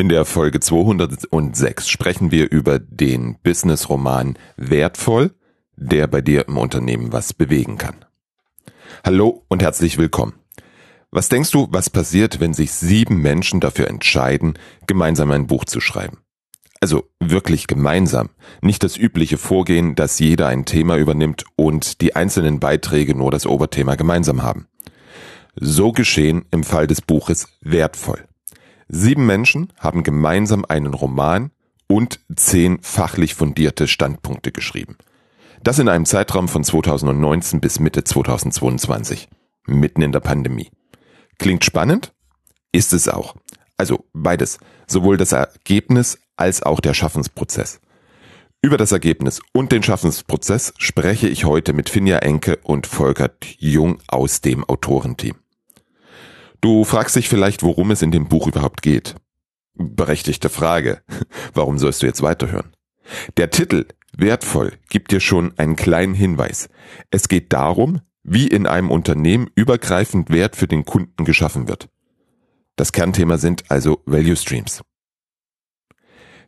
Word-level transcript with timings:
In 0.00 0.08
der 0.08 0.24
Folge 0.24 0.60
206 0.60 1.90
sprechen 1.90 2.30
wir 2.30 2.50
über 2.50 2.78
den 2.78 3.36
Business-Roman 3.42 4.38
Wertvoll, 4.56 5.34
der 5.76 6.06
bei 6.06 6.22
dir 6.22 6.48
im 6.48 6.56
Unternehmen 6.56 7.12
was 7.12 7.34
bewegen 7.34 7.76
kann. 7.76 8.06
Hallo 9.04 9.44
und 9.48 9.60
herzlich 9.60 9.98
willkommen. 9.98 10.32
Was 11.10 11.28
denkst 11.28 11.50
du, 11.50 11.68
was 11.70 11.90
passiert, 11.90 12.40
wenn 12.40 12.54
sich 12.54 12.72
sieben 12.72 13.18
Menschen 13.20 13.60
dafür 13.60 13.88
entscheiden, 13.88 14.54
gemeinsam 14.86 15.32
ein 15.32 15.46
Buch 15.46 15.66
zu 15.66 15.82
schreiben? 15.82 16.20
Also 16.80 17.10
wirklich 17.18 17.66
gemeinsam, 17.66 18.30
nicht 18.62 18.82
das 18.82 18.96
übliche 18.96 19.36
Vorgehen, 19.36 19.96
dass 19.96 20.18
jeder 20.18 20.46
ein 20.46 20.64
Thema 20.64 20.96
übernimmt 20.96 21.44
und 21.56 22.00
die 22.00 22.16
einzelnen 22.16 22.58
Beiträge 22.58 23.14
nur 23.14 23.30
das 23.30 23.44
Oberthema 23.44 23.96
gemeinsam 23.96 24.42
haben. 24.42 24.66
So 25.56 25.92
geschehen 25.92 26.46
im 26.50 26.64
Fall 26.64 26.86
des 26.86 27.02
Buches 27.02 27.48
Wertvoll. 27.60 28.29
Sieben 28.92 29.24
Menschen 29.24 29.72
haben 29.78 30.02
gemeinsam 30.02 30.64
einen 30.64 30.94
Roman 30.94 31.52
und 31.86 32.18
zehn 32.34 32.80
fachlich 32.82 33.36
fundierte 33.36 33.86
Standpunkte 33.86 34.50
geschrieben. 34.50 34.96
Das 35.62 35.78
in 35.78 35.88
einem 35.88 36.06
Zeitraum 36.06 36.48
von 36.48 36.64
2019 36.64 37.60
bis 37.60 37.78
Mitte 37.78 38.02
2022, 38.02 39.28
mitten 39.64 40.02
in 40.02 40.10
der 40.10 40.18
Pandemie. 40.18 40.70
Klingt 41.38 41.64
spannend? 41.64 42.12
Ist 42.72 42.92
es 42.92 43.06
auch. 43.06 43.36
Also 43.76 44.06
beides, 44.12 44.58
sowohl 44.88 45.16
das 45.16 45.30
Ergebnis 45.30 46.18
als 46.36 46.64
auch 46.64 46.80
der 46.80 46.94
Schaffensprozess. 46.94 47.80
Über 48.60 48.76
das 48.76 48.90
Ergebnis 48.90 49.40
und 49.52 49.70
den 49.70 49.84
Schaffensprozess 49.84 50.74
spreche 50.78 51.28
ich 51.28 51.44
heute 51.44 51.74
mit 51.74 51.90
Finja 51.90 52.18
Enke 52.18 52.58
und 52.64 52.88
Volkert 52.88 53.46
Jung 53.58 54.00
aus 54.08 54.40
dem 54.40 54.64
Autorenteam. 54.64 55.36
Du 56.60 56.84
fragst 56.84 57.16
dich 57.16 57.28
vielleicht, 57.28 57.62
worum 57.62 57.90
es 57.90 58.02
in 58.02 58.10
dem 58.10 58.28
Buch 58.28 58.46
überhaupt 58.46 58.82
geht. 58.82 59.14
Berechtigte 59.74 60.50
Frage. 60.50 61.02
Warum 61.54 61.78
sollst 61.78 62.02
du 62.02 62.06
jetzt 62.06 62.20
weiterhören? 62.22 62.72
Der 63.38 63.50
Titel 63.50 63.86
Wertvoll 64.14 64.72
gibt 64.90 65.12
dir 65.12 65.20
schon 65.20 65.56
einen 65.58 65.76
kleinen 65.76 66.14
Hinweis. 66.14 66.68
Es 67.10 67.28
geht 67.28 67.52
darum, 67.52 68.00
wie 68.22 68.46
in 68.46 68.66
einem 68.66 68.90
Unternehmen 68.90 69.48
übergreifend 69.54 70.30
Wert 70.30 70.56
für 70.56 70.68
den 70.68 70.84
Kunden 70.84 71.24
geschaffen 71.24 71.68
wird. 71.68 71.88
Das 72.76 72.92
Kernthema 72.92 73.38
sind 73.38 73.70
also 73.70 74.02
Value 74.04 74.36
Streams. 74.36 74.82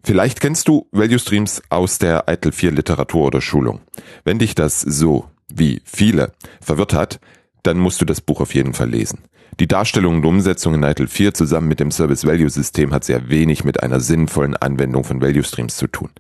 Vielleicht 0.04 0.40
kennst 0.40 0.68
du 0.68 0.88
Value 0.92 1.18
Streams 1.18 1.62
aus 1.70 1.98
der 1.98 2.28
Eitel 2.28 2.52
4 2.52 2.72
Literatur 2.72 3.26
oder 3.26 3.40
Schulung. 3.40 3.80
Wenn 4.24 4.38
dich 4.38 4.54
das 4.54 4.80
so, 4.80 5.30
wie 5.48 5.80
viele, 5.84 6.32
verwirrt 6.60 6.92
hat, 6.92 7.20
dann 7.62 7.78
musst 7.78 8.00
du 8.00 8.04
das 8.04 8.20
Buch 8.20 8.40
auf 8.40 8.54
jeden 8.54 8.74
Fall 8.74 8.90
lesen. 8.90 9.20
Die 9.60 9.68
Darstellung 9.68 10.16
und 10.16 10.26
Umsetzung 10.26 10.74
in 10.74 10.82
ITIL 10.82 11.08
4 11.08 11.34
zusammen 11.34 11.68
mit 11.68 11.80
dem 11.80 11.90
Service 11.90 12.26
Value 12.26 12.50
System 12.50 12.92
hat 12.92 13.04
sehr 13.04 13.28
wenig 13.28 13.64
mit 13.64 13.82
einer 13.82 14.00
sinnvollen 14.00 14.56
Anwendung 14.56 15.04
von 15.04 15.20
Value 15.20 15.44
Streams 15.44 15.76
zu 15.76 15.86
tun. 15.86 16.10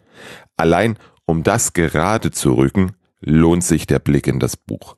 Allein 0.56 0.98
um 1.26 1.42
das 1.42 1.72
gerade 1.72 2.30
zu 2.30 2.52
rücken, 2.54 2.92
lohnt 3.20 3.64
sich 3.64 3.86
der 3.86 4.00
Blick 4.00 4.26
in 4.26 4.38
das 4.38 4.56
Buch. 4.56 4.96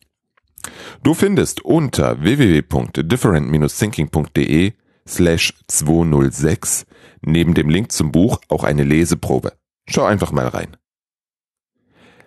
Du 1.02 1.14
findest 1.14 1.64
unter 1.64 2.22
www.different-thinking.de 2.22 4.72
slash 5.06 5.54
206 5.68 6.86
neben 7.20 7.52
dem 7.54 7.68
Link 7.68 7.92
zum 7.92 8.10
Buch 8.10 8.40
auch 8.48 8.64
eine 8.64 8.82
Leseprobe. 8.84 9.52
Schau 9.86 10.04
einfach 10.04 10.32
mal 10.32 10.48
rein. 10.48 10.78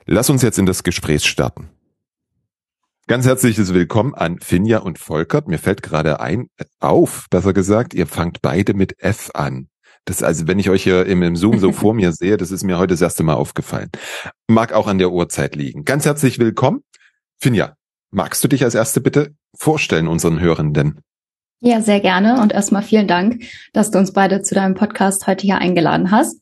Lass 0.06 0.30
uns 0.30 0.44
jetzt 0.44 0.60
in 0.60 0.68
das 0.68 0.84
Gespräch 0.84 1.26
starten. 1.26 1.72
Ganz 3.10 3.26
herzliches 3.26 3.74
Willkommen 3.74 4.16
an 4.16 4.42
Finja 4.42 4.80
und 4.80 5.00
Volkert. 5.00 5.48
Mir 5.48 5.60
fällt 5.60 5.82
gerade 5.82 6.20
ein, 6.20 6.50
auf, 6.82 7.28
besser 7.30 7.54
gesagt, 7.54 7.94
ihr 7.94 8.06
fangt 8.06 8.42
beide 8.42 8.74
mit 8.74 9.02
F 9.02 9.32
an. 9.34 9.70
Das 10.04 10.24
also, 10.24 10.46
wenn 10.46 10.60
ich 10.60 10.70
euch 10.70 10.84
hier 10.84 11.06
im, 11.06 11.24
im 11.24 11.38
Zoom 11.38 11.58
so 11.60 11.72
vor 11.72 11.94
mir 11.94 12.12
sehe, 12.12 12.36
das 12.36 12.52
ist 12.52 12.66
mir 12.66 12.78
heute 12.78 12.96
das 12.96 13.02
erste 13.02 13.24
Mal 13.24 13.36
aufgefallen. 13.36 13.92
Mag 14.50 14.74
auch 14.74 14.88
an 14.88 14.98
der 14.98 15.14
Uhrzeit 15.14 15.56
liegen. 15.56 15.86
Ganz 15.86 16.06
herzlich 16.06 16.38
willkommen. 16.38 16.82
Finja, 17.40 17.76
magst 18.12 18.44
du 18.44 18.50
dich 18.50 18.66
als 18.66 18.76
erste 18.76 19.00
bitte 19.00 19.34
vorstellen 19.58 20.10
unseren 20.10 20.42
Hörenden? 20.42 21.00
Ja, 21.62 21.80
sehr 21.80 22.02
gerne. 22.02 22.42
Und 22.42 22.52
erstmal 22.52 22.84
vielen 22.84 23.08
Dank, 23.08 23.42
dass 23.72 23.90
du 23.90 24.00
uns 24.00 24.12
beide 24.12 24.42
zu 24.42 24.54
deinem 24.54 24.76
Podcast 24.76 25.28
heute 25.28 25.44
hier 25.44 25.60
eingeladen 25.60 26.12
hast. 26.12 26.42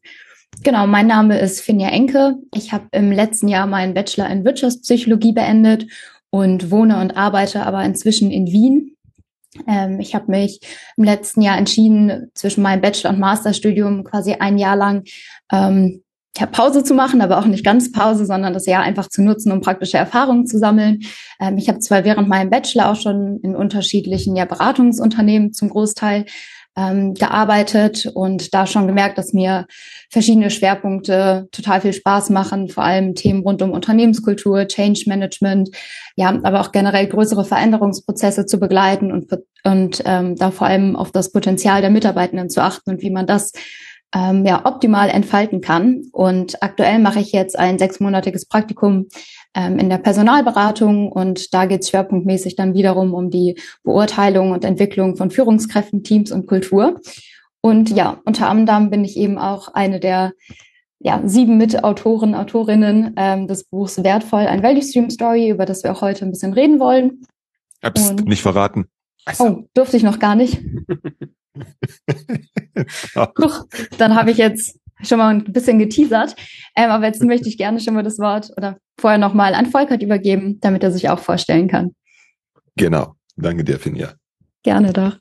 Genau, 0.63 0.87
mein 0.87 1.05
Name 1.05 1.37
ist 1.39 1.61
Finja 1.61 1.89
Enke. 1.89 2.37
Ich 2.55 2.73
habe 2.73 2.87
im 2.91 3.11
letzten 3.11 3.49
Jahr 3.49 3.67
meinen 3.67 3.93
Bachelor 3.93 4.29
in 4.31 4.45
Wirtschaftspsychologie 4.45 5.33
beendet 5.33 5.85
und 6.35 6.69
wohne 6.69 6.99
und 6.99 7.15
arbeite 7.15 7.65
aber 7.65 7.83
inzwischen 7.85 8.29
in 8.29 8.47
Wien. 8.47 8.97
Ähm, 9.67 10.01
ich 10.01 10.13
habe 10.15 10.29
mich 10.31 10.59
im 10.97 11.05
letzten 11.05 11.41
Jahr 11.41 11.57
entschieden, 11.57 12.29
zwischen 12.33 12.61
meinem 12.61 12.81
Bachelor- 12.81 13.11
und 13.11 13.19
Masterstudium 13.19 14.03
quasi 14.03 14.33
ein 14.33 14.57
Jahr 14.57 14.75
lang 14.75 15.03
ähm, 15.49 16.03
ja, 16.37 16.45
Pause 16.45 16.83
zu 16.83 16.93
machen, 16.93 17.21
aber 17.21 17.37
auch 17.37 17.45
nicht 17.45 17.63
ganz 17.63 17.93
Pause, 17.93 18.25
sondern 18.25 18.51
das 18.51 18.65
Jahr 18.65 18.83
einfach 18.83 19.07
zu 19.07 19.23
nutzen, 19.23 19.53
um 19.53 19.61
praktische 19.61 19.97
Erfahrungen 19.97 20.45
zu 20.45 20.59
sammeln. 20.59 21.03
Ähm, 21.39 21.57
ich 21.57 21.69
habe 21.69 21.79
zwar 21.79 22.03
während 22.03 22.27
meinem 22.27 22.49
Bachelor 22.49 22.91
auch 22.91 22.97
schon 22.97 23.39
in 23.41 23.55
unterschiedlichen 23.55 24.35
ja, 24.35 24.43
Beratungsunternehmen 24.43 25.53
zum 25.53 25.69
Großteil 25.69 26.25
ähm, 26.77 27.13
gearbeitet 27.13 28.05
und 28.13 28.53
da 28.53 28.67
schon 28.67 28.87
gemerkt, 28.87 29.17
dass 29.17 29.33
mir 29.33 29.65
verschiedene 30.09 30.49
Schwerpunkte 30.49 31.47
total 31.51 31.81
viel 31.81 31.93
Spaß 31.93 32.29
machen, 32.29 32.69
vor 32.69 32.83
allem 32.83 33.15
Themen 33.15 33.41
rund 33.41 33.61
um 33.61 33.71
Unternehmenskultur, 33.71 34.67
Change 34.67 35.03
Management, 35.07 35.69
ja, 36.15 36.29
aber 36.43 36.61
auch 36.61 36.71
generell 36.71 37.07
größere 37.07 37.45
Veränderungsprozesse 37.45 38.45
zu 38.45 38.59
begleiten 38.59 39.11
und, 39.11 39.27
und 39.63 40.03
ähm, 40.05 40.35
da 40.35 40.51
vor 40.51 40.67
allem 40.67 40.95
auf 40.95 41.11
das 41.11 41.31
Potenzial 41.31 41.81
der 41.81 41.89
Mitarbeitenden 41.89 42.49
zu 42.49 42.61
achten 42.61 42.91
und 42.91 43.01
wie 43.01 43.11
man 43.11 43.27
das 43.27 43.53
ähm, 44.15 44.45
ja, 44.45 44.65
optimal 44.65 45.09
entfalten 45.09 45.59
kann. 45.59 46.03
Und 46.13 46.63
aktuell 46.63 46.99
mache 46.99 47.19
ich 47.19 47.33
jetzt 47.33 47.59
ein 47.59 47.77
sechsmonatiges 47.77 48.45
Praktikum 48.45 49.07
ähm, 49.53 49.77
in 49.77 49.89
der 49.89 49.97
Personalberatung 49.97 51.11
und 51.11 51.53
da 51.53 51.65
geht 51.65 51.81
es 51.81 51.89
schwerpunktmäßig 51.89 52.55
dann 52.55 52.73
wiederum 52.73 53.13
um 53.13 53.29
die 53.29 53.59
Beurteilung 53.83 54.51
und 54.51 54.63
Entwicklung 54.63 55.17
von 55.17 55.31
Führungskräften, 55.31 56.03
Teams 56.03 56.31
und 56.31 56.47
Kultur. 56.47 57.01
Und 57.59 57.89
ja, 57.89 58.21
unter 58.25 58.47
anderem 58.47 58.89
bin 58.89 59.03
ich 59.03 59.17
eben 59.17 59.37
auch 59.37 59.73
eine 59.73 59.99
der 59.99 60.31
ja, 60.99 61.21
sieben 61.25 61.57
Mitautoren, 61.57 62.35
Autorinnen 62.35 63.13
ähm, 63.17 63.47
des 63.47 63.65
Buchs 63.65 64.01
Wertvoll, 64.01 64.47
ein 64.47 64.63
Value 64.63 64.81
Stream 64.81 65.09
Story, 65.09 65.49
über 65.49 65.65
das 65.65 65.83
wir 65.83 65.91
auch 65.91 66.01
heute 66.01 66.25
ein 66.25 66.31
bisschen 66.31 66.53
reden 66.53 66.79
wollen. 66.79 67.21
Hab's 67.83 68.13
nicht 68.13 68.41
verraten. 68.41 68.85
Also. 69.25 69.43
Oh, 69.43 69.67
durfte 69.73 69.97
ich 69.97 70.03
noch 70.03 70.19
gar 70.19 70.35
nicht. 70.35 70.59
Huch, 73.15 73.65
dann 73.97 74.15
habe 74.15 74.31
ich 74.31 74.37
jetzt 74.37 74.79
schon 75.03 75.17
mal 75.17 75.33
ein 75.33 75.43
bisschen 75.45 75.79
geteasert. 75.79 76.35
Ähm, 76.75 76.89
aber 76.89 77.05
jetzt 77.05 77.23
möchte 77.23 77.49
ich 77.49 77.57
gerne 77.57 77.79
schon 77.79 77.93
mal 77.93 78.03
das 78.03 78.19
Wort 78.19 78.51
oder 78.57 78.77
vorher 78.99 79.19
nochmal 79.19 79.53
an 79.53 79.67
Volkert 79.67 80.01
übergeben, 80.01 80.59
damit 80.61 80.83
er 80.83 80.91
sich 80.91 81.09
auch 81.09 81.19
vorstellen 81.19 81.67
kann. 81.67 81.95
Genau. 82.75 83.15
Danke 83.35 83.63
dir, 83.63 83.79
Finja. 83.79 84.13
Gerne 84.63 84.93
doch. 84.93 85.17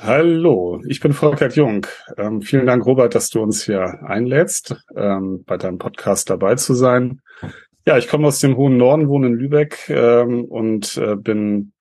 Hallo, 0.00 0.80
ich 0.86 1.00
bin 1.00 1.12
Volkert 1.12 1.56
Jung. 1.56 1.86
Ähm, 2.16 2.42
vielen 2.42 2.66
Dank, 2.66 2.86
Robert, 2.86 3.14
dass 3.16 3.28
du 3.28 3.42
uns 3.42 3.64
hier 3.64 4.00
einlädst, 4.06 4.76
ähm, 4.96 5.42
bei 5.44 5.56
deinem 5.56 5.78
Podcast 5.78 6.30
dabei 6.30 6.54
zu 6.54 6.74
sein. 6.74 7.20
Ja, 7.86 7.98
ich 7.98 8.06
komme 8.06 8.28
aus 8.28 8.38
dem 8.38 8.56
hohen 8.56 8.76
Norden, 8.76 9.08
wohne 9.08 9.26
in 9.26 9.34
Lübeck 9.34 9.88
ähm, 9.88 10.44
und 10.44 10.96
äh, 10.96 11.16
bin 11.16 11.72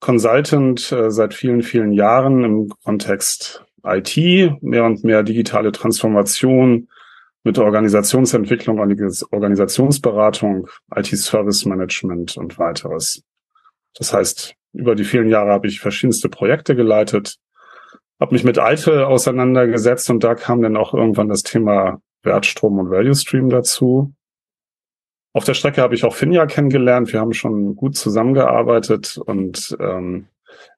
Consultant 0.00 0.90
äh, 0.92 1.10
seit 1.10 1.34
vielen, 1.34 1.62
vielen 1.62 1.92
Jahren 1.92 2.42
im 2.42 2.72
Kontext 2.84 3.64
IT, 3.84 4.16
mehr 4.62 4.84
und 4.84 5.04
mehr 5.04 5.22
digitale 5.22 5.72
Transformation 5.72 6.88
mit 7.44 7.58
Organisationsentwicklung, 7.58 8.78
Organisationsberatung, 8.78 10.68
IT-Service 10.94 11.64
Management 11.64 12.36
und 12.36 12.58
weiteres. 12.58 13.22
Das 13.94 14.12
heißt, 14.12 14.54
über 14.72 14.94
die 14.94 15.04
vielen 15.04 15.28
Jahre 15.28 15.50
habe 15.50 15.66
ich 15.66 15.80
verschiedenste 15.80 16.28
Projekte 16.28 16.76
geleitet, 16.76 17.38
habe 18.20 18.34
mich 18.34 18.44
mit 18.44 18.58
Eitel 18.58 19.02
auseinandergesetzt 19.04 20.10
und 20.10 20.22
da 20.22 20.34
kam 20.34 20.60
dann 20.60 20.76
auch 20.76 20.92
irgendwann 20.92 21.28
das 21.28 21.42
Thema 21.42 22.00
Wertstrom 22.22 22.78
und 22.78 22.90
Value 22.90 23.14
Stream 23.14 23.48
dazu. 23.48 24.12
Auf 25.32 25.44
der 25.44 25.54
Strecke 25.54 25.80
habe 25.80 25.94
ich 25.94 26.04
auch 26.04 26.14
Finja 26.14 26.46
kennengelernt. 26.46 27.12
Wir 27.12 27.20
haben 27.20 27.32
schon 27.32 27.76
gut 27.76 27.96
zusammengearbeitet 27.96 29.16
und 29.16 29.76
ähm, 29.78 30.26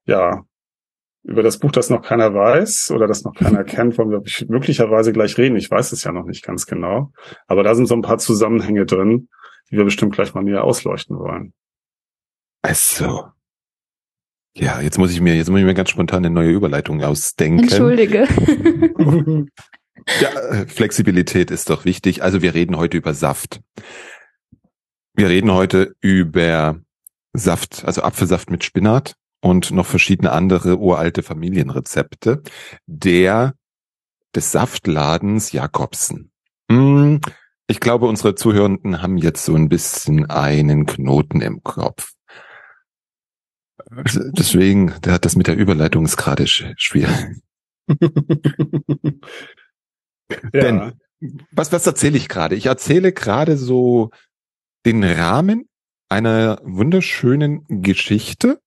ja, 0.04 0.44
über 1.25 1.43
das 1.43 1.58
Buch, 1.58 1.70
das 1.70 1.88
noch 1.88 2.02
keiner 2.02 2.34
weiß 2.34 2.90
oder 2.90 3.06
das 3.06 3.25
noch 3.25 3.34
keiner 3.34 3.64
kennt, 3.64 3.96
wollen 3.96 4.10
wir 4.10 4.22
möglicherweise 4.49 5.12
gleich 5.12 5.38
reden. 5.38 5.56
Ich 5.56 5.70
weiß 5.70 5.93
es 5.93 6.04
ja 6.04 6.12
noch 6.12 6.26
nicht 6.26 6.44
ganz 6.44 6.66
genau. 6.66 7.12
Aber 7.46 7.62
da 7.62 7.75
sind 7.75 7.87
so 7.87 7.94
ein 7.94 8.02
paar 8.02 8.19
Zusammenhänge 8.19 8.87
drin, 8.87 9.28
die 9.70 9.76
wir 9.76 9.84
bestimmt 9.84 10.14
gleich 10.14 10.34
mal 10.34 10.43
näher 10.43 10.64
ausleuchten 10.64 11.19
wollen. 11.19 11.54
Also. 12.62 13.26
Ja, 14.54 14.81
jetzt 14.81 14.99
muss 14.99 15.12
ich 15.12 15.20
mir, 15.20 15.34
jetzt 15.34 15.49
muss 15.49 15.60
ich 15.60 15.64
mir 15.64 15.75
ganz 15.75 15.90
spontan 15.90 16.25
eine 16.25 16.34
neue 16.34 16.50
Überleitung 16.50 17.02
ausdenken. 17.02 17.62
Entschuldige. 17.62 18.28
ja, 20.20 20.28
äh, 20.28 20.66
Flexibilität 20.66 21.50
ist 21.50 21.70
doch 21.70 21.84
wichtig. 21.84 22.22
Also 22.22 22.43
wir 22.43 22.52
reden 22.52 22.76
heute 22.76 22.99
über 22.99 23.14
Saft. 23.14 23.60
Wir 25.14 25.29
reden 25.29 25.53
heute 25.53 25.94
über 26.00 26.81
Saft, 27.35 27.85
also 27.85 28.03
Apfelsaft 28.03 28.50
mit 28.50 28.64
Spinat 28.64 29.14
und 29.43 29.70
noch 29.70 29.85
verschiedene 29.85 30.32
andere 30.32 30.79
uralte 30.79 31.23
Familienrezepte, 31.23 32.43
der 32.87 33.55
des 34.35 34.53
Saftladens 34.53 35.53
Jakobsen. 35.53 36.32
Hm, 36.70 37.20
ich 37.67 37.81
glaube, 37.81 38.06
unsere 38.06 38.35
Zuhörenden 38.35 39.03
haben 39.03 39.19
jetzt 39.19 39.44
so 39.44 39.55
ein 39.55 39.69
bisschen 39.69 40.31
einen 40.31 40.87
Knoten 40.87 41.43
im 41.43 41.62
Kopf. 41.62 42.12
Deswegen, 43.91 44.94
der 45.05 45.12
hat 45.14 45.26
das 45.26 45.37
mit 45.37 45.47
der 45.47 45.56
Überleitung 45.56 46.06
ist 46.06 46.17
gerade 46.17 46.47
schwierig. 46.47 47.43
ja. 50.29 50.38
Denn, 50.55 50.93
was, 51.50 51.73
was 51.73 51.87
erzähle 51.87 52.17
ich 52.17 52.29
gerade? 52.29 52.55
Ich 52.55 52.67
erzähle 52.67 53.12
gerade 53.12 53.59
so 53.59 54.11
den 54.84 55.05
Rahmen 55.05 55.69
einer 56.08 56.61
wunderschönen 56.62 57.64
Geschichte, 57.69 58.61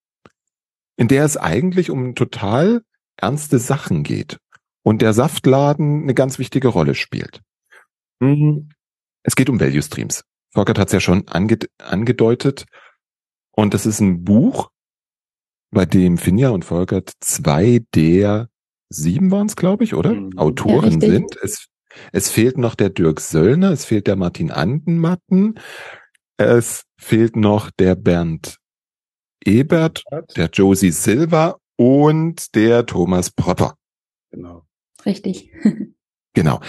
in 0.97 1.07
der 1.07 1.25
es 1.25 1.37
eigentlich 1.37 1.89
um 1.89 2.15
total 2.15 2.81
ernste 3.17 3.59
Sachen 3.59 4.03
geht 4.03 4.37
und 4.83 5.01
der 5.01 5.13
Saftladen 5.13 6.03
eine 6.03 6.13
ganz 6.13 6.39
wichtige 6.39 6.69
Rolle 6.69 6.95
spielt. 6.95 7.41
Hm, 8.21 8.69
es 9.23 9.35
geht 9.35 9.49
um 9.49 9.59
Value 9.59 9.81
Streams. 9.81 10.23
Volkert 10.53 10.79
hat 10.79 10.87
es 10.87 10.93
ja 10.93 10.99
schon 10.99 11.27
ange 11.27 11.59
angedeutet. 11.77 12.65
Und 13.51 13.73
das 13.73 13.85
ist 13.85 13.99
ein 13.99 14.23
Buch, 14.23 14.69
bei 15.71 15.85
dem 15.85 16.17
Finja 16.17 16.49
und 16.49 16.65
Volkert 16.65 17.11
zwei 17.19 17.81
der 17.93 18.49
sieben 18.89 19.31
waren 19.31 19.47
es, 19.47 19.55
glaube 19.55 19.83
ich, 19.83 19.93
oder? 19.93 20.13
Mhm. 20.13 20.37
Autoren 20.37 21.01
ja, 21.01 21.09
sind. 21.11 21.37
Es, 21.41 21.67
es 22.11 22.29
fehlt 22.29 22.57
noch 22.57 22.75
der 22.75 22.89
Dirk 22.89 23.19
Söllner, 23.19 23.71
es 23.71 23.85
fehlt 23.85 24.07
der 24.07 24.15
Martin 24.15 24.51
Andenmatten, 24.51 25.59
es 26.37 26.83
fehlt 26.97 27.35
noch 27.35 27.71
der 27.71 27.95
Bernd 27.95 28.57
Ebert, 29.43 30.03
der 30.35 30.49
Josie 30.51 30.91
Silva 30.91 31.57
und 31.77 32.55
der 32.55 32.85
Thomas 32.85 33.29
Propper. 33.29 33.75
Genau. 34.31 34.65
Richtig. 35.05 35.51
genau. 36.33 36.61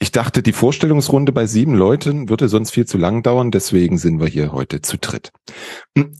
Ich 0.00 0.10
dachte, 0.10 0.42
die 0.42 0.52
Vorstellungsrunde 0.52 1.30
bei 1.30 1.46
sieben 1.46 1.74
Leuten 1.74 2.28
würde 2.28 2.48
sonst 2.48 2.72
viel 2.72 2.86
zu 2.86 2.98
lang 2.98 3.22
dauern, 3.22 3.52
deswegen 3.52 3.98
sind 3.98 4.18
wir 4.18 4.26
hier 4.26 4.50
heute 4.50 4.82
zu 4.82 4.98
dritt. 4.98 5.30
Hm. 5.96 6.18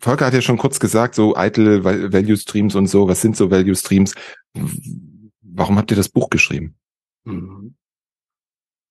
Volker 0.00 0.26
hat 0.26 0.34
ja 0.34 0.42
schon 0.42 0.58
kurz 0.58 0.80
gesagt, 0.80 1.14
so 1.14 1.36
eitel 1.36 1.84
Value 1.84 2.36
Streams 2.36 2.74
und 2.74 2.86
so, 2.86 3.08
was 3.08 3.20
sind 3.20 3.36
so 3.36 3.50
Value 3.50 3.74
Streams? 3.74 4.14
Warum 5.42 5.76
habt 5.76 5.90
ihr 5.90 5.96
das 5.96 6.08
Buch 6.08 6.30
geschrieben? 6.30 6.76
Mhm. 7.24 7.76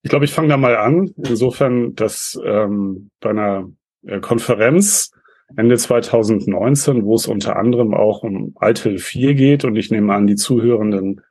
Ich 0.04 0.10
glaube, 0.10 0.26
ich 0.26 0.32
fange 0.32 0.50
da 0.50 0.58
mal 0.58 0.78
an. 0.78 1.14
Insofern, 1.18 1.96
dass 1.96 2.40
ähm, 2.44 3.10
bei 3.20 3.32
einer 3.32 3.70
äh, 4.06 4.20
Konferenz 4.20 5.12
Ende 5.56 5.78
2019, 5.78 7.06
wo 7.06 7.16
es 7.16 7.28
unter 7.28 7.56
anderem 7.56 7.94
auch 7.94 8.24
um 8.24 8.56
ITIL 8.62 9.00
4 9.00 9.34
geht 9.34 9.64
und 9.64 9.76
ich 9.76 9.92
nehme 9.92 10.14
an, 10.14 10.28
die 10.28 10.36
Zuhörenden 10.36 11.22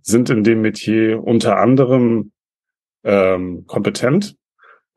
sind 0.00 0.30
in 0.30 0.44
dem 0.44 0.62
Metier 0.62 1.22
unter 1.22 1.58
anderem 1.58 2.32
ähm, 3.04 3.66
kompetent, 3.66 4.36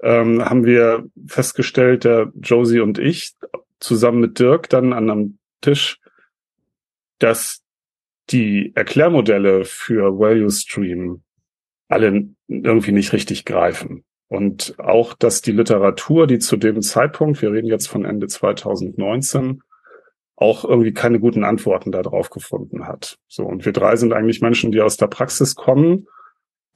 ähm, 0.01 0.43
haben 0.43 0.65
wir 0.65 1.05
festgestellt, 1.27 2.05
der 2.05 2.31
Josie 2.39 2.79
und 2.79 2.99
ich, 2.99 3.33
zusammen 3.79 4.21
mit 4.21 4.39
Dirk 4.39 4.69
dann 4.69 4.93
an 4.93 5.09
einem 5.09 5.39
Tisch, 5.61 5.99
dass 7.17 7.63
die 8.29 8.71
Erklärmodelle 8.75 9.65
für 9.65 10.17
Value 10.19 10.51
Stream 10.51 11.23
alle 11.89 12.29
irgendwie 12.49 12.91
nicht 12.91 13.13
richtig 13.13 13.45
greifen. 13.45 14.03
Und 14.27 14.75
auch, 14.77 15.13
dass 15.13 15.41
die 15.41 15.51
Literatur, 15.51 16.27
die 16.27 16.39
zu 16.39 16.57
dem 16.57 16.81
Zeitpunkt, 16.81 17.41
wir 17.41 17.51
reden 17.51 17.67
jetzt 17.67 17.87
von 17.87 18.05
Ende 18.05 18.27
2019, 18.27 19.61
auch 20.35 20.63
irgendwie 20.63 20.93
keine 20.93 21.19
guten 21.19 21.43
Antworten 21.43 21.91
darauf 21.91 22.29
gefunden 22.29 22.87
hat. 22.87 23.17
So, 23.27 23.43
und 23.43 23.65
wir 23.65 23.73
drei 23.73 23.95
sind 23.95 24.13
eigentlich 24.13 24.41
Menschen, 24.41 24.71
die 24.71 24.81
aus 24.81 24.97
der 24.97 25.07
Praxis 25.07 25.55
kommen, 25.55 26.07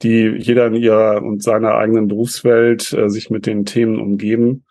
die 0.02 0.34
jeder 0.36 0.66
in 0.66 0.74
ihrer 0.74 1.22
und 1.22 1.42
seiner 1.42 1.74
eigenen 1.74 2.08
Berufswelt 2.08 2.92
äh, 2.92 3.08
sich 3.08 3.30
mit 3.30 3.46
den 3.46 3.64
Themen 3.64 4.00
umgeben, 4.00 4.64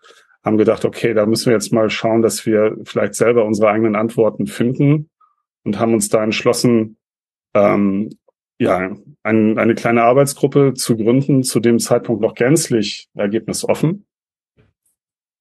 haben 0.44 0.58
gedacht, 0.58 0.84
okay, 0.84 1.14
da 1.14 1.26
müssen 1.26 1.46
wir 1.46 1.54
jetzt 1.54 1.72
mal 1.72 1.90
schauen, 1.90 2.22
dass 2.22 2.44
wir 2.44 2.76
vielleicht 2.84 3.14
selber 3.14 3.44
unsere 3.44 3.70
eigenen 3.70 3.96
Antworten 3.96 4.46
finden 4.46 5.08
und 5.64 5.78
haben 5.78 5.94
uns 5.94 6.08
da 6.10 6.22
entschlossen, 6.22 6.98
ähm, 7.54 8.10
ja, 8.58 8.94
ein, 9.22 9.58
eine 9.58 9.74
kleine 9.74 10.02
Arbeitsgruppe 10.02 10.74
zu 10.74 10.96
gründen, 10.96 11.42
zu 11.42 11.60
dem 11.60 11.78
Zeitpunkt 11.78 12.22
noch 12.22 12.34
gänzlich 12.34 13.08
ergebnisoffen. 13.14 14.06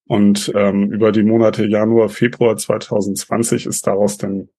Und 0.06 0.52
ähm, 0.56 0.92
über 0.92 1.12
die 1.12 1.24
Monate 1.24 1.66
Januar, 1.66 2.10
Februar 2.10 2.58
2020 2.58 3.66
ist 3.66 3.88
daraus 3.88 4.18
dann 4.18 4.50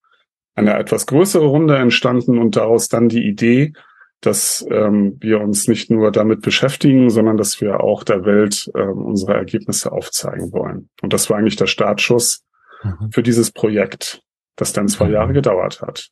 eine 0.54 0.78
etwas 0.78 1.06
größere 1.06 1.46
Runde 1.46 1.76
entstanden 1.76 2.38
und 2.38 2.56
daraus 2.56 2.88
dann 2.88 3.08
die 3.08 3.26
Idee, 3.26 3.72
dass 4.20 4.64
ähm, 4.70 5.18
wir 5.20 5.40
uns 5.40 5.68
nicht 5.68 5.90
nur 5.90 6.10
damit 6.10 6.40
beschäftigen, 6.40 7.10
sondern 7.10 7.36
dass 7.36 7.60
wir 7.60 7.80
auch 7.80 8.04
der 8.04 8.24
Welt 8.24 8.70
ähm, 8.74 9.04
unsere 9.04 9.34
Ergebnisse 9.34 9.92
aufzeigen 9.92 10.52
wollen. 10.52 10.88
Und 11.02 11.12
das 11.12 11.28
war 11.28 11.38
eigentlich 11.38 11.56
der 11.56 11.66
Startschuss 11.66 12.42
mhm. 12.82 13.10
für 13.10 13.22
dieses 13.22 13.50
Projekt, 13.50 14.22
das 14.56 14.72
dann 14.72 14.88
zwei 14.88 15.08
mhm. 15.08 15.14
Jahre 15.14 15.32
gedauert 15.34 15.82
hat. 15.82 16.10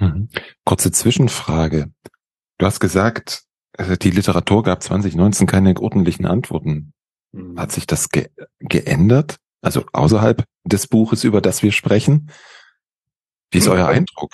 Mhm. 0.00 0.28
Kurze 0.64 0.90
Zwischenfrage. 0.90 1.92
Du 2.58 2.66
hast 2.66 2.80
gesagt, 2.80 3.44
äh, 3.74 3.96
die 3.96 4.10
Literatur 4.10 4.62
gab 4.62 4.82
2019 4.82 5.46
keine 5.46 5.78
ordentlichen 5.78 6.26
Antworten. 6.26 6.92
Mhm. 7.32 7.58
Hat 7.58 7.72
sich 7.72 7.86
das 7.86 8.08
ge 8.08 8.28
geändert? 8.58 9.36
Also 9.62 9.84
außerhalb 9.92 10.44
des 10.64 10.86
Buches, 10.86 11.22
über 11.24 11.40
das 11.40 11.62
wir 11.62 11.72
sprechen? 11.72 12.30
Wie 13.50 13.58
ist 13.58 13.68
euer 13.68 13.88
Eindruck? 13.88 14.32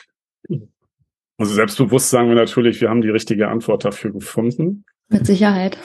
Also 1.39 1.53
selbstbewusst 1.53 2.11
sagen 2.11 2.29
wir 2.29 2.37
natürlich, 2.37 2.81
wir 2.81 2.89
haben 2.89 3.03
die 3.03 3.11
richtige 3.11 3.49
Antwort 3.49 3.85
dafür 3.85 4.13
gefunden. 4.13 4.85
Mit 5.09 5.27
Sicherheit. 5.27 5.79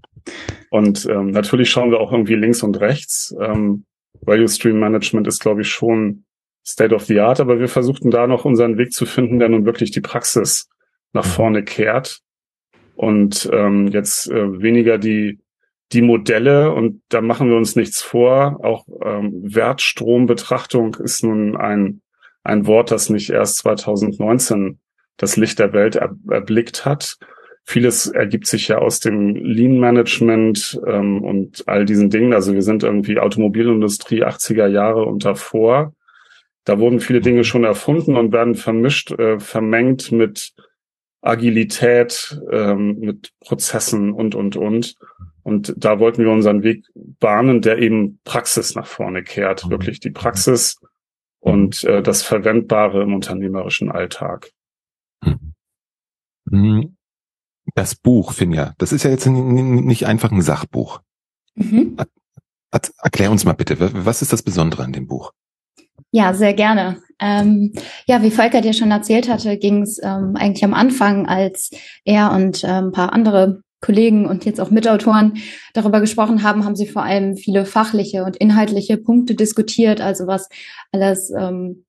und 0.70 1.06
ähm, 1.06 1.30
natürlich 1.30 1.70
schauen 1.70 1.90
wir 1.90 2.00
auch 2.00 2.12
irgendwie 2.12 2.34
links 2.34 2.62
und 2.62 2.80
rechts. 2.80 3.34
Ähm, 3.40 3.84
Value 4.22 4.48
Stream 4.48 4.80
Management 4.80 5.26
ist, 5.26 5.40
glaube 5.40 5.62
ich, 5.62 5.68
schon 5.68 6.24
State 6.68 6.94
of 6.94 7.04
the 7.04 7.20
Art, 7.20 7.40
aber 7.40 7.58
wir 7.58 7.68
versuchten 7.68 8.10
da 8.10 8.26
noch 8.26 8.44
unseren 8.44 8.76
Weg 8.76 8.92
zu 8.92 9.06
finden, 9.06 9.38
der 9.38 9.48
nun 9.48 9.64
wirklich 9.64 9.90
die 9.90 10.00
Praxis 10.00 10.68
nach 11.12 11.24
vorne 11.24 11.64
kehrt 11.64 12.20
und 12.94 13.48
ähm, 13.52 13.88
jetzt 13.88 14.30
äh, 14.30 14.60
weniger 14.60 14.98
die 14.98 15.38
die 15.92 16.02
Modelle 16.02 16.74
und 16.74 17.00
da 17.08 17.22
machen 17.22 17.48
wir 17.48 17.56
uns 17.56 17.74
nichts 17.74 18.02
vor. 18.02 18.60
Auch 18.62 18.84
ähm, 19.02 19.32
Wertstrombetrachtung 19.42 20.96
ist 20.96 21.24
nun 21.24 21.56
ein 21.56 22.02
ein 22.42 22.66
Wort, 22.66 22.90
das 22.90 23.08
nicht 23.08 23.30
erst 23.30 23.58
2019 23.58 24.78
das 25.16 25.36
Licht 25.36 25.58
der 25.58 25.72
Welt 25.72 25.96
er, 25.96 26.14
erblickt 26.30 26.84
hat. 26.84 27.18
Vieles 27.64 28.06
ergibt 28.06 28.46
sich 28.46 28.68
ja 28.68 28.78
aus 28.78 29.00
dem 29.00 29.36
Lean 29.36 29.78
Management 29.78 30.80
ähm, 30.86 31.22
und 31.22 31.64
all 31.66 31.84
diesen 31.84 32.08
Dingen. 32.08 32.32
Also 32.32 32.54
wir 32.54 32.62
sind 32.62 32.82
irgendwie 32.82 33.18
Automobilindustrie 33.18 34.24
80er 34.24 34.66
Jahre 34.66 35.04
und 35.04 35.24
davor. 35.24 35.92
Da 36.64 36.78
wurden 36.78 37.00
viele 37.00 37.20
Dinge 37.20 37.44
schon 37.44 37.64
erfunden 37.64 38.16
und 38.16 38.32
werden 38.32 38.54
vermischt, 38.54 39.12
äh, 39.12 39.40
vermengt 39.40 40.12
mit 40.12 40.54
Agilität, 41.20 42.40
ähm, 42.50 42.98
mit 43.00 43.32
Prozessen 43.40 44.12
und, 44.12 44.34
und, 44.34 44.56
und. 44.56 44.96
Und 45.42 45.74
da 45.76 45.98
wollten 45.98 46.22
wir 46.22 46.30
unseren 46.30 46.62
Weg 46.62 46.84
bahnen, 46.94 47.62
der 47.62 47.78
eben 47.78 48.20
Praxis 48.24 48.74
nach 48.74 48.86
vorne 48.86 49.22
kehrt. 49.22 49.64
Mhm. 49.64 49.70
Wirklich 49.70 50.00
die 50.00 50.10
Praxis 50.10 50.78
und 51.40 51.84
äh, 51.84 52.02
das 52.02 52.22
Verwendbare 52.22 53.02
im 53.02 53.14
unternehmerischen 53.14 53.90
Alltag. 53.90 54.50
Mhm. 56.50 56.96
Das 57.74 57.94
Buch, 57.94 58.32
Finja, 58.32 58.74
das 58.78 58.92
ist 58.92 59.04
ja 59.04 59.10
jetzt 59.10 59.26
nicht 59.26 60.06
einfach 60.06 60.30
ein 60.30 60.42
Sachbuch. 60.42 61.00
Mhm. 61.54 61.96
Erklär 63.02 63.30
uns 63.30 63.44
mal 63.44 63.54
bitte, 63.54 63.76
was 64.04 64.22
ist 64.22 64.32
das 64.32 64.42
Besondere 64.42 64.84
an 64.84 64.92
dem 64.92 65.06
Buch? 65.06 65.32
Ja, 66.10 66.32
sehr 66.32 66.54
gerne. 66.54 67.02
Ähm, 67.20 67.72
ja, 68.06 68.22
wie 68.22 68.30
Volker 68.30 68.60
dir 68.60 68.72
schon 68.72 68.90
erzählt 68.90 69.28
hatte, 69.28 69.58
ging 69.58 69.82
es 69.82 70.00
ähm, 70.02 70.34
eigentlich 70.36 70.64
am 70.64 70.74
Anfang, 70.74 71.26
als 71.26 71.70
er 72.04 72.32
und 72.32 72.62
ähm, 72.64 72.86
ein 72.86 72.92
paar 72.92 73.12
andere 73.12 73.62
Kollegen 73.80 74.26
und 74.26 74.44
jetzt 74.44 74.60
auch 74.60 74.70
Mitautoren 74.70 75.38
darüber 75.72 76.00
gesprochen 76.00 76.42
haben, 76.42 76.64
haben 76.64 76.76
sie 76.76 76.86
vor 76.86 77.02
allem 77.02 77.36
viele 77.36 77.64
fachliche 77.64 78.24
und 78.24 78.36
inhaltliche 78.36 78.96
Punkte 78.96 79.34
diskutiert, 79.34 80.00
also 80.00 80.26
was 80.26 80.48
alles, 80.90 81.30
ähm, 81.30 81.84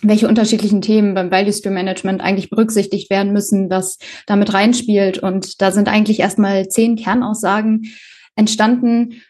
welche 0.00 0.26
unterschiedlichen 0.26 0.80
Themen 0.80 1.14
beim 1.14 1.30
Value 1.30 1.52
Stream 1.52 1.74
Management 1.74 2.22
eigentlich 2.22 2.50
berücksichtigt 2.50 3.08
werden 3.08 3.32
müssen, 3.32 3.70
was 3.70 3.98
damit 4.26 4.52
reinspielt. 4.52 5.18
Und 5.18 5.60
da 5.62 5.70
sind 5.70 5.88
eigentlich 5.88 6.18
erstmal 6.18 6.66
zehn 6.68 6.96
Kernaussagen 6.96 7.92
entstanden, 8.34 9.22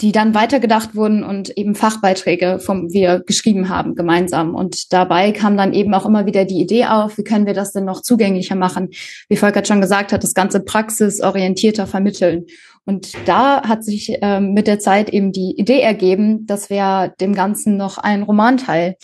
die 0.00 0.12
dann 0.12 0.34
weitergedacht 0.34 0.94
wurden 0.94 1.22
und 1.22 1.50
eben 1.50 1.74
Fachbeiträge 1.74 2.58
vom 2.58 2.92
wir 2.92 3.20
geschrieben 3.20 3.68
haben 3.68 3.94
gemeinsam. 3.94 4.54
Und 4.54 4.92
dabei 4.92 5.32
kam 5.32 5.56
dann 5.56 5.72
eben 5.72 5.92
auch 5.94 6.06
immer 6.06 6.26
wieder 6.26 6.44
die 6.44 6.60
Idee 6.60 6.86
auf, 6.86 7.18
wie 7.18 7.24
können 7.24 7.46
wir 7.46 7.54
das 7.54 7.72
denn 7.72 7.84
noch 7.84 8.02
zugänglicher 8.02 8.54
machen? 8.54 8.90
Wie 9.28 9.36
Volker 9.36 9.64
schon 9.64 9.80
gesagt 9.80 10.12
hat, 10.12 10.22
das 10.22 10.34
ganze 10.34 10.60
praxisorientierter 10.60 11.86
vermitteln. 11.86 12.46
Und 12.86 13.12
da 13.26 13.62
hat 13.62 13.84
sich 13.84 14.16
ähm, 14.22 14.54
mit 14.54 14.66
der 14.66 14.78
Zeit 14.78 15.10
eben 15.10 15.32
die 15.32 15.54
Idee 15.58 15.80
ergeben, 15.80 16.46
dass 16.46 16.70
wir 16.70 17.12
dem 17.20 17.34
Ganzen 17.34 17.76
noch 17.76 17.98
einen 17.98 18.22
Romanteil 18.22 18.96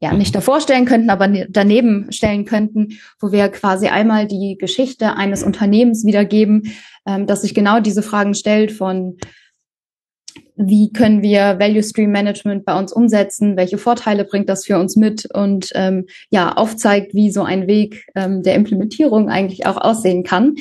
ja 0.00 0.12
nicht 0.14 0.34
davor 0.34 0.60
stellen 0.60 0.86
könnten, 0.86 1.10
aber 1.10 1.28
ne, 1.28 1.46
daneben 1.48 2.10
stellen 2.10 2.44
könnten, 2.44 2.98
wo 3.20 3.32
wir 3.32 3.48
quasi 3.50 3.88
einmal 3.88 4.26
die 4.26 4.56
Geschichte 4.58 5.14
eines 5.16 5.42
Unternehmens 5.42 6.04
wiedergeben, 6.04 6.72
ähm, 7.06 7.26
dass 7.26 7.42
sich 7.42 7.54
genau 7.54 7.80
diese 7.80 8.02
Fragen 8.02 8.34
stellt 8.34 8.72
von 8.72 9.18
wie 10.56 10.92
können 10.92 11.22
wir 11.22 11.58
Value 11.58 11.82
Stream 11.82 12.10
Management 12.10 12.64
bei 12.64 12.78
uns 12.78 12.92
umsetzen, 12.92 13.56
welche 13.56 13.78
Vorteile 13.78 14.24
bringt 14.24 14.48
das 14.48 14.66
für 14.66 14.78
uns 14.78 14.96
mit 14.96 15.28
und 15.32 15.70
ähm, 15.74 16.06
ja 16.30 16.52
aufzeigt, 16.52 17.14
wie 17.14 17.30
so 17.30 17.42
ein 17.42 17.66
Weg 17.66 18.06
ähm, 18.14 18.42
der 18.42 18.54
Implementierung 18.54 19.28
eigentlich 19.28 19.66
auch 19.66 19.76
aussehen 19.76 20.22
kann. 20.22 20.56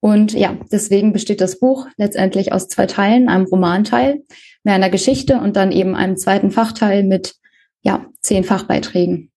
Und 0.00 0.32
ja, 0.32 0.56
deswegen 0.70 1.12
besteht 1.12 1.40
das 1.40 1.58
Buch 1.58 1.86
letztendlich 1.96 2.52
aus 2.52 2.68
zwei 2.68 2.86
Teilen, 2.86 3.28
einem 3.28 3.46
Romanteil, 3.46 4.22
mehr 4.62 4.74
einer 4.74 4.90
Geschichte 4.90 5.38
und 5.38 5.56
dann 5.56 5.72
eben 5.72 5.94
einem 5.94 6.16
zweiten 6.16 6.50
Fachteil 6.50 7.04
mit 7.04 7.36
ja 7.80 8.06
zehn 8.20 8.44
Fachbeiträgen. 8.44 9.30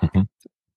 Mhm. 0.00 0.26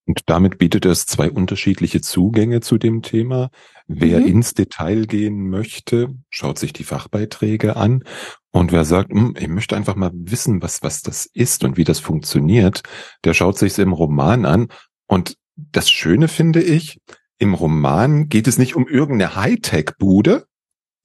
Und 0.06 0.22
damit 0.26 0.58
bietet 0.58 0.86
es 0.86 1.06
zwei 1.06 1.32
unterschiedliche 1.32 2.02
Zugänge 2.02 2.62
zu 2.62 2.78
dem 2.78 3.02
Thema. 3.02 3.50
Wer 3.88 4.22
mhm. 4.22 4.28
ins 4.28 4.54
Detail 4.54 5.06
gehen 5.06 5.50
möchte, 5.50 6.16
schaut 6.30 6.58
sich 6.58 6.74
die 6.74 6.84
Fachbeiträge 6.84 7.76
an. 7.76 8.04
Und 8.52 8.72
wer 8.72 8.86
sagt, 8.86 9.12
hm, 9.12 9.36
ich 9.38 9.48
möchte 9.48 9.76
einfach 9.76 9.96
mal 9.96 10.12
wissen, 10.14 10.62
was, 10.62 10.84
was 10.84 11.02
das 11.02 11.26
ist 11.26 11.64
und 11.64 11.76
wie 11.78 11.84
das 11.84 12.00
funktioniert, 12.00 12.84
der 13.24 13.34
schaut 13.34 13.58
sich 13.58 13.74
es 13.74 13.80
im 13.80 13.94
Roman 13.94 14.46
an. 14.46 14.68
Und 15.08 15.36
das 15.56 15.90
Schöne 15.90 16.28
finde 16.28 16.62
ich, 16.62 17.00
im 17.40 17.54
Roman 17.54 18.30
geht 18.30 18.48
es 18.48 18.58
nicht 18.58 18.76
um 18.76 18.88
irgendeine 18.88 19.36
Hightech-Bude, 19.36 20.46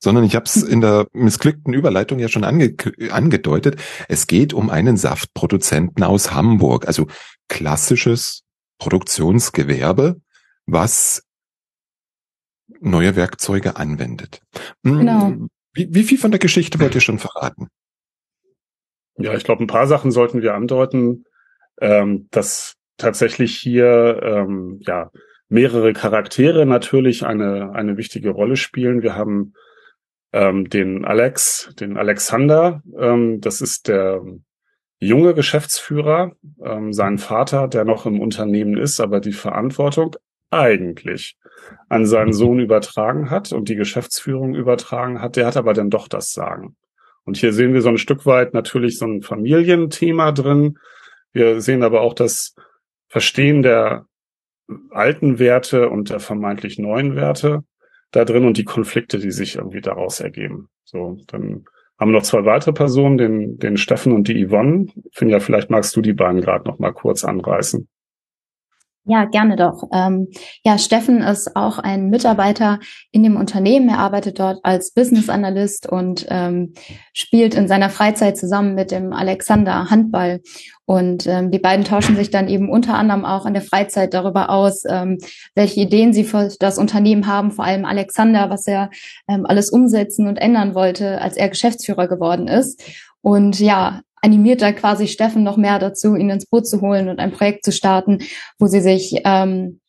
sondern 0.01 0.25
ich 0.25 0.37
habe 0.37 0.45
es 0.45 0.57
in 0.57 0.81
der 0.81 1.09
missglückten 1.13 1.75
Überleitung 1.75 2.19
ja 2.19 2.29
schon 2.29 2.45
ange 2.45 2.77
angedeutet. 3.11 3.81
Es 4.09 4.27
geht 4.27 4.53
um 4.53 4.71
einen 4.71 4.97
Saftproduzenten 4.97 6.05
aus 6.05 6.33
Hamburg, 6.33 6.87
also 6.87 7.09
klassisches 7.49 8.45
Produktionsgewerbe, 8.79 10.21
was 10.67 11.25
neue 12.81 13.17
Werkzeuge 13.17 13.77
anwendet. 13.77 14.41
Hm, 14.85 14.99
genau. 14.99 15.33
Wie, 15.73 15.89
wie 15.91 16.03
viel 16.03 16.19
von 16.19 16.31
der 16.31 16.41
Geschichte 16.41 16.81
wollt 16.81 16.95
ihr 16.95 17.01
schon 17.01 17.19
verraten? 17.19 17.69
Ja, 19.17 19.35
ich 19.35 19.45
glaube, 19.45 19.65
ein 19.65 19.69
paar 19.69 19.87
Sachen 19.87 20.11
sollten 20.11 20.43
wir 20.43 20.55
andeuten, 20.55 21.25
ähm, 21.81 22.29
dass 22.31 22.77
tatsächlich 22.97 23.57
hier 23.57 24.21
ähm, 24.23 24.79
ja 24.81 25.11
mehrere 25.49 25.93
Charaktere 25.93 26.67
natürlich 26.67 27.25
eine 27.25 27.73
eine 27.73 27.97
wichtige 27.97 28.31
Rolle 28.31 28.57
spielen. 28.57 29.03
Wir 29.03 29.17
haben 29.17 29.55
ähm, 30.33 30.69
den 30.69 31.05
Alex, 31.05 31.75
den 31.81 31.97
Alexander, 31.97 32.83
ähm, 32.99 33.41
das 33.41 33.61
ist 33.61 33.89
der 33.89 34.23
junge 35.01 35.35
Geschäftsführer, 35.35 36.33
ähm, 36.63 36.93
sein 36.93 37.19
Vater, 37.19 37.69
der 37.69 37.85
noch 37.85 38.05
im 38.05 38.21
Unternehmen 38.21 38.77
ist, 38.77 39.01
aber 39.01 39.21
die 39.21 39.33
Verantwortung 39.33 40.17
eigentlich 40.51 41.37
an 41.89 42.07
seinen 42.07 42.33
Sohn 42.33 42.61
übertragen 42.61 43.31
hat 43.31 43.53
und 43.53 43.69
die 43.69 43.77
Geschäftsführung 43.77 44.55
übertragen 44.55 45.21
hat, 45.21 45.37
der 45.37 45.47
hat 45.47 45.57
aber 45.57 45.75
dann 45.75 45.91
doch 45.91 46.09
das 46.09 46.33
Sagen. 46.33 46.77
Und 47.25 47.37
hier 47.37 47.53
sehen 47.53 47.75
wir 47.75 47.83
so 47.83 47.89
ein 47.91 47.99
Stück 47.99 48.27
weit 48.27 48.55
natürlich 48.55 48.99
so 48.99 49.07
ein 49.07 49.23
Familienthema 49.23 50.33
drin. 50.33 50.79
Wir 51.33 51.61
sehen 51.61 51.83
aber 51.83 52.01
auch 52.01 52.15
das 52.15 52.55
Verstehen 53.09 53.63
der 53.63 54.07
alten 54.91 55.39
Werte 55.39 55.89
und 55.89 56.11
der 56.11 56.21
vermeintlich 56.21 56.79
neuen 56.79 57.17
Werte 57.17 57.65
da 58.11 58.25
drin 58.25 58.45
und 58.45 58.57
die 58.57 58.65
Konflikte, 58.65 59.19
die 59.19 59.31
sich 59.31 59.57
irgendwie 59.57 59.81
daraus 59.81 60.21
ergeben. 60.21 60.69
So, 60.85 61.19
dann 61.27 61.65
haben 61.99 62.13
wir 62.13 62.19
noch 62.19 62.23
zwei 62.23 62.45
weitere 62.45 62.73
Personen, 62.73 63.19
den, 63.19 63.59
den 63.59 63.77
Steffen 63.77 64.13
und 64.13 64.29
die 64.29 64.47
Yvonne. 64.47 64.87
Finja, 65.13 65.41
vielleicht 65.41 65.69
magst 65.69 65.95
du 65.97 66.01
die 66.01 66.13
beiden 66.13 66.41
gerade 66.41 66.67
noch 66.67 66.79
mal 66.79 66.93
kurz 66.93 67.25
anreißen. 67.25 67.89
Ja, 69.11 69.25
gerne 69.25 69.57
doch. 69.57 69.85
Ähm, 69.91 70.29
ja, 70.65 70.77
Steffen 70.77 71.23
ist 71.23 71.57
auch 71.57 71.79
ein 71.79 72.11
Mitarbeiter 72.11 72.79
in 73.11 73.23
dem 73.23 73.37
Unternehmen. 73.37 73.89
Er 73.89 74.01
arbeitet 74.01 74.39
dort 74.39 74.59
als 74.65 74.93
Business 74.93 75.31
Analyst 75.31 75.89
und 75.89 76.27
ähm, 76.29 76.75
spielt 77.15 77.55
in 77.55 77.69
seiner 77.69 77.89
Freizeit 77.89 78.37
zusammen 78.37 78.75
mit 78.75 78.91
dem 78.91 79.15
Alexander 79.15 79.89
Handball. 79.89 80.43
Und 80.85 81.27
ähm, 81.27 81.51
die 81.51 81.59
beiden 81.59 81.87
tauschen 81.87 82.17
sich 82.17 82.29
dann 82.29 82.49
eben 82.49 82.69
unter 82.69 82.97
anderem 82.97 83.25
auch 83.25 83.47
in 83.47 83.55
der 83.55 83.63
Freizeit 83.63 84.13
darüber 84.13 84.51
aus, 84.51 84.83
ähm, 84.87 85.17
welche 85.55 85.81
Ideen 85.81 86.13
sie 86.13 86.25
für 86.25 86.51
das 86.61 86.77
Unternehmen 86.77 87.27
haben, 87.27 87.51
vor 87.51 87.65
allem 87.65 87.87
Alexander, 87.87 88.51
was 88.51 88.67
er 88.67 88.91
ähm, 89.27 89.47
alles 89.47 89.71
umsetzen 89.71 90.29
und 90.29 90.37
ändern 90.37 90.75
wollte, 90.75 91.19
als 91.23 91.39
er 91.39 91.49
Geschäftsführer 91.49 92.09
geworden 92.09 92.47
ist. 92.47 92.83
Und 93.23 93.59
ja, 93.59 94.03
animiert 94.23 94.63
da 94.63 94.73
quasi 94.73 95.09
Steffen 95.09 95.43
noch 95.43 95.57
mehr 95.57 95.79
dazu, 95.79 96.15
ihn 96.15 96.31
ins 96.31 96.47
Boot 96.47 96.67
zu 96.67 96.81
holen 96.81 97.09
und 97.09 97.19
ein 97.19 97.33
Projekt 97.33 97.65
zu 97.65 97.73
starten, 97.73 98.19
wo 98.59 98.67
sie 98.67 98.81
sich 98.81 99.21
ähm, 99.25 99.81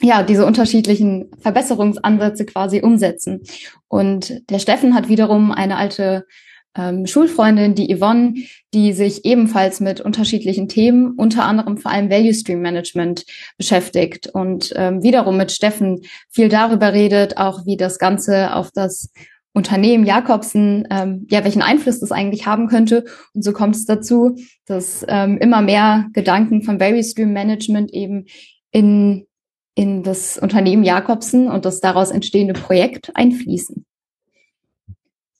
ja 0.00 0.22
diese 0.22 0.46
unterschiedlichen 0.46 1.30
Verbesserungsansätze 1.40 2.46
quasi 2.46 2.80
umsetzen. 2.80 3.42
Und 3.88 4.50
der 4.50 4.58
Steffen 4.58 4.94
hat 4.94 5.08
wiederum 5.08 5.52
eine 5.52 5.76
alte 5.76 6.26
ähm, 6.76 7.06
Schulfreundin, 7.06 7.74
die 7.74 7.94
Yvonne, 7.94 8.34
die 8.72 8.92
sich 8.92 9.24
ebenfalls 9.24 9.80
mit 9.80 10.00
unterschiedlichen 10.00 10.68
Themen, 10.68 11.12
unter 11.16 11.44
anderem 11.44 11.76
vor 11.76 11.90
allem 11.90 12.10
Value 12.10 12.34
Stream 12.34 12.60
Management 12.60 13.24
beschäftigt 13.58 14.28
und 14.32 14.72
ähm, 14.76 15.02
wiederum 15.02 15.36
mit 15.36 15.52
Steffen 15.52 16.00
viel 16.30 16.48
darüber 16.48 16.92
redet, 16.92 17.36
auch 17.36 17.66
wie 17.66 17.76
das 17.76 17.98
Ganze 17.98 18.54
auf 18.54 18.70
das 18.72 19.10
Unternehmen 19.54 20.06
Jakobsen, 20.06 20.86
ähm, 20.90 21.26
ja, 21.30 21.44
welchen 21.44 21.62
Einfluss 21.62 22.00
das 22.00 22.12
eigentlich 22.12 22.46
haben 22.46 22.68
könnte. 22.68 23.04
Und 23.34 23.42
so 23.42 23.52
kommt 23.52 23.76
es 23.76 23.84
dazu, 23.84 24.36
dass 24.66 25.04
ähm, 25.08 25.38
immer 25.38 25.60
mehr 25.60 26.08
Gedanken 26.12 26.62
von 26.62 26.80
Value 26.80 27.04
Stream 27.04 27.32
Management 27.32 27.92
eben 27.92 28.26
in, 28.70 29.26
in 29.74 30.02
das 30.02 30.38
Unternehmen 30.38 30.84
Jakobsen 30.84 31.50
und 31.50 31.64
das 31.64 31.80
daraus 31.80 32.10
entstehende 32.10 32.54
Projekt 32.54 33.14
einfließen. 33.14 33.84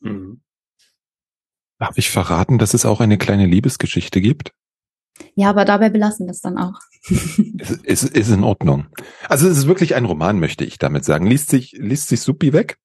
Mhm. 0.01 0.43
Darf 1.79 1.97
ich 1.97 2.11
verraten, 2.11 2.59
dass 2.59 2.75
es 2.75 2.85
auch 2.85 3.01
eine 3.01 3.19
kleine 3.19 3.47
Liebesgeschichte 3.47 4.21
gibt? 4.21 4.53
Ja, 5.35 5.51
aber 5.51 5.65
dabei 5.65 5.89
belassen 5.89 6.27
wir 6.27 6.33
es 6.33 6.41
dann 6.41 6.59
auch. 6.59 6.79
ist, 7.09 7.85
ist, 7.85 8.05
ist 8.05 8.31
in 8.31 8.45
Ordnung. 8.45 8.87
Also 9.29 9.49
es 9.49 9.59
ist 9.59 9.67
wirklich 9.67 9.95
ein 9.95 10.05
Roman, 10.05 10.39
möchte 10.39 10.65
ich 10.65 10.79
damit 10.79 11.05
sagen. 11.05 11.27
Liest 11.27 11.51
sich, 11.51 11.73
liest 11.73 12.09
sich 12.09 12.21
supi 12.21 12.53
weg 12.53 12.79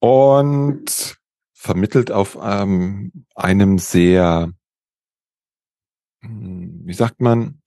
und 0.00 1.18
vermittelt 1.52 2.10
auf 2.10 2.38
ähm, 2.40 3.24
einem 3.34 3.78
sehr, 3.78 4.52
hm, 6.20 6.82
wie 6.84 6.94
sagt 6.94 7.20
man, 7.20 7.62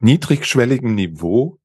niedrigschwelligen 0.00 0.94
Niveau. 0.94 1.58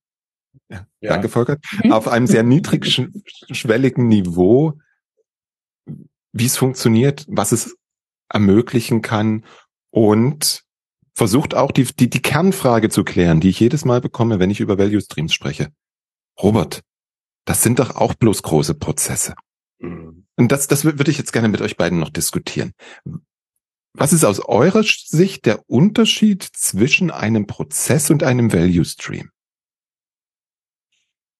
Ja, 0.69 0.87
ja. 1.01 1.09
Danke, 1.09 1.29
Volker. 1.29 1.57
Mhm. 1.83 1.91
Auf 1.91 2.07
einem 2.07 2.27
sehr 2.27 2.43
niedrigschwelligen 2.43 4.07
Niveau, 4.07 4.79
wie 6.31 6.45
es 6.45 6.57
funktioniert, 6.57 7.25
was 7.27 7.51
es 7.51 7.75
ermöglichen 8.29 9.01
kann 9.01 9.45
und 9.91 10.63
versucht 11.15 11.53
auch 11.53 11.71
die, 11.71 11.85
die, 11.85 12.09
die 12.09 12.21
Kernfrage 12.21 12.89
zu 12.89 13.03
klären, 13.03 13.39
die 13.39 13.49
ich 13.49 13.59
jedes 13.59 13.85
Mal 13.85 14.01
bekomme, 14.01 14.39
wenn 14.39 14.49
ich 14.49 14.59
über 14.59 14.77
Value 14.77 15.01
Streams 15.01 15.33
spreche. 15.33 15.71
Robert, 16.41 16.81
das 17.45 17.63
sind 17.63 17.79
doch 17.79 17.95
auch 17.95 18.13
bloß 18.13 18.43
große 18.43 18.75
Prozesse. 18.75 19.35
Mhm. 19.79 20.25
Und 20.35 20.51
das, 20.51 20.67
das 20.67 20.85
würde 20.85 21.11
ich 21.11 21.17
jetzt 21.17 21.33
gerne 21.33 21.49
mit 21.49 21.61
euch 21.61 21.77
beiden 21.77 21.99
noch 21.99 22.09
diskutieren. 22.09 22.73
Was 23.93 24.11
ist 24.11 24.23
aus 24.23 24.39
eurer 24.39 24.83
Sicht 24.83 25.45
der 25.45 25.69
Unterschied 25.69 26.43
zwischen 26.43 27.11
einem 27.11 27.45
Prozess 27.45 28.09
und 28.09 28.23
einem 28.23 28.51
Value 28.51 28.85
Stream? 28.85 29.29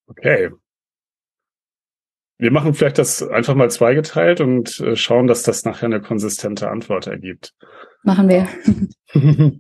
Okay. 0.06 0.52
Wir 2.38 2.52
machen 2.52 2.74
vielleicht 2.74 3.00
das 3.00 3.24
einfach 3.24 3.56
mal 3.56 3.72
zweigeteilt 3.72 4.42
und 4.42 4.80
äh, 4.82 4.96
schauen, 4.96 5.28
dass 5.28 5.44
das 5.44 5.66
nachher 5.66 5.86
eine 5.86 6.02
konsistente 6.02 6.70
Antwort 6.70 7.08
ergibt. 7.08 7.56
Machen 8.04 8.28
wir. 8.28 8.48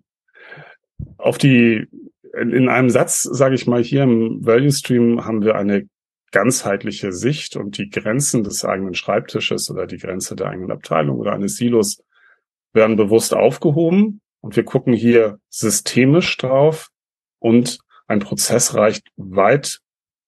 Auf 1.17 1.37
die, 1.37 1.87
in 2.33 2.69
einem 2.69 2.89
Satz, 2.89 3.23
sage 3.23 3.55
ich 3.55 3.67
mal, 3.67 3.81
hier 3.81 4.03
im 4.03 4.45
Value 4.45 4.71
Stream 4.71 5.25
haben 5.25 5.43
wir 5.43 5.55
eine 5.55 5.87
ganzheitliche 6.33 7.13
Sicht 7.13 7.55
und 7.55 7.77
die 7.77 7.89
Grenzen 7.89 8.43
des 8.43 8.65
eigenen 8.65 8.95
Schreibtisches 8.95 9.69
oder 9.69 9.87
die 9.87 9.99
Grenze 9.99 10.35
der 10.35 10.47
eigenen 10.47 10.71
Abteilung 10.71 11.17
oder 11.19 11.31
eines 11.31 11.55
Silos 11.55 12.03
werden 12.73 12.97
bewusst 12.97 13.33
aufgehoben 13.33 14.19
und 14.41 14.55
wir 14.55 14.65
gucken 14.65 14.93
hier 14.93 15.39
systemisch 15.49 16.35
drauf 16.37 16.89
und 17.39 17.79
ein 18.07 18.19
Prozess 18.19 18.73
reicht 18.73 19.07
weit 19.15 19.79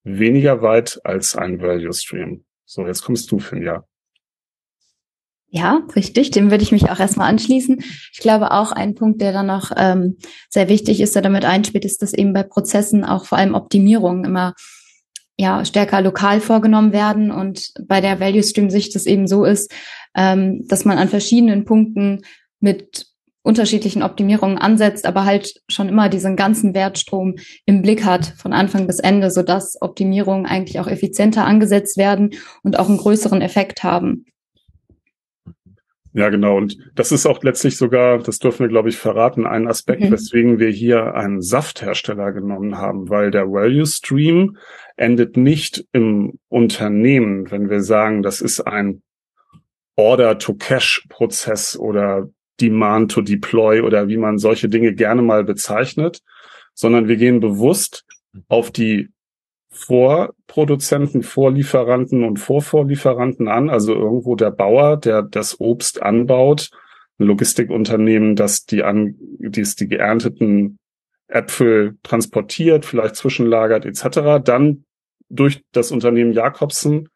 weniger 0.04 0.62
weit 0.62 1.00
als 1.04 1.36
ein 1.36 1.60
Value 1.60 1.92
Stream. 1.92 2.44
So, 2.64 2.86
jetzt 2.86 3.02
kommst 3.02 3.30
du, 3.32 3.40
Finja. 3.40 3.84
Ja, 5.48 5.82
richtig. 5.96 6.30
Dem 6.30 6.50
würde 6.50 6.62
ich 6.62 6.72
mich 6.72 6.90
auch 6.90 7.00
erstmal 7.00 7.28
anschließen. 7.28 7.82
Ich 8.12 8.18
glaube 8.20 8.52
auch 8.52 8.72
ein 8.72 8.94
Punkt, 8.94 9.20
der 9.20 9.32
dann 9.32 9.46
noch 9.46 9.72
ähm, 9.76 10.18
sehr 10.48 10.68
wichtig 10.68 11.00
ist, 11.00 11.14
der 11.14 11.22
damit 11.22 11.44
einspielt, 11.44 11.84
ist, 11.84 12.02
dass 12.02 12.12
eben 12.12 12.32
bei 12.32 12.42
Prozessen 12.42 13.04
auch 13.04 13.26
vor 13.26 13.38
allem 13.38 13.54
Optimierungen 13.54 14.24
immer 14.24 14.54
ja 15.38 15.64
stärker 15.64 16.00
lokal 16.00 16.40
vorgenommen 16.40 16.92
werden 16.92 17.30
und 17.30 17.72
bei 17.86 18.00
der 18.00 18.20
Value 18.20 18.42
Stream 18.42 18.70
Sicht 18.70 18.96
es 18.96 19.06
eben 19.06 19.26
so 19.26 19.44
ist, 19.44 19.72
ähm, 20.16 20.66
dass 20.68 20.84
man 20.84 20.98
an 20.98 21.08
verschiedenen 21.08 21.64
Punkten 21.64 22.22
mit 22.60 23.06
unterschiedlichen 23.42 24.02
Optimierungen 24.02 24.58
ansetzt, 24.58 25.06
aber 25.06 25.24
halt 25.24 25.54
schon 25.68 25.88
immer 25.88 26.08
diesen 26.08 26.34
ganzen 26.34 26.74
Wertstrom 26.74 27.36
im 27.64 27.80
Blick 27.80 28.04
hat 28.04 28.26
von 28.36 28.52
Anfang 28.52 28.88
bis 28.88 28.98
Ende, 28.98 29.30
so 29.30 29.42
dass 29.42 29.80
Optimierungen 29.80 30.46
eigentlich 30.46 30.80
auch 30.80 30.88
effizienter 30.88 31.44
angesetzt 31.44 31.96
werden 31.96 32.30
und 32.64 32.76
auch 32.76 32.88
einen 32.88 32.98
größeren 32.98 33.42
Effekt 33.42 33.84
haben. 33.84 34.24
Ja, 36.12 36.30
genau. 36.30 36.56
Und 36.56 36.78
das 36.94 37.12
ist 37.12 37.26
auch 37.26 37.42
letztlich 37.42 37.76
sogar, 37.76 38.18
das 38.18 38.38
dürfen 38.38 38.60
wir, 38.60 38.68
glaube 38.68 38.88
ich, 38.88 38.96
verraten, 38.96 39.46
ein 39.46 39.68
Aspekt, 39.68 40.00
mhm. 40.02 40.10
weswegen 40.10 40.58
wir 40.58 40.70
hier 40.70 41.14
einen 41.14 41.42
Safthersteller 41.42 42.32
genommen 42.32 42.78
haben, 42.78 43.10
weil 43.10 43.30
der 43.30 43.52
Value 43.52 43.86
Stream 43.86 44.56
endet 44.96 45.36
nicht 45.36 45.86
im 45.92 46.38
Unternehmen, 46.48 47.50
wenn 47.50 47.70
wir 47.70 47.82
sagen, 47.82 48.22
das 48.22 48.40
ist 48.40 48.60
ein 48.60 49.02
Order-to-Cash-Prozess 49.96 51.78
oder 51.78 52.28
Demand 52.60 53.12
to 53.12 53.20
Deploy 53.20 53.80
oder 53.80 54.08
wie 54.08 54.16
man 54.16 54.38
solche 54.38 54.68
Dinge 54.68 54.94
gerne 54.94 55.22
mal 55.22 55.44
bezeichnet, 55.44 56.22
sondern 56.74 57.08
wir 57.08 57.16
gehen 57.16 57.40
bewusst 57.40 58.04
auf 58.48 58.70
die 58.70 59.10
Vorproduzenten, 59.68 61.22
Vorlieferanten 61.22 62.24
und 62.24 62.38
Vorvorlieferanten 62.38 63.48
an, 63.48 63.68
also 63.68 63.94
irgendwo 63.94 64.34
der 64.34 64.50
Bauer, 64.50 64.96
der 64.96 65.22
das 65.22 65.60
Obst 65.60 66.02
anbaut, 66.02 66.70
ein 67.18 67.26
Logistikunternehmen, 67.26 68.36
das 68.36 68.64
die 68.64 68.82
an, 68.82 69.16
dies 69.18 69.76
die 69.76 69.88
geernteten 69.88 70.78
Äpfel 71.28 71.96
transportiert, 72.02 72.86
vielleicht 72.86 73.16
zwischenlagert 73.16 73.84
etc., 73.84 74.42
dann 74.42 74.85
durch 75.28 75.62
das 75.72 75.90
Unternehmen 75.90 76.32
Jakobsen 76.32 77.08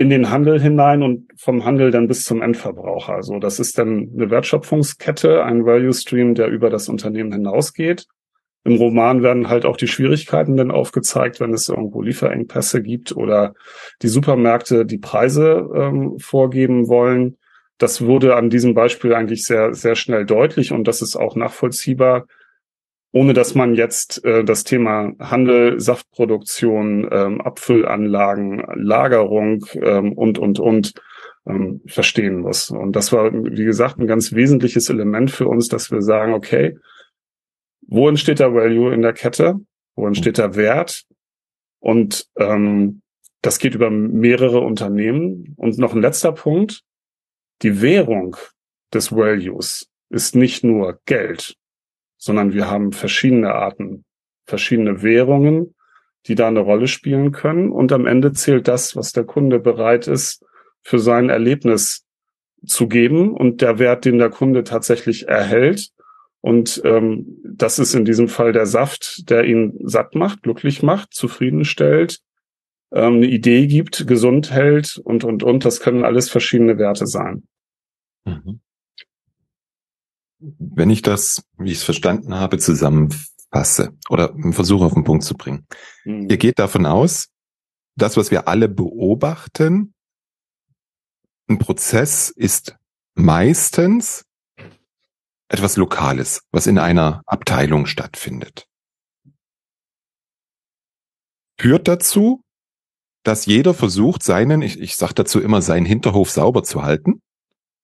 in 0.00 0.08
den 0.08 0.30
Handel 0.30 0.60
hinein 0.60 1.02
und 1.02 1.30
vom 1.36 1.66
Handel 1.66 1.90
dann 1.90 2.08
bis 2.08 2.24
zum 2.24 2.40
Endverbraucher. 2.40 3.12
Also 3.12 3.38
das 3.38 3.60
ist 3.60 3.76
dann 3.76 4.10
eine 4.14 4.30
Wertschöpfungskette, 4.30 5.44
ein 5.44 5.66
Value 5.66 5.92
Stream, 5.92 6.34
der 6.34 6.48
über 6.48 6.70
das 6.70 6.88
Unternehmen 6.88 7.32
hinausgeht. 7.32 8.06
Im 8.64 8.76
Roman 8.76 9.22
werden 9.22 9.48
halt 9.48 9.66
auch 9.66 9.76
die 9.76 9.88
Schwierigkeiten 9.88 10.56
dann 10.56 10.70
aufgezeigt, 10.70 11.40
wenn 11.40 11.52
es 11.52 11.68
irgendwo 11.68 12.00
Lieferengpässe 12.02 12.82
gibt 12.82 13.12
oder 13.16 13.54
die 14.02 14.08
Supermärkte 14.08 14.86
die 14.86 14.98
Preise 14.98 15.68
ähm, 15.74 16.18
vorgeben 16.18 16.88
wollen. 16.88 17.36
Das 17.76 18.02
wurde 18.02 18.36
an 18.36 18.50
diesem 18.50 18.74
Beispiel 18.74 19.14
eigentlich 19.14 19.44
sehr, 19.44 19.74
sehr 19.74 19.96
schnell 19.96 20.26
deutlich 20.26 20.72
und 20.72 20.88
das 20.88 21.00
ist 21.00 21.16
auch 21.16 21.36
nachvollziehbar, 21.36 22.26
ohne 23.12 23.32
dass 23.32 23.54
man 23.54 23.74
jetzt 23.74 24.24
äh, 24.24 24.44
das 24.44 24.64
Thema 24.64 25.12
Handel, 25.18 25.80
Saftproduktion, 25.80 27.08
ähm, 27.10 27.40
Abfüllanlagen, 27.40 28.62
Lagerung 28.74 29.64
ähm, 29.74 30.12
und, 30.12 30.38
und, 30.38 30.60
und 30.60 30.94
ähm, 31.46 31.80
verstehen 31.86 32.40
muss. 32.40 32.70
Und 32.70 32.94
das 32.94 33.12
war, 33.12 33.32
wie 33.32 33.64
gesagt, 33.64 33.98
ein 33.98 34.06
ganz 34.06 34.32
wesentliches 34.32 34.88
Element 34.90 35.30
für 35.30 35.48
uns, 35.48 35.68
dass 35.68 35.90
wir 35.90 36.02
sagen, 36.02 36.34
okay, 36.34 36.78
wo 37.86 38.08
entsteht 38.08 38.38
der 38.38 38.54
Value 38.54 38.94
in 38.94 39.02
der 39.02 39.12
Kette? 39.12 39.56
Wo 39.96 40.06
entsteht 40.06 40.38
der 40.38 40.54
Wert? 40.54 41.04
Und 41.80 42.26
ähm, 42.36 43.02
das 43.42 43.58
geht 43.58 43.74
über 43.74 43.90
mehrere 43.90 44.60
Unternehmen. 44.60 45.54
Und 45.56 45.78
noch 45.78 45.94
ein 45.94 46.02
letzter 46.02 46.32
Punkt. 46.32 46.82
Die 47.62 47.82
Währung 47.82 48.36
des 48.94 49.10
Values 49.10 49.88
ist 50.08 50.36
nicht 50.36 50.62
nur 50.62 51.00
Geld, 51.06 51.56
sondern 52.20 52.52
wir 52.52 52.70
haben 52.70 52.92
verschiedene 52.92 53.54
Arten, 53.54 54.04
verschiedene 54.44 55.02
Währungen, 55.02 55.74
die 56.26 56.34
da 56.34 56.48
eine 56.48 56.60
Rolle 56.60 56.86
spielen 56.86 57.32
können. 57.32 57.72
Und 57.72 57.92
am 57.92 58.06
Ende 58.06 58.32
zählt 58.32 58.68
das, 58.68 58.94
was 58.94 59.12
der 59.12 59.24
Kunde 59.24 59.58
bereit 59.58 60.06
ist, 60.06 60.44
für 60.82 60.98
sein 60.98 61.30
Erlebnis 61.30 62.06
zu 62.64 62.88
geben 62.88 63.34
und 63.34 63.62
der 63.62 63.78
Wert, 63.78 64.04
den 64.04 64.18
der 64.18 64.28
Kunde 64.28 64.64
tatsächlich 64.64 65.28
erhält. 65.28 65.90
Und 66.42 66.82
ähm, 66.84 67.38
das 67.44 67.78
ist 67.78 67.94
in 67.94 68.04
diesem 68.04 68.28
Fall 68.28 68.52
der 68.52 68.66
Saft, 68.66 69.30
der 69.30 69.44
ihn 69.44 69.78
satt 69.82 70.14
macht, 70.14 70.42
glücklich 70.42 70.82
macht, 70.82 71.14
zufriedenstellt, 71.14 72.20
ähm, 72.92 73.14
eine 73.14 73.26
Idee 73.26 73.66
gibt, 73.66 74.06
gesund 74.06 74.50
hält 74.50 75.00
und, 75.02 75.24
und, 75.24 75.42
und. 75.42 75.64
Das 75.64 75.80
können 75.80 76.04
alles 76.04 76.28
verschiedene 76.28 76.76
Werte 76.76 77.06
sein. 77.06 77.44
Mhm 78.26 78.60
wenn 80.40 80.90
ich 80.90 81.02
das, 81.02 81.42
wie 81.58 81.70
ich 81.70 81.78
es 81.78 81.84
verstanden 81.84 82.34
habe, 82.34 82.58
zusammenfasse 82.58 83.92
oder 84.08 84.34
versuche 84.52 84.84
auf 84.84 84.94
den 84.94 85.04
Punkt 85.04 85.24
zu 85.24 85.34
bringen. 85.34 85.66
Mhm. 86.04 86.28
Ihr 86.30 86.38
geht 86.38 86.58
davon 86.58 86.86
aus, 86.86 87.28
das, 87.96 88.16
was 88.16 88.30
wir 88.30 88.48
alle 88.48 88.68
beobachten, 88.68 89.94
ein 91.48 91.58
Prozess 91.58 92.30
ist 92.30 92.76
meistens 93.14 94.24
etwas 95.48 95.76
Lokales, 95.76 96.42
was 96.52 96.66
in 96.66 96.78
einer 96.78 97.22
Abteilung 97.26 97.86
stattfindet. 97.86 98.66
Führt 101.58 101.88
dazu, 101.88 102.42
dass 103.24 103.46
jeder 103.46 103.74
versucht, 103.74 104.22
seinen, 104.22 104.62
ich, 104.62 104.80
ich 104.80 104.96
sage 104.96 105.14
dazu 105.14 105.40
immer, 105.40 105.60
seinen 105.60 105.84
Hinterhof 105.84 106.30
sauber 106.30 106.62
zu 106.62 106.82
halten 106.82 107.20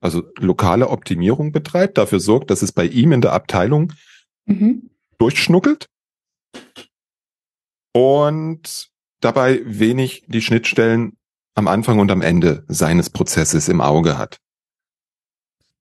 also 0.07 0.23
lokale 0.38 0.88
Optimierung 0.88 1.51
betreibt, 1.51 1.99
dafür 1.99 2.21
sorgt, 2.21 2.51
dass 2.51 2.62
es 2.62 2.71
bei 2.71 2.87
ihm 2.87 3.11
in 3.11 3.21
der 3.21 3.33
Abteilung 3.33 3.92
mhm. 4.45 4.88
durchschnuckelt 5.19 5.88
und 7.92 8.88
dabei 9.21 9.62
wenig 9.64 10.25
die 10.29 10.42
Schnittstellen 10.42 11.16
am 11.57 11.66
Anfang 11.66 11.99
und 11.99 12.12
am 12.12 12.23
Ende 12.23 12.64
seines 12.69 13.11
Prozesses 13.11 13.69
im 13.69 13.81
Auge 13.81 14.16
hat. 14.16 14.38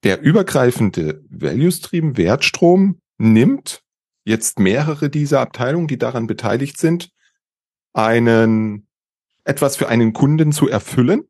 Der 0.03 0.21
übergreifende 0.21 1.23
Value 1.29 1.71
Stream, 1.71 2.17
Wertstrom, 2.17 2.99
nimmt 3.19 3.83
jetzt 4.25 4.57
mehrere 4.57 5.11
dieser 5.11 5.39
Abteilungen, 5.39 5.87
die 5.87 5.99
daran 5.99 6.25
beteiligt 6.25 6.79
sind, 6.79 7.11
einen 7.93 8.87
etwas 9.43 9.75
für 9.75 9.87
einen 9.87 10.13
Kunden 10.13 10.51
zu 10.51 10.67
erfüllen 10.67 11.27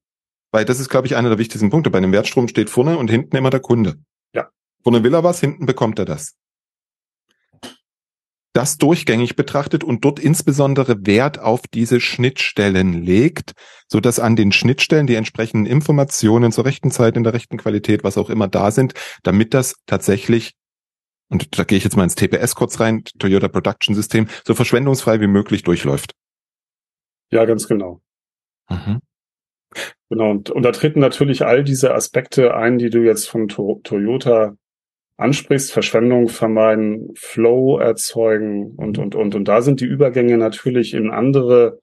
weil 0.55 0.63
das 0.63 0.79
ist, 0.79 0.87
glaube 0.87 1.05
ich, 1.05 1.17
einer 1.17 1.27
der 1.27 1.37
wichtigsten 1.37 1.69
Punkte. 1.69 1.89
Bei 1.89 1.97
einem 1.97 2.13
Wertstrom 2.13 2.47
steht 2.47 2.69
vorne 2.69 2.97
und 2.97 3.09
hinten 3.09 3.35
immer 3.35 3.49
der 3.49 3.59
Kunde. 3.59 3.95
Ja. 4.33 4.47
Vorne 4.81 5.03
will 5.03 5.13
er 5.13 5.21
was, 5.21 5.41
hinten 5.41 5.65
bekommt 5.65 5.99
er 5.99 6.05
das. 6.05 6.37
Das 8.53 8.77
durchgängig 8.77 9.35
betrachtet 9.35 9.83
und 9.83 10.05
dort 10.05 10.17
insbesondere 10.17 11.05
Wert 11.05 11.39
auf 11.39 11.63
diese 11.67 11.99
Schnittstellen 11.99 12.93
legt, 12.93 13.51
so 13.89 13.99
dass 13.99 14.17
an 14.17 14.37
den 14.37 14.53
Schnittstellen 14.53 15.07
die 15.07 15.15
entsprechenden 15.15 15.65
Informationen 15.65 16.53
zur 16.53 16.63
rechten 16.63 16.89
Zeit, 16.89 17.17
in 17.17 17.25
der 17.25 17.33
rechten 17.33 17.57
Qualität, 17.57 18.05
was 18.05 18.17
auch 18.17 18.29
immer 18.29 18.47
da 18.47 18.71
sind, 18.71 18.93
damit 19.23 19.53
das 19.53 19.75
tatsächlich 19.87 20.53
und 21.27 21.59
da 21.59 21.65
gehe 21.65 21.77
ich 21.77 21.83
jetzt 21.83 21.97
mal 21.97 22.05
ins 22.05 22.15
TPS 22.15 22.55
kurz 22.55 22.79
rein, 22.79 23.03
Toyota 23.19 23.49
Production 23.49 23.93
System, 23.93 24.29
so 24.45 24.55
verschwendungsfrei 24.55 25.19
wie 25.19 25.27
möglich 25.27 25.63
durchläuft. 25.63 26.13
Ja, 27.29 27.43
ganz 27.43 27.67
genau. 27.67 27.99
Mhm. 28.69 29.01
Genau, 30.09 30.31
und, 30.31 30.49
und 30.49 30.63
da 30.63 30.71
treten 30.71 30.99
natürlich 30.99 31.45
all 31.45 31.63
diese 31.63 31.93
Aspekte 31.93 32.55
ein, 32.55 32.77
die 32.77 32.89
du 32.89 32.99
jetzt 32.99 33.27
von 33.27 33.47
to 33.47 33.81
Toyota 33.83 34.55
ansprichst, 35.17 35.71
Verschwendung 35.71 36.27
vermeiden, 36.27 37.11
Flow 37.15 37.79
erzeugen 37.79 38.73
und, 38.75 38.97
und, 38.97 39.15
und. 39.15 39.35
Und 39.35 39.47
da 39.47 39.61
sind 39.61 39.81
die 39.81 39.85
Übergänge 39.85 40.37
natürlich 40.37 40.93
in 40.93 41.09
andere 41.09 41.79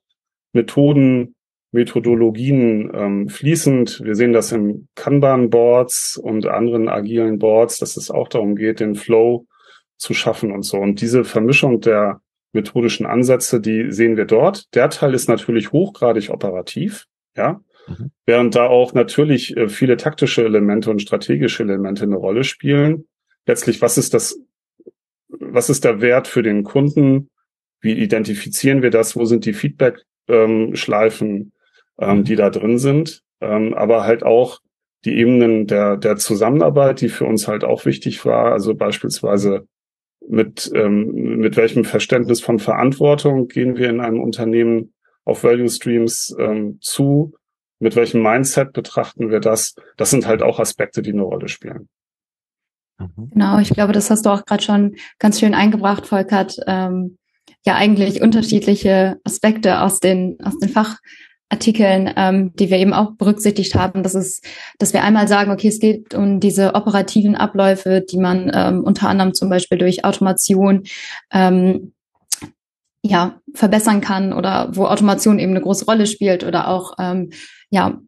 Methoden, 0.52 1.34
Methodologien 1.72 2.90
ähm, 2.94 3.28
fließend. 3.28 4.02
Wir 4.04 4.14
sehen 4.14 4.34
das 4.34 4.52
im 4.52 4.88
Kanban-Boards 4.94 6.18
und 6.18 6.46
anderen 6.46 6.88
agilen 6.88 7.38
Boards, 7.38 7.78
dass 7.78 7.96
es 7.96 8.10
auch 8.10 8.28
darum 8.28 8.56
geht, 8.56 8.80
den 8.80 8.94
Flow 8.94 9.46
zu 9.96 10.12
schaffen 10.12 10.52
und 10.52 10.62
so. 10.62 10.78
Und 10.78 11.00
diese 11.00 11.24
Vermischung 11.24 11.80
der 11.80 12.20
methodischen 12.52 13.06
Ansätze, 13.06 13.60
die 13.60 13.90
sehen 13.90 14.18
wir 14.18 14.26
dort. 14.26 14.74
Der 14.74 14.90
Teil 14.90 15.14
ist 15.14 15.28
natürlich 15.28 15.72
hochgradig 15.72 16.28
operativ, 16.28 17.06
ja. 17.36 17.62
Mhm. 17.86 18.10
Während 18.26 18.54
da 18.54 18.66
auch 18.66 18.94
natürlich 18.94 19.56
äh, 19.56 19.68
viele 19.68 19.96
taktische 19.96 20.44
Elemente 20.44 20.90
und 20.90 21.02
strategische 21.02 21.62
Elemente 21.62 22.04
eine 22.04 22.16
Rolle 22.16 22.44
spielen. 22.44 23.06
Letztlich, 23.46 23.82
was 23.82 23.98
ist 23.98 24.14
das, 24.14 24.38
was 25.28 25.70
ist 25.70 25.84
der 25.84 26.00
Wert 26.00 26.28
für 26.28 26.42
den 26.42 26.62
Kunden? 26.62 27.30
Wie 27.80 27.92
identifizieren 27.92 28.82
wir 28.82 28.90
das? 28.90 29.16
Wo 29.16 29.24
sind 29.24 29.44
die 29.44 29.54
Feedback-Schleifen, 29.54 31.52
ähm, 31.98 32.18
mhm. 32.18 32.24
die 32.24 32.36
da 32.36 32.50
drin 32.50 32.78
sind? 32.78 33.22
Ähm, 33.40 33.74
aber 33.74 34.04
halt 34.04 34.22
auch 34.22 34.60
die 35.04 35.18
Ebenen 35.18 35.66
der, 35.66 35.96
der 35.96 36.16
Zusammenarbeit, 36.16 37.00
die 37.00 37.08
für 37.08 37.24
uns 37.24 37.48
halt 37.48 37.64
auch 37.64 37.84
wichtig 37.84 38.24
war. 38.24 38.52
Also 38.52 38.74
beispielsweise 38.74 39.66
mit, 40.28 40.70
ähm, 40.74 41.38
mit 41.38 41.56
welchem 41.56 41.84
Verständnis 41.84 42.40
von 42.40 42.60
Verantwortung 42.60 43.48
gehen 43.48 43.76
wir 43.76 43.90
in 43.90 44.00
einem 44.00 44.20
Unternehmen 44.20 44.92
auf 45.24 45.42
Value 45.42 45.68
Streams 45.68 46.34
ähm, 46.38 46.78
zu? 46.80 47.34
Mit 47.82 47.96
welchem 47.96 48.22
Mindset 48.22 48.72
betrachten 48.72 49.30
wir 49.30 49.40
das? 49.40 49.74
Das 49.96 50.10
sind 50.10 50.26
halt 50.26 50.42
auch 50.42 50.60
Aspekte, 50.60 51.02
die 51.02 51.12
eine 51.12 51.22
Rolle 51.22 51.48
spielen. 51.48 51.88
Mhm. 52.98 53.30
Genau, 53.32 53.58
ich 53.58 53.70
glaube, 53.70 53.92
das 53.92 54.08
hast 54.08 54.24
du 54.24 54.30
auch 54.30 54.44
gerade 54.44 54.62
schon 54.62 54.94
ganz 55.18 55.40
schön 55.40 55.54
eingebracht, 55.54 56.06
Volkert. 56.06 56.56
Ähm, 56.66 57.18
ja, 57.64 57.74
eigentlich 57.74 58.22
unterschiedliche 58.22 59.18
Aspekte 59.24 59.80
aus 59.80 60.00
den, 60.00 60.38
aus 60.42 60.58
den 60.58 60.68
Fach, 60.68 60.98
Artikeln, 61.48 62.10
ähm, 62.16 62.52
die 62.54 62.70
wir 62.70 62.78
eben 62.78 62.94
auch 62.94 63.12
berücksichtigt 63.12 63.74
haben, 63.74 64.02
dass 64.02 64.14
es, 64.14 64.40
dass 64.78 64.94
wir 64.94 65.04
einmal 65.04 65.28
sagen, 65.28 65.50
okay, 65.50 65.68
es 65.68 65.80
geht 65.80 66.14
um 66.14 66.40
diese 66.40 66.74
operativen 66.74 67.34
Abläufe, 67.34 68.02
die 68.10 68.16
man 68.16 68.50
ähm, 68.54 68.82
unter 68.82 69.08
anderem 69.08 69.34
zum 69.34 69.50
Beispiel 69.50 69.76
durch 69.76 70.02
Automation 70.02 70.84
ähm, 71.30 71.92
ja 73.02 73.38
verbessern 73.52 74.00
kann 74.00 74.32
oder 74.32 74.70
wo 74.72 74.86
Automation 74.86 75.38
eben 75.38 75.50
eine 75.50 75.60
große 75.60 75.84
Rolle 75.84 76.06
spielt 76.06 76.42
oder 76.42 76.68
auch 76.68 76.94
ähm, 76.98 77.30
ja 77.72 78.00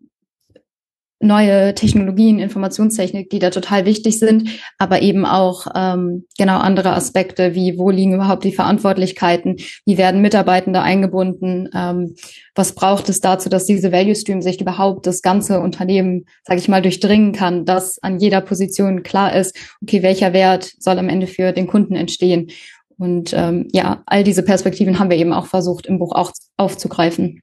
neue 1.24 1.74
Technologien, 1.74 2.38
Informationstechnik, 2.38 3.31
die 3.31 3.38
da 3.38 3.50
total 3.50 3.87
wichtig 3.87 4.18
sind, 4.18 4.50
aber 4.79 5.00
eben 5.03 5.24
auch 5.24 5.66
ähm, 5.74 6.27
genau 6.37 6.59
andere 6.59 6.92
Aspekte, 6.92 7.55
wie 7.55 7.79
wo 7.79 7.90
liegen 7.90 8.14
überhaupt 8.14 8.44
die 8.44 8.53
Verantwortlichkeiten, 8.53 9.57
wie 9.87 9.96
werden 9.96 10.20
Mitarbeitende 10.20 10.83
eingebunden, 10.83 11.70
ähm, 11.74 12.14
was 12.55 12.74
braucht 12.74 13.09
es 13.09 13.20
dazu, 13.20 13.48
dass 13.48 13.64
diese 13.64 13.90
Value 13.90 14.14
Stream 14.14 14.42
sich 14.42 14.61
überhaupt 14.61 15.07
das 15.07 15.22
ganze 15.22 15.61
Unternehmen, 15.61 16.27
sage 16.44 16.61
ich 16.61 16.68
mal, 16.68 16.83
durchdringen 16.83 17.33
kann, 17.33 17.64
dass 17.64 17.98
an 18.03 18.18
jeder 18.18 18.42
Position 18.42 19.03
klar 19.03 19.35
ist, 19.35 19.57
okay, 19.83 20.03
welcher 20.03 20.33
Wert 20.35 20.72
soll 20.79 20.98
am 20.98 21.09
Ende 21.09 21.27
für 21.27 21.53
den 21.53 21.66
Kunden 21.66 21.96
entstehen. 21.96 22.50
Und 22.96 23.33
ähm, 23.35 23.68
ja, 23.72 24.03
all 24.07 24.22
diese 24.22 24.44
Perspektiven 24.44 24.98
haben 24.98 25.11
wir 25.11 25.16
eben 25.16 25.33
auch 25.33 25.46
versucht, 25.46 25.87
im 25.87 25.98
Buch 25.98 26.12
auch 26.12 26.33
aufzugreifen, 26.57 27.40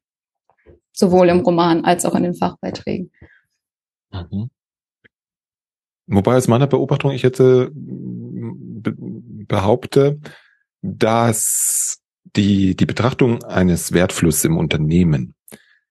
sowohl 0.92 1.30
im 1.30 1.40
Roman 1.42 1.86
als 1.86 2.06
auch 2.06 2.16
in 2.16 2.24
den 2.24 2.36
Fachbeiträgen. 2.36 3.12
Mhm. 4.12 4.50
Wobei 6.08 6.36
aus 6.36 6.48
meiner 6.48 6.68
Beobachtung 6.68 7.12
ich 7.12 7.22
jetzt 7.22 7.38
be 7.38 7.72
behaupte, 9.48 10.20
dass 10.82 12.00
die, 12.36 12.76
die 12.76 12.86
Betrachtung 12.86 13.44
eines 13.44 13.92
Wertflusses 13.92 14.46
im 14.46 14.58
Unternehmen 14.58 15.36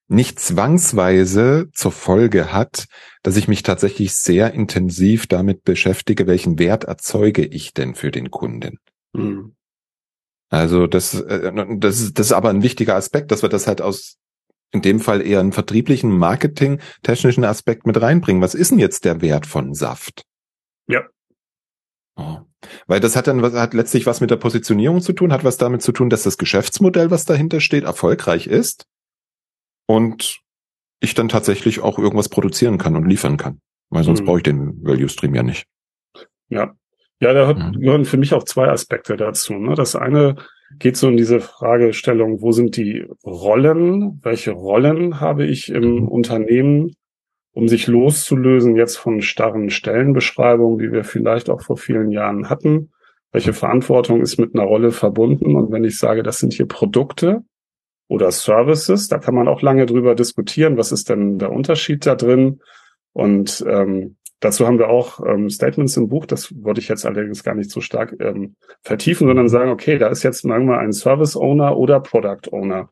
nicht 0.07 0.39
zwangsweise 0.39 1.69
zur 1.73 1.91
Folge 1.91 2.51
hat, 2.51 2.85
dass 3.23 3.37
ich 3.37 3.47
mich 3.47 3.63
tatsächlich 3.63 4.13
sehr 4.13 4.53
intensiv 4.53 5.27
damit 5.27 5.63
beschäftige, 5.63 6.27
welchen 6.27 6.59
Wert 6.59 6.83
erzeuge 6.83 7.45
ich 7.45 7.73
denn 7.73 7.95
für 7.95 8.11
den 8.11 8.29
Kunden. 8.29 8.79
Mhm. 9.13 9.55
Also 10.49 10.85
das, 10.85 11.13
äh, 11.13 11.53
das, 11.77 12.01
ist, 12.01 12.19
das 12.19 12.27
ist 12.27 12.33
aber 12.33 12.49
ein 12.49 12.61
wichtiger 12.61 12.95
Aspekt, 12.95 13.31
dass 13.31 13.41
wir 13.41 13.49
das 13.49 13.67
halt 13.67 13.81
aus 13.81 14.17
in 14.71 14.81
dem 14.81 14.99
Fall 14.99 15.21
eher 15.21 15.39
einen 15.39 15.51
vertrieblichen, 15.51 16.17
marketing-technischen 16.17 17.43
Aspekt 17.43 17.85
mit 17.85 18.01
reinbringen. 18.01 18.41
Was 18.41 18.55
ist 18.55 18.71
denn 18.71 18.79
jetzt 18.79 19.05
der 19.05 19.21
Wert 19.21 19.45
von 19.45 19.73
Saft? 19.73 20.23
Ja. 20.87 21.03
Oh. 22.15 22.39
Weil 22.87 22.99
das 22.99 23.15
hat 23.15 23.27
dann 23.27 23.41
was, 23.41 23.53
hat 23.53 23.73
letztlich 23.73 24.05
was 24.05 24.21
mit 24.21 24.31
der 24.31 24.37
Positionierung 24.37 25.01
zu 25.01 25.13
tun, 25.13 25.33
hat 25.33 25.43
was 25.43 25.57
damit 25.57 25.81
zu 25.81 25.91
tun, 25.91 26.09
dass 26.09 26.23
das 26.23 26.37
Geschäftsmodell, 26.37 27.11
was 27.11 27.25
dahinter 27.25 27.59
steht, 27.59 27.83
erfolgreich 27.83 28.47
ist 28.47 28.85
und 29.87 30.39
ich 30.99 31.15
dann 31.15 31.29
tatsächlich 31.29 31.81
auch 31.81 31.97
irgendwas 31.97 32.29
produzieren 32.29 32.77
kann 32.77 32.95
und 32.95 33.07
liefern 33.07 33.37
kann. 33.37 33.59
Weil 33.89 34.03
sonst 34.03 34.21
mhm. 34.21 34.25
brauche 34.25 34.37
ich 34.37 34.43
den 34.43 34.85
Value 34.85 35.09
Stream 35.09 35.35
ja 35.35 35.43
nicht. 35.43 35.65
Ja. 36.49 36.75
Ja, 37.19 37.33
da 37.33 37.53
mhm. 37.53 37.79
gehören 37.79 38.05
für 38.05 38.17
mich 38.17 38.33
auch 38.33 38.43
zwei 38.43 38.69
Aspekte 38.69 39.15
dazu. 39.15 39.53
Ne? 39.53 39.75
Das 39.75 39.95
eine 39.95 40.37
geht 40.79 40.97
so 40.97 41.07
in 41.07 41.17
diese 41.17 41.39
Fragestellung, 41.39 42.41
wo 42.41 42.51
sind 42.51 42.77
die 42.77 43.05
Rollen? 43.25 44.19
Welche 44.23 44.51
Rollen 44.51 45.19
habe 45.19 45.45
ich 45.45 45.69
im 45.69 46.01
mhm. 46.01 46.07
Unternehmen, 46.07 46.95
um 47.53 47.67
sich 47.67 47.87
loszulösen 47.87 48.75
jetzt 48.75 48.97
von 48.97 49.21
starren 49.21 49.69
Stellenbeschreibungen, 49.69 50.79
die 50.79 50.91
wir 50.91 51.03
vielleicht 51.03 51.49
auch 51.49 51.61
vor 51.61 51.77
vielen 51.77 52.11
Jahren 52.11 52.49
hatten? 52.49 52.91
Welche 53.31 53.53
Verantwortung 53.53 54.21
ist 54.21 54.37
mit 54.37 54.55
einer 54.55 54.65
Rolle 54.65 54.91
verbunden? 54.91 55.55
Und 55.55 55.71
wenn 55.71 55.83
ich 55.83 55.97
sage, 55.97 56.23
das 56.23 56.39
sind 56.39 56.53
hier 56.53 56.67
Produkte 56.67 57.41
oder 58.07 58.31
Services, 58.31 59.07
da 59.07 59.19
kann 59.19 59.35
man 59.35 59.47
auch 59.47 59.61
lange 59.61 59.85
drüber 59.85 60.15
diskutieren, 60.15 60.77
was 60.77 60.91
ist 60.91 61.09
denn 61.09 61.39
der 61.39 61.51
Unterschied 61.51 62.05
da 62.05 62.15
drin? 62.15 62.59
Und 63.13 63.63
ähm, 63.67 64.17
Dazu 64.41 64.65
haben 64.65 64.79
wir 64.79 64.89
auch 64.89 65.23
ähm, 65.23 65.51
Statements 65.51 65.95
im 65.97 66.09
Buch, 66.09 66.25
das 66.25 66.51
wollte 66.63 66.81
ich 66.81 66.87
jetzt 66.87 67.05
allerdings 67.05 67.43
gar 67.43 67.53
nicht 67.53 67.69
so 67.69 67.79
stark 67.79 68.15
ähm, 68.19 68.55
vertiefen, 68.81 69.27
sondern 69.27 69.47
sagen, 69.47 69.69
okay, 69.69 69.99
da 69.99 70.07
ist 70.07 70.23
jetzt 70.23 70.43
manchmal 70.43 70.79
ein 70.79 70.93
Service 70.93 71.37
Owner 71.37 71.77
oder 71.77 71.99
Product 71.99 72.51
Owner, 72.51 72.89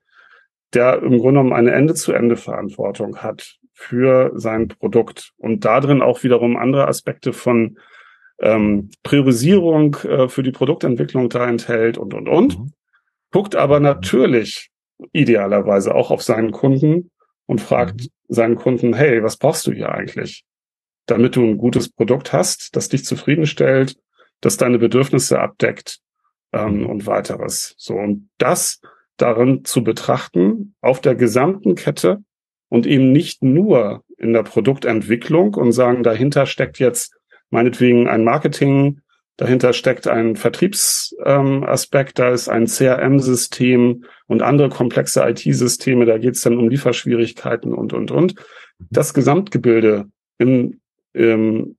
der 0.76 1.02
im 1.02 1.18
Grunde 1.18 1.40
genommen 1.40 1.54
eine 1.54 1.72
Ende-zu-Ende-Verantwortung 1.72 3.18
hat 3.18 3.58
für 3.74 4.32
sein 4.36 4.68
Produkt 4.68 5.32
und 5.38 5.66
darin 5.66 6.04
auch 6.04 6.22
wiederum 6.24 6.56
andere 6.56 6.88
Aspekte 6.88 7.34
von 7.34 7.80
ähm, 8.40 8.92
Priorisierung 9.02 9.96
äh, 10.04 10.30
für 10.30 10.44
die 10.44 10.52
Produktentwicklung 10.52 11.30
da 11.30 11.48
enthält 11.48 11.98
und, 11.98 12.14
und, 12.14 12.30
und. 12.30 12.60
Mhm. 12.60 12.74
Guckt 13.32 13.56
aber 13.56 13.80
natürlich 13.80 14.70
idealerweise 15.14 15.96
auch 15.96 16.12
auf 16.12 16.22
seinen 16.22 16.52
Kunden 16.52 17.10
und 17.48 17.60
fragt 17.60 18.02
mhm. 18.02 18.08
seinen 18.28 18.56
Kunden, 18.56 18.94
hey, 18.94 19.24
was 19.24 19.38
brauchst 19.38 19.66
du 19.66 19.72
hier 19.72 19.92
eigentlich? 19.92 20.46
Damit 21.10 21.36
du 21.36 21.43
ein 21.43 21.58
gutes 21.58 21.89
Produkt 21.89 22.34
hast, 22.34 22.76
das 22.76 22.89
dich 22.89 23.06
zufriedenstellt, 23.06 23.98
das 24.41 24.58
deine 24.58 24.80
Bedürfnisse 24.80 25.39
abdeckt 25.39 26.00
ähm, 26.54 26.86
und 26.86 27.06
weiteres. 27.08 27.76
So 27.78 27.95
und 27.95 28.30
das 28.38 28.82
darin 29.17 29.65
zu 29.65 29.84
betrachten 29.84 30.76
auf 30.82 31.02
der 31.02 31.15
gesamten 31.15 31.76
Kette 31.76 32.24
und 32.69 32.86
eben 32.86 33.12
nicht 33.12 33.43
nur 33.43 34.04
in 34.17 34.34
der 34.34 34.43
Produktentwicklung 34.43 35.56
und 35.56 35.72
sagen, 35.72 36.04
dahinter 36.04 36.45
steckt 36.45 36.80
jetzt 36.80 37.15
meinetwegen 37.50 38.08
ein 38.08 38.24
Marketing, 38.24 39.02
dahinter 39.38 39.74
steckt 39.74 40.08
ein 40.08 40.36
Vertriebsaspekt, 40.36 42.19
ähm, 42.19 42.26
da 42.26 42.30
ist 42.32 42.50
ein 42.50 42.67
CRM-System 42.67 44.06
und 44.28 44.41
andere 44.41 44.69
komplexe 44.69 45.28
IT-Systeme, 45.28 46.06
da 46.06 46.17
geht 46.17 46.36
es 46.36 46.41
dann 46.41 46.58
um 46.58 46.69
Lieferschwierigkeiten 46.69 47.74
und, 47.74 47.93
und, 47.93 48.12
und. 48.12 48.36
Das 48.89 49.13
Gesamtgebilde 49.13 50.10
im 50.38 50.80
ähm, 51.13 51.78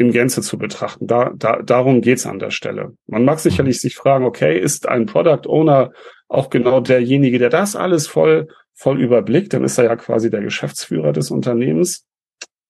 in 0.00 0.12
Gänze 0.12 0.40
zu 0.40 0.56
betrachten. 0.56 1.06
Da, 1.06 1.32
da, 1.36 1.60
darum 1.60 2.00
geht's 2.00 2.24
an 2.24 2.38
der 2.38 2.50
Stelle. 2.50 2.94
Man 3.06 3.24
mag 3.24 3.38
sicherlich 3.38 3.80
sich 3.80 3.96
fragen, 3.96 4.24
okay, 4.24 4.58
ist 4.58 4.88
ein 4.88 5.04
Product 5.04 5.46
Owner 5.46 5.92
auch 6.26 6.48
genau 6.48 6.80
derjenige, 6.80 7.38
der 7.38 7.50
das 7.50 7.76
alles 7.76 8.06
voll, 8.06 8.48
voll 8.72 8.98
überblickt? 9.00 9.52
Dann 9.52 9.62
ist 9.62 9.76
er 9.76 9.84
ja 9.84 9.96
quasi 9.96 10.30
der 10.30 10.40
Geschäftsführer 10.40 11.12
des 11.12 11.30
Unternehmens. 11.30 12.06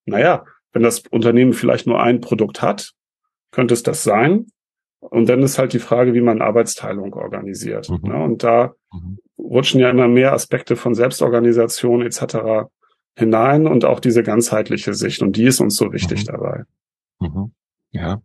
Naja, 0.06 0.44
wenn 0.72 0.82
das 0.82 1.04
Unternehmen 1.10 1.52
vielleicht 1.52 1.86
nur 1.86 2.02
ein 2.02 2.20
Produkt 2.20 2.62
hat, 2.62 2.92
könnte 3.52 3.74
es 3.74 3.84
das 3.84 4.02
sein. 4.02 4.46
Und 4.98 5.28
dann 5.28 5.42
ist 5.42 5.56
halt 5.56 5.72
die 5.72 5.78
Frage, 5.78 6.14
wie 6.14 6.20
man 6.20 6.42
Arbeitsteilung 6.42 7.14
organisiert. 7.14 7.88
Mhm. 7.88 8.00
Ja, 8.10 8.24
und 8.24 8.42
da 8.42 8.74
mhm. 8.92 9.18
rutschen 9.38 9.80
ja 9.80 9.88
immer 9.88 10.08
mehr 10.08 10.32
Aspekte 10.32 10.74
von 10.74 10.96
Selbstorganisation 10.96 12.02
etc 12.02 12.66
hinein 13.20 13.68
und 13.68 13.84
auch 13.84 14.00
diese 14.00 14.22
ganzheitliche 14.24 14.94
Sicht. 14.94 15.22
Und 15.22 15.36
die 15.36 15.44
ist 15.44 15.60
uns 15.60 15.76
so 15.76 15.92
wichtig 15.92 16.22
mhm. 16.22 16.32
dabei. 16.32 16.64
Mhm. 17.20 17.52
Ja. 17.92 18.22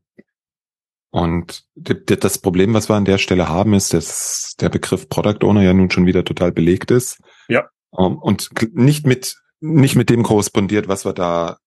Und 1.12 1.65
das 1.77 2.39
Problem, 2.39 2.73
was 2.73 2.89
wir 2.89 2.95
an 2.95 3.05
der 3.05 3.19
Stelle 3.19 3.47
haben, 3.47 3.73
ist, 3.73 3.93
dass 3.93 4.55
der 4.60 4.69
Begriff 4.69 5.08
Product 5.08 5.45
Owner 5.45 5.62
ja 5.62 5.73
nun 5.73 5.89
schon 5.89 6.05
wieder 6.05 6.25
total 6.25 6.51
belegt 6.51 6.91
ist. 6.91 7.21
Ja. 7.47 7.69
Und 7.91 8.49
nicht 8.73 9.05
mit, 9.05 9.38
nicht 9.62 9.95
mit 9.95 10.10
dem 10.10 10.23
korrespondiert, 10.23 10.89
was 10.89 11.05
wir 11.05 11.13
da, 11.13 11.58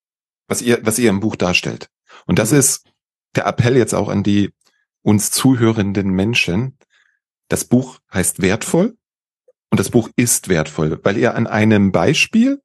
was 0.49 0.61
ihr, 0.61 0.81
was 0.83 0.99
ihr 0.99 1.09
im 1.09 1.21
Buch 1.21 1.37
darstellt. 1.37 1.89
Und 2.27 2.39
das 2.39 2.53
mhm. 2.53 2.59
ist 2.59 2.91
der 3.37 3.47
Appell 3.47 3.77
jetzt 3.77 3.95
auch 3.95 4.09
an 4.09 4.23
die 4.23 4.51
uns 5.03 5.31
zuhörenden 5.31 6.11
Menschen. 6.11 6.77
Das 7.49 7.65
Buch 7.65 7.99
heißt 8.13 8.43
wertvoll 8.43 8.99
und 9.71 9.81
das 9.81 9.91
Buch 9.91 10.11
ist 10.17 10.49
wertvoll, 10.49 11.01
weil 11.03 11.17
ihr 11.17 11.35
an 11.35 11.47
einem 11.47 11.93
Beispiel 11.93 12.61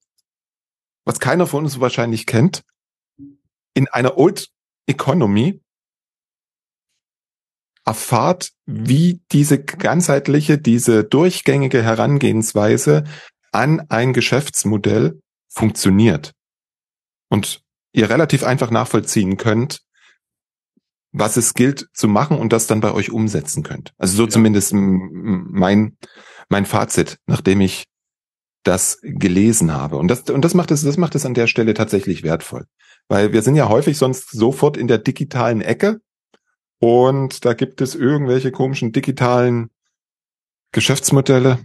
was 1.05 1.19
keiner 1.19 1.47
von 1.47 1.63
uns 1.63 1.79
wahrscheinlich 1.79 2.25
kennt, 2.25 2.63
in 3.73 3.87
einer 3.87 4.17
Old 4.17 4.49
Economy 4.85 5.61
erfahrt, 7.85 8.51
wie 8.65 9.21
diese 9.31 9.61
ganzheitliche, 9.61 10.57
diese 10.57 11.03
durchgängige 11.03 11.83
Herangehensweise 11.83 13.03
an 13.51 13.81
ein 13.89 14.13
Geschäftsmodell 14.13 15.21
funktioniert. 15.49 16.33
Und 17.29 17.61
ihr 17.91 18.09
relativ 18.09 18.43
einfach 18.43 18.71
nachvollziehen 18.71 19.37
könnt, 19.37 19.81
was 21.11 21.37
es 21.37 21.53
gilt 21.53 21.87
zu 21.93 22.07
machen 22.07 22.37
und 22.37 22.53
das 22.53 22.67
dann 22.67 22.81
bei 22.81 22.91
euch 22.91 23.11
umsetzen 23.11 23.63
könnt. 23.63 23.93
Also 23.97 24.15
so 24.17 24.23
ja. 24.23 24.29
zumindest 24.29 24.73
mein, 24.73 25.97
mein 26.49 26.65
Fazit, 26.65 27.19
nachdem 27.27 27.61
ich 27.61 27.85
das 28.63 28.99
gelesen 29.01 29.73
habe. 29.73 29.97
Und 29.97 30.07
das, 30.07 30.21
und 30.29 30.43
das 30.43 30.53
macht 30.53 30.71
es, 30.71 30.83
das 30.83 30.97
macht 30.97 31.15
es 31.15 31.25
an 31.25 31.33
der 31.33 31.47
Stelle 31.47 31.73
tatsächlich 31.73 32.23
wertvoll. 32.23 32.65
Weil 33.07 33.33
wir 33.33 33.41
sind 33.41 33.55
ja 33.55 33.69
häufig 33.69 33.97
sonst 33.97 34.31
sofort 34.31 34.77
in 34.77 34.87
der 34.87 34.97
digitalen 34.97 35.61
Ecke 35.61 36.01
und 36.79 37.45
da 37.45 37.53
gibt 37.53 37.81
es 37.81 37.95
irgendwelche 37.95 38.51
komischen 38.51 38.91
digitalen 38.91 39.69
Geschäftsmodelle, 40.71 41.59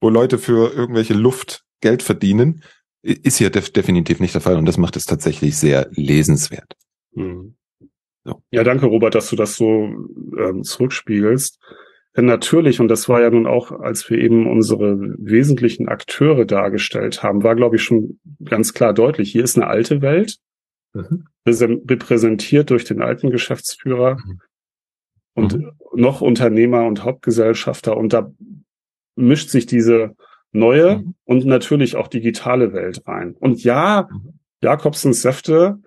wo 0.00 0.08
Leute 0.08 0.38
für 0.38 0.72
irgendwelche 0.72 1.14
Luft 1.14 1.64
Geld 1.80 2.02
verdienen. 2.02 2.62
Ist 3.02 3.38
hier 3.38 3.50
def 3.50 3.70
definitiv 3.70 4.20
nicht 4.20 4.34
der 4.34 4.40
Fall 4.40 4.56
und 4.56 4.66
das 4.66 4.78
macht 4.78 4.96
es 4.96 5.06
tatsächlich 5.06 5.56
sehr 5.56 5.88
lesenswert. 5.92 6.74
Mhm. 7.12 7.56
So. 8.24 8.42
Ja, 8.50 8.64
danke, 8.64 8.86
Robert, 8.86 9.14
dass 9.14 9.28
du 9.28 9.36
das 9.36 9.56
so 9.56 9.66
ähm, 10.38 10.62
zurückspiegelst. 10.62 11.58
Denn 12.16 12.26
natürlich, 12.26 12.78
und 12.80 12.88
das 12.88 13.08
war 13.08 13.20
ja 13.20 13.30
nun 13.30 13.46
auch, 13.46 13.72
als 13.72 14.08
wir 14.08 14.18
eben 14.18 14.46
unsere 14.46 14.98
wesentlichen 15.18 15.88
Akteure 15.88 16.44
dargestellt 16.44 17.22
haben, 17.22 17.42
war, 17.42 17.56
glaube 17.56 17.76
ich, 17.76 17.82
schon 17.82 18.20
ganz 18.44 18.72
klar 18.72 18.92
deutlich, 18.92 19.32
hier 19.32 19.42
ist 19.42 19.56
eine 19.56 19.66
alte 19.66 20.00
Welt, 20.00 20.38
mhm. 20.92 21.26
repräsentiert 21.44 22.70
durch 22.70 22.84
den 22.84 23.02
alten 23.02 23.30
Geschäftsführer 23.30 24.16
mhm. 24.24 24.40
und 25.34 25.54
mhm. 25.54 25.72
noch 25.94 26.20
Unternehmer 26.20 26.86
und 26.86 27.02
Hauptgesellschafter. 27.02 27.96
Und 27.96 28.12
da 28.12 28.32
mischt 29.16 29.50
sich 29.50 29.66
diese 29.66 30.14
neue 30.52 30.98
mhm. 30.98 31.14
und 31.24 31.46
natürlich 31.46 31.96
auch 31.96 32.06
digitale 32.06 32.72
Welt 32.72 33.02
rein. 33.06 33.34
Und 33.34 33.64
ja, 33.64 34.08
mhm. 34.10 34.38
Jakobsens 34.62 35.20
Säfte 35.20 35.80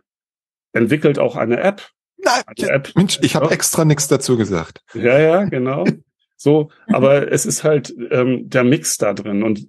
entwickelt 0.73 1.19
auch 1.19 1.37
eine 1.37 1.61
App. 1.61 1.89
Nein, 2.17 2.43
eine 2.45 2.69
App. 2.69 2.91
Mensch, 2.95 3.17
ich 3.21 3.35
habe 3.35 3.49
extra 3.51 3.85
nichts 3.85 4.09
dazu 4.09 4.37
gesagt. 4.37 4.81
Ja, 4.93 5.17
ja, 5.17 5.45
genau. 5.45 5.85
So, 6.37 6.69
aber 6.87 7.31
es 7.31 7.45
ist 7.45 7.63
halt 7.63 7.93
ähm, 8.11 8.47
der 8.47 8.63
Mix 8.63 8.97
da 8.97 9.13
drin. 9.13 9.43
Und 9.43 9.67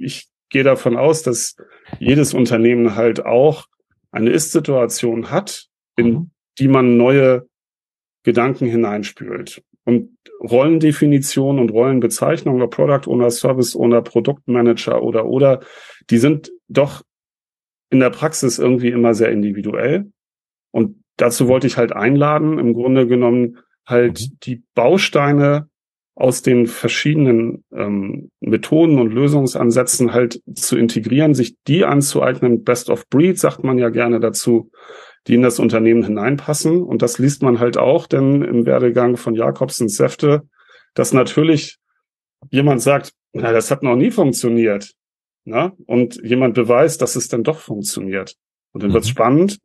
ich 0.00 0.28
gehe 0.48 0.64
davon 0.64 0.96
aus, 0.96 1.22
dass 1.22 1.56
jedes 1.98 2.34
Unternehmen 2.34 2.96
halt 2.96 3.24
auch 3.24 3.66
eine 4.10 4.30
Ist-Situation 4.30 5.30
hat, 5.30 5.66
in 5.96 6.08
mhm. 6.08 6.30
die 6.58 6.68
man 6.68 6.96
neue 6.96 7.46
Gedanken 8.24 8.66
hineinspült. 8.66 9.62
Und 9.84 10.16
Rollendefinition 10.40 11.58
und 11.58 11.70
Rollenbezeichnung 11.70 12.56
oder 12.56 12.66
Product 12.66 13.08
Owner, 13.08 13.30
Service 13.30 13.76
Owner, 13.76 14.02
Produktmanager 14.02 15.02
oder 15.02 15.26
oder, 15.26 15.60
die 16.10 16.18
sind 16.18 16.50
doch 16.68 17.02
in 17.90 18.00
der 18.00 18.10
Praxis 18.10 18.58
irgendwie 18.58 18.88
immer 18.88 19.14
sehr 19.14 19.30
individuell. 19.30 20.10
Und 20.72 21.02
dazu 21.16 21.46
wollte 21.46 21.66
ich 21.66 21.76
halt 21.76 21.92
einladen, 21.92 22.58
im 22.58 22.74
Grunde 22.74 23.06
genommen 23.06 23.58
halt 23.86 24.20
mhm. 24.20 24.38
die 24.42 24.62
Bausteine 24.74 25.68
aus 26.16 26.40
den 26.40 26.66
verschiedenen 26.66 27.62
ähm, 27.72 28.30
Methoden 28.40 28.98
und 28.98 29.12
Lösungsansätzen 29.12 30.14
halt 30.14 30.40
zu 30.54 30.78
integrieren, 30.78 31.34
sich 31.34 31.56
die 31.68 31.84
anzueignen. 31.84 32.64
Best 32.64 32.88
of 32.88 33.06
Breed 33.10 33.38
sagt 33.38 33.62
man 33.62 33.78
ja 33.78 33.90
gerne 33.90 34.18
dazu, 34.18 34.70
die 35.26 35.34
in 35.34 35.42
das 35.42 35.58
Unternehmen 35.58 36.02
hineinpassen. 36.02 36.82
Und 36.82 37.02
das 37.02 37.18
liest 37.18 37.42
man 37.42 37.60
halt 37.60 37.76
auch, 37.76 38.06
denn 38.06 38.40
im 38.40 38.64
Werdegang 38.64 39.18
von 39.18 39.34
Jakobsen 39.34 39.90
Säfte, 39.90 40.48
dass 40.94 41.12
natürlich 41.12 41.76
jemand 42.50 42.80
sagt, 42.80 43.12
na, 43.34 43.52
das 43.52 43.70
hat 43.70 43.82
noch 43.82 43.96
nie 43.96 44.10
funktioniert. 44.10 44.92
Na? 45.44 45.72
Und 45.86 46.16
jemand 46.24 46.54
beweist, 46.54 47.02
dass 47.02 47.16
es 47.16 47.28
dann 47.28 47.44
doch 47.44 47.58
funktioniert. 47.58 48.36
Und 48.72 48.82
dann 48.82 48.90
mhm. 48.90 48.94
wird's 48.94 49.10
spannend. 49.10 49.58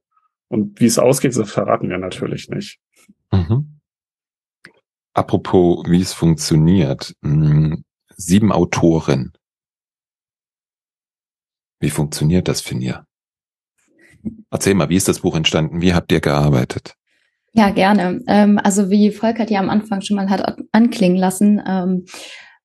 Und 0.49 0.81
wie 0.81 0.85
es 0.87 0.99
ausgeht, 0.99 1.37
das 1.37 1.49
verraten 1.49 1.89
wir 1.89 1.97
natürlich 1.97 2.49
nicht. 2.49 2.79
Mhm. 3.31 3.80
Apropos, 5.13 5.83
wie 5.87 6.01
es 6.01 6.13
funktioniert. 6.13 7.13
Hm, 7.23 7.83
sieben 8.15 8.51
Autoren. 8.51 9.33
Wie 11.79 11.89
funktioniert 11.89 12.47
das, 12.47 12.61
Finja? 12.61 13.05
Erzähl 14.51 14.75
mal, 14.75 14.89
wie 14.89 14.95
ist 14.95 15.07
das 15.07 15.21
Buch 15.21 15.35
entstanden? 15.35 15.81
Wie 15.81 15.93
habt 15.93 16.11
ihr 16.11 16.21
gearbeitet? 16.21 16.95
Ja, 17.53 17.71
gerne. 17.71 18.21
Ähm, 18.27 18.59
also 18.63 18.89
wie 18.89 19.11
Volkert 19.11 19.49
ja 19.49 19.59
am 19.59 19.69
Anfang 19.69 20.01
schon 20.01 20.15
mal 20.15 20.29
hat 20.29 20.57
anklingen 20.71 21.17
lassen, 21.17 21.61
ähm, 21.67 22.05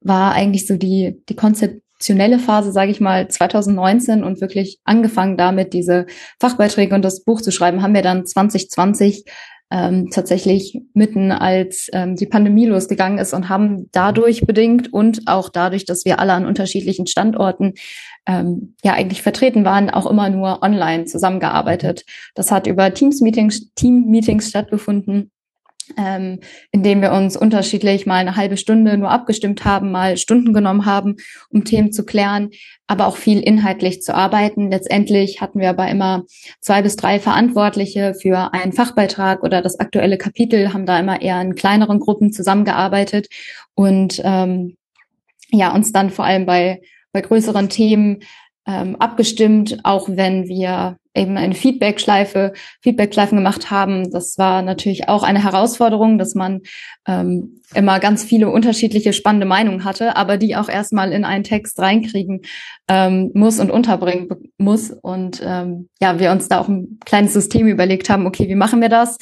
war 0.01 0.33
eigentlich 0.33 0.67
so 0.67 0.77
die, 0.77 1.23
die 1.29 1.35
konzeptionelle 1.35 2.39
Phase, 2.39 2.71
sage 2.71 2.93
ich 2.93 3.01
mal, 3.01 3.27
2019 3.29 4.23
und 4.23 4.41
wirklich 4.41 4.79
angefangen 4.85 5.37
damit, 5.37 5.73
diese 5.73 6.07
Fachbeiträge 6.39 6.95
und 6.95 7.03
das 7.03 7.25
Buch 7.25 7.41
zu 7.41 7.51
schreiben, 7.51 7.83
haben 7.83 7.95
wir 7.95 8.03
dann 8.03 8.27
2020 8.27 9.25
ähm, 9.71 10.11
tatsächlich 10.11 10.81
mitten 10.95 11.33
als 11.33 11.89
ähm, 11.93 12.15
die 12.15 12.27
Pandemie 12.27 12.67
losgegangen 12.67 13.19
ist 13.19 13.35
und 13.35 13.49
haben 13.49 13.89
dadurch 13.93 14.43
bedingt 14.43 14.93
und 14.93 15.23
auch 15.27 15.49
dadurch, 15.49 15.85
dass 15.85 16.05
wir 16.05 16.21
alle 16.21 16.35
an 16.35 16.47
unterschiedlichen 16.47 17.07
Standorten 17.07 17.75
ähm, 18.27 18.77
ja 18.85 18.93
eigentlich 18.93 19.23
vertreten 19.23 19.65
waren, 19.65 19.91
auch 19.91 20.09
immer 20.09 20.31
nur 20.31 20.63
online 20.63 21.07
zusammengearbeitet. 21.07 22.05
Das 22.35 22.53
hat 22.53 22.67
über 22.67 22.95
Teams-Meetings, 22.95 23.75
Team-Meetings 23.75 24.49
stattgefunden 24.49 25.33
ähm, 25.97 26.41
indem 26.73 27.03
wir 27.03 27.13
uns 27.13 27.37
unterschiedlich 27.37 28.07
mal 28.07 28.17
eine 28.17 28.37
halbe 28.37 28.57
Stunde 28.57 28.97
nur 28.99 29.11
abgestimmt 29.11 29.65
haben, 29.65 29.91
mal 29.91 30.17
Stunden 30.17 30.53
genommen 30.53 30.87
haben, 30.87 31.17
um 31.51 31.65
Themen 31.65 31.93
zu 31.93 32.05
klären, 32.05 32.51
aber 32.87 33.07
auch 33.07 33.17
viel 33.17 33.41
inhaltlich 33.41 34.03
zu 34.03 34.15
arbeiten. 34.15 34.71
Letztendlich 34.71 35.41
hatten 35.41 35.61
wir 35.61 35.71
aber 35.71 35.89
immer 35.89 36.25
zwei 36.61 36.83
bis 36.83 36.97
drei 36.97 37.21
Verantwortliche 37.21 38.15
für 38.21 38.53
einen 38.53 38.73
Fachbeitrag 38.73 39.43
oder 39.43 39.63
das 39.63 39.79
aktuelle 39.79 40.19
Kapitel, 40.19 40.73
haben 40.73 40.87
da 40.87 40.99
immer 40.99 41.23
eher 41.23 41.41
in 41.41 41.55
kleineren 41.55 42.01
Gruppen 42.01 42.33
zusammengearbeitet 42.33 43.29
und 43.75 44.21
ähm, 44.25 44.77
ja, 45.51 45.75
uns 45.75 45.93
dann 45.93 46.11
vor 46.11 46.25
allem 46.25 46.47
bei, 46.47 46.81
bei 47.13 47.21
größeren 47.21 47.69
Themen 47.69 48.21
ähm, 48.67 48.97
abgestimmt, 48.97 49.79
auch 49.85 50.09
wenn 50.11 50.49
wir 50.49 50.97
eben 51.17 51.37
eine 51.37 51.55
Feedback-Schleife, 51.55 52.53
Feedback-Schleifen 52.83 53.39
gemacht 53.39 53.71
haben. 53.71 54.11
Das 54.11 54.37
war 54.39 54.63
natürlich 54.63 55.09
auch 55.09 55.23
eine 55.23 55.43
Herausforderung, 55.43 56.19
dass 56.19 56.35
man 56.35 56.61
ähm, 57.07 57.63
immer 57.75 57.99
ganz 58.01 58.23
viele 58.23 58.51
unterschiedliche 58.51 59.13
spannende 59.13 59.47
Meinungen 59.47 59.85
hatte, 59.85 60.17
aber 60.17 60.37
die 60.37 60.57
auch 60.57 60.69
erstmal 60.69 61.13
in 61.13 61.25
einen 61.25 61.45
Text 61.45 61.79
reinkriegen 61.79 62.43
ähm, 62.89 63.31
muss 63.35 63.59
und 63.59 63.71
unterbringen 63.71 64.29
muss. 64.59 64.91
Und 64.91 65.43
ähm, 65.45 65.89
ja, 66.01 66.19
wir 66.19 66.31
uns 66.31 66.49
da 66.49 66.61
auch 66.61 66.69
ein 66.69 66.99
kleines 67.05 67.33
System 67.33 67.67
überlegt 67.67 68.11
haben, 68.11 68.27
okay, 68.27 68.49
wie 68.49 68.55
machen 68.55 68.81
wir 68.81 68.91
das? 68.91 69.17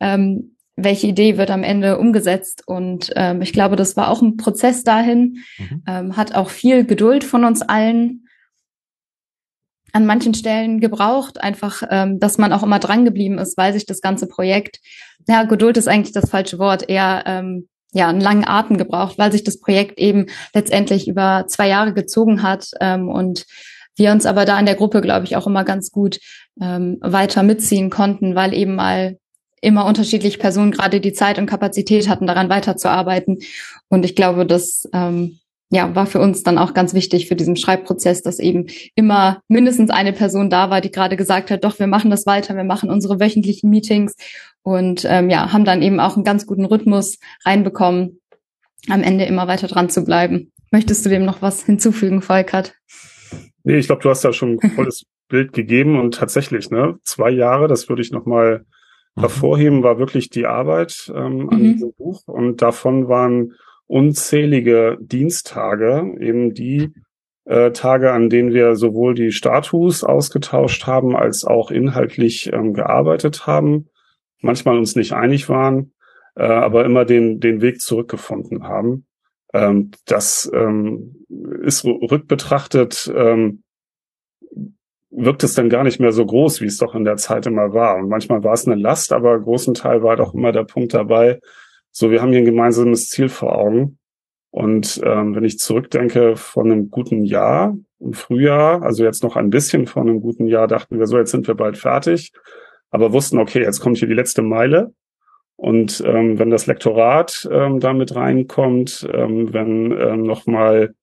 Ähm, 0.00 0.54
welche 0.76 1.08
Idee 1.08 1.38
wird 1.38 1.50
am 1.50 1.64
Ende 1.64 1.98
umgesetzt? 1.98 2.62
Und 2.66 3.10
ähm, 3.16 3.42
ich 3.42 3.52
glaube, 3.52 3.74
das 3.74 3.96
war 3.96 4.10
auch 4.10 4.22
ein 4.22 4.36
Prozess 4.36 4.84
dahin, 4.84 5.38
mhm. 5.58 5.82
ähm, 5.88 6.16
hat 6.16 6.34
auch 6.34 6.50
viel 6.50 6.84
Geduld 6.84 7.24
von 7.24 7.44
uns 7.44 7.62
allen 7.62 8.27
an 9.98 10.06
manchen 10.06 10.32
Stellen 10.32 10.78
gebraucht, 10.78 11.42
einfach, 11.42 11.82
ähm, 11.90 12.20
dass 12.20 12.38
man 12.38 12.52
auch 12.52 12.62
immer 12.62 12.78
dran 12.78 13.04
geblieben 13.04 13.38
ist, 13.38 13.58
weil 13.58 13.72
sich 13.72 13.84
das 13.84 14.00
ganze 14.00 14.28
Projekt, 14.28 14.78
ja, 15.26 15.42
Geduld 15.42 15.76
ist 15.76 15.88
eigentlich 15.88 16.14
das 16.14 16.30
falsche 16.30 16.60
Wort, 16.60 16.88
eher 16.88 17.24
ähm, 17.26 17.68
ja, 17.92 18.06
einen 18.06 18.20
langen 18.20 18.46
Atem 18.46 18.78
gebraucht, 18.78 19.18
weil 19.18 19.32
sich 19.32 19.42
das 19.42 19.58
Projekt 19.58 19.98
eben 19.98 20.26
letztendlich 20.54 21.08
über 21.08 21.46
zwei 21.48 21.66
Jahre 21.66 21.94
gezogen 21.94 22.44
hat 22.44 22.70
ähm, 22.80 23.08
und 23.08 23.44
wir 23.96 24.12
uns 24.12 24.24
aber 24.24 24.44
da 24.44 24.56
in 24.60 24.66
der 24.66 24.76
Gruppe, 24.76 25.00
glaube 25.00 25.24
ich, 25.24 25.34
auch 25.34 25.48
immer 25.48 25.64
ganz 25.64 25.90
gut 25.90 26.20
ähm, 26.60 26.98
weiter 27.00 27.42
mitziehen 27.42 27.90
konnten, 27.90 28.36
weil 28.36 28.54
eben 28.54 28.76
mal 28.76 29.18
immer 29.60 29.84
unterschiedliche 29.84 30.38
Personen 30.38 30.70
gerade 30.70 31.00
die 31.00 31.12
Zeit 31.12 31.40
und 31.40 31.46
Kapazität 31.46 32.08
hatten, 32.08 32.28
daran 32.28 32.48
weiterzuarbeiten. 32.48 33.38
Und 33.88 34.04
ich 34.04 34.14
glaube, 34.14 34.46
dass 34.46 34.88
ähm, 34.92 35.40
ja, 35.70 35.94
war 35.94 36.06
für 36.06 36.20
uns 36.20 36.42
dann 36.42 36.56
auch 36.56 36.72
ganz 36.72 36.94
wichtig 36.94 37.28
für 37.28 37.36
diesen 37.36 37.56
Schreibprozess, 37.56 38.22
dass 38.22 38.38
eben 38.38 38.66
immer 38.94 39.42
mindestens 39.48 39.90
eine 39.90 40.12
Person 40.12 40.48
da 40.48 40.70
war, 40.70 40.80
die 40.80 40.90
gerade 40.90 41.16
gesagt 41.16 41.50
hat, 41.50 41.64
doch, 41.64 41.78
wir 41.78 41.86
machen 41.86 42.10
das 42.10 42.24
weiter, 42.24 42.56
wir 42.56 42.64
machen 42.64 42.90
unsere 42.90 43.20
wöchentlichen 43.20 43.68
Meetings 43.68 44.16
und 44.62 45.04
ähm, 45.08 45.28
ja, 45.28 45.52
haben 45.52 45.64
dann 45.64 45.82
eben 45.82 46.00
auch 46.00 46.16
einen 46.16 46.24
ganz 46.24 46.46
guten 46.46 46.64
Rhythmus 46.64 47.18
reinbekommen, 47.44 48.20
am 48.88 49.02
Ende 49.02 49.24
immer 49.24 49.46
weiter 49.46 49.66
dran 49.66 49.90
zu 49.90 50.04
bleiben. 50.04 50.52
Möchtest 50.70 51.04
du 51.04 51.10
dem 51.10 51.24
noch 51.24 51.42
was 51.42 51.64
hinzufügen, 51.64 52.22
Volkert? 52.22 52.74
Nee, 53.64 53.78
ich 53.78 53.86
glaube, 53.86 54.02
du 54.02 54.08
hast 54.08 54.24
da 54.24 54.32
schon 54.32 54.58
ein 54.62 54.70
volles 54.70 55.04
Bild 55.28 55.52
gegeben 55.52 56.00
und 56.00 56.14
tatsächlich, 56.14 56.70
ne, 56.70 56.98
zwei 57.02 57.30
Jahre, 57.30 57.68
das 57.68 57.90
würde 57.90 58.00
ich 58.00 58.10
nochmal 58.10 58.64
mhm. 59.14 59.20
hervorheben, 59.20 59.82
war 59.82 59.98
wirklich 59.98 60.30
die 60.30 60.46
Arbeit 60.46 61.12
ähm, 61.14 61.50
an 61.50 61.58
mhm. 61.58 61.72
diesem 61.74 61.92
Buch 61.92 62.22
und 62.26 62.62
davon 62.62 63.08
waren 63.08 63.52
unzählige 63.88 64.98
Diensttage, 65.00 66.14
eben 66.20 66.54
die 66.54 66.92
äh, 67.46 67.72
Tage, 67.72 68.12
an 68.12 68.28
denen 68.28 68.52
wir 68.52 68.76
sowohl 68.76 69.14
die 69.14 69.32
Status 69.32 70.04
ausgetauscht 70.04 70.86
haben, 70.86 71.16
als 71.16 71.44
auch 71.44 71.70
inhaltlich 71.70 72.52
ähm, 72.52 72.74
gearbeitet 72.74 73.46
haben, 73.46 73.88
manchmal 74.40 74.76
uns 74.76 74.94
nicht 74.94 75.12
einig 75.12 75.48
waren, 75.48 75.92
äh, 76.36 76.44
aber 76.44 76.84
immer 76.84 77.04
den, 77.04 77.40
den 77.40 77.62
Weg 77.62 77.80
zurückgefunden 77.80 78.64
haben. 78.64 79.06
Ähm, 79.54 79.92
das 80.04 80.50
ähm, 80.54 81.24
ist 81.62 81.84
rückbetrachtet, 81.84 83.10
ähm, 83.16 83.62
wirkt 85.10 85.42
es 85.42 85.54
dann 85.54 85.70
gar 85.70 85.84
nicht 85.84 86.00
mehr 86.00 86.12
so 86.12 86.26
groß, 86.26 86.60
wie 86.60 86.66
es 86.66 86.76
doch 86.76 86.94
in 86.94 87.04
der 87.04 87.16
Zeit 87.16 87.46
immer 87.46 87.72
war. 87.72 87.96
Und 87.96 88.10
manchmal 88.10 88.44
war 88.44 88.52
es 88.52 88.66
eine 88.66 88.80
Last, 88.80 89.14
aber 89.14 89.40
großen 89.40 89.72
Teil 89.72 90.02
war 90.02 90.16
doch 90.16 90.34
immer 90.34 90.52
der 90.52 90.64
Punkt 90.64 90.92
dabei, 90.92 91.40
so, 91.90 92.10
wir 92.10 92.22
haben 92.22 92.30
hier 92.30 92.40
ein 92.40 92.44
gemeinsames 92.44 93.08
Ziel 93.08 93.28
vor 93.28 93.56
Augen. 93.56 93.98
Und 94.50 95.00
ähm, 95.04 95.34
wenn 95.34 95.44
ich 95.44 95.58
zurückdenke 95.58 96.36
von 96.36 96.70
einem 96.70 96.90
guten 96.90 97.24
Jahr 97.24 97.76
im 98.00 98.12
Frühjahr, 98.12 98.82
also 98.82 99.04
jetzt 99.04 99.22
noch 99.22 99.36
ein 99.36 99.50
bisschen 99.50 99.86
von 99.86 100.08
einem 100.08 100.20
guten 100.20 100.46
Jahr, 100.46 100.66
dachten 100.66 100.98
wir 100.98 101.06
so, 101.06 101.18
jetzt 101.18 101.30
sind 101.30 101.46
wir 101.46 101.54
bald 101.54 101.76
fertig, 101.76 102.32
aber 102.90 103.12
wussten, 103.12 103.38
okay, 103.38 103.62
jetzt 103.62 103.80
kommt 103.80 103.98
hier 103.98 104.08
die 104.08 104.14
letzte 104.14 104.42
Meile. 104.42 104.92
Und 105.56 106.02
ähm, 106.06 106.38
wenn 106.38 106.50
das 106.50 106.66
Lektorat 106.66 107.48
ähm, 107.50 107.80
damit 107.80 108.14
reinkommt, 108.14 109.06
ähm, 109.12 109.52
wenn 109.52 109.90
ähm, 109.90 110.22
nochmal 110.22 110.94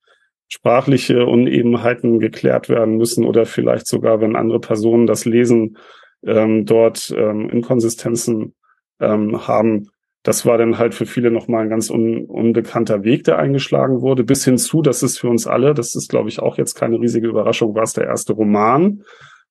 sprachliche 0.48 1.26
Unebenheiten 1.26 2.20
geklärt 2.20 2.70
werden 2.70 2.98
müssen 2.98 3.26
oder 3.26 3.46
vielleicht 3.46 3.88
sogar, 3.88 4.22
wenn 4.22 4.36
andere 4.36 4.60
Personen 4.60 5.08
das 5.08 5.26
Lesen 5.26 5.78
ähm, 6.26 6.66
dort 6.66 7.14
ähm, 7.16 7.50
Inkonsistenzen 7.50 8.56
ähm, 9.00 9.48
haben, 9.48 9.90
das 10.26 10.44
war 10.44 10.58
dann 10.58 10.80
halt 10.80 10.96
für 10.96 11.06
viele 11.06 11.30
nochmal 11.30 11.64
ein 11.64 11.70
ganz 11.70 11.92
un, 11.92 12.26
unbekannter 12.26 13.04
Weg, 13.04 13.26
der 13.26 13.38
eingeschlagen 13.38 14.02
wurde, 14.02 14.24
bis 14.24 14.44
hin 14.44 14.58
zu, 14.58 14.82
dass 14.82 15.04
es 15.04 15.20
für 15.20 15.30
uns 15.30 15.46
alle, 15.46 15.76
das 15.76 15.94
ist, 15.94 16.10
glaube 16.10 16.30
ich, 16.30 16.40
auch 16.40 16.58
jetzt 16.58 16.74
keine 16.74 17.00
riesige 17.00 17.28
Überraschung, 17.28 17.76
war 17.76 17.84
es 17.84 17.94
der 17.94 18.06
erste 18.06 18.34
Roman, 18.34 19.04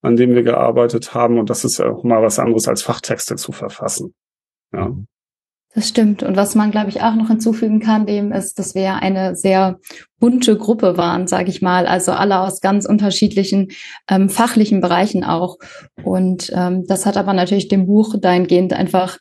an 0.03 0.17
dem 0.17 0.35
wir 0.35 0.43
gearbeitet 0.43 1.15
haben. 1.15 1.39
Und 1.39 1.49
das 1.49 1.65
ist 1.65 1.79
ja 1.79 1.89
auch 1.89 2.03
mal 2.03 2.23
was 2.23 2.41
anderes 2.41 2.67
als 2.67 2.83
Fachtexte 2.83 3.37
zu 3.37 3.53
verfassen. 3.53 4.15
Ja. 4.73 4.89
Mhm. 4.89 5.07
Das 5.77 5.89
stimmt. 5.89 6.23
Und 6.23 6.37
was 6.37 6.55
man, 6.55 6.71
glaube 6.71 6.89
ich, 6.89 7.03
auch 7.03 7.17
noch 7.17 7.27
hinzufügen 7.27 7.81
kann, 7.81 8.07
dem 8.07 8.31
ist, 8.31 8.61
dass 8.61 8.77
wir 8.77 8.95
eine 8.95 9.35
sehr 9.35 9.81
bunte 10.21 10.57
Gruppe 10.57 10.97
waren, 10.97 11.27
sage 11.27 11.51
ich 11.51 11.63
mal. 11.63 11.87
Also 11.87 12.13
alle 12.13 12.41
aus 12.41 12.61
ganz 12.61 12.87
unterschiedlichen 12.87 13.73
ähm, 14.09 14.29
fachlichen 14.29 14.81
Bereichen 14.81 15.25
auch. 15.25 15.57
Und 16.05 16.53
ähm, 16.55 16.85
das 16.87 17.07
hat 17.07 17.17
aber 17.17 17.33
natürlich 17.33 17.67
dem 17.67 17.87
Buch 17.87 18.15
dahingehend 18.21 18.73
einfach 18.73 19.19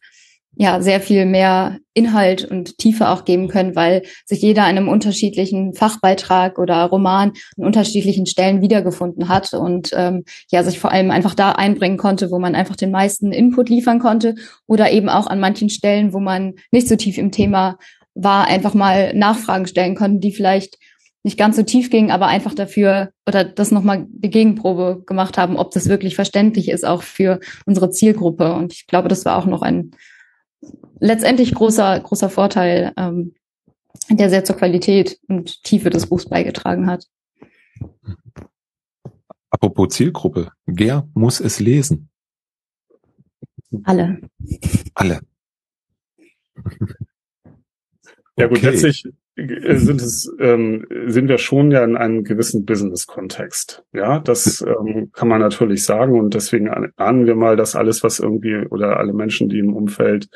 ja 0.56 0.82
sehr 0.82 1.02
viel 1.02 1.26
mehr 1.26 1.80
Inhalt 1.94 2.46
und 2.46 2.78
Tiefe 2.78 3.10
auch 3.10 3.26
geben 3.26 3.48
können, 3.48 3.76
weil 3.76 4.04
sich 4.26 4.42
jeder 4.42 4.64
in 4.64 4.78
einem 4.78 4.88
unterschiedlichen 4.88 5.74
Fachbeitrag 5.74 6.60
oder 6.60 6.84
Roman 6.86 7.34
an 7.58 7.66
unterschiedlichen 7.66 8.26
Stellen 8.26 8.62
wiedergefunden 8.62 9.30
hat 9.30 9.54
und 9.54 9.92
ähm, 9.96 10.24
ja 10.52 10.64
sich 10.64 10.80
vor 10.80 10.92
allem 10.92 11.12
einfach 11.12 11.36
da 11.36 11.54
einbringen 11.54 11.98
konnte, 11.98 12.30
wo 12.32 12.40
man 12.40 12.56
einfach 12.56 12.76
den 12.76 12.92
meisten 12.92 13.32
Input 13.32 13.70
liefern 13.70 14.00
konnte 14.00 14.36
oder 14.68 14.92
eben 14.92 15.10
auch 15.10 15.28
an 15.28 15.40
manchen 15.40 15.70
Stellen, 15.70 16.14
wo 16.14 16.20
man 16.20 16.54
nicht 16.72 16.88
so 16.88 16.96
tief 16.96 17.18
im 17.18 17.32
Thema 17.32 17.78
war, 18.16 18.48
einfach 18.48 18.76
mal 18.76 19.14
Nachfragen 19.16 19.66
stellen 19.66 19.96
konnte, 19.96 20.20
die 20.20 20.34
vielleicht 20.34 20.78
nicht 21.24 21.38
ganz 21.38 21.56
so 21.56 21.64
tief 21.64 21.90
gingen, 21.90 22.12
aber 22.12 22.28
einfach 22.28 22.54
dafür 22.54 23.12
oder 23.26 23.46
das 23.46 23.72
nochmal 23.72 24.06
die 24.10 24.30
Gegenprobe 24.30 25.04
gemacht 25.06 25.38
haben, 25.38 25.56
ob 25.56 25.72
das 25.72 25.88
wirklich 25.88 26.16
verständlich 26.16 26.70
ist, 26.70 26.86
auch 26.86 27.02
für 27.02 27.40
unsere 27.66 27.90
Zielgruppe. 27.90 28.54
Und 28.54 28.74
ich 28.74 28.88
glaube, 28.88 29.08
das 29.08 29.24
war 29.24 29.38
auch 29.38 29.46
noch 29.46 29.62
ein 29.62 29.92
letztendlich 31.00 31.54
großer, 31.54 32.00
großer 32.00 32.30
Vorteil, 32.30 32.94
ähm, 32.98 33.36
der 34.10 34.30
sehr 34.30 34.44
zur 34.44 34.56
Qualität 34.58 35.20
und 35.28 35.64
Tiefe 35.64 35.90
des 35.90 36.08
Buchs 36.08 36.28
beigetragen 36.28 36.88
hat. 36.88 37.08
Apropos 39.50 39.94
Zielgruppe, 39.94 40.52
wer 40.66 41.08
muss 41.14 41.40
es 41.40 41.60
lesen? 41.60 42.10
Alle. 43.84 44.22
Alle. 44.94 45.22
Ja 48.38 48.48
gut, 48.48 48.58
okay. 48.58 48.70
letztlich 48.72 49.06
sind 49.36 50.02
es 50.02 50.32
ähm, 50.40 50.86
sind 51.08 51.28
wir 51.28 51.40
schon 51.40 51.72
ja 51.72 51.84
in 51.84 51.98
einem 51.98 52.24
gewissen 52.24 52.66
Business-Kontext. 52.66 53.84
Ja, 53.92 54.20
das 54.20 54.62
ähm, 54.62 55.10
kann 55.12 55.28
man 55.28 55.42
natürlich 55.42 55.86
sagen 55.86 56.20
und 56.20 56.36
deswegen 56.36 56.70
ahnen 56.70 57.26
wir 57.26 57.36
mal, 57.36 57.56
dass 57.56 57.76
alles, 57.76 58.04
was 58.04 58.20
irgendwie 58.20 58.58
oder 58.70 58.98
alle 58.98 59.14
Menschen, 59.14 59.50
die 59.50 59.60
im 59.60 59.76
Umfeld 59.76 60.30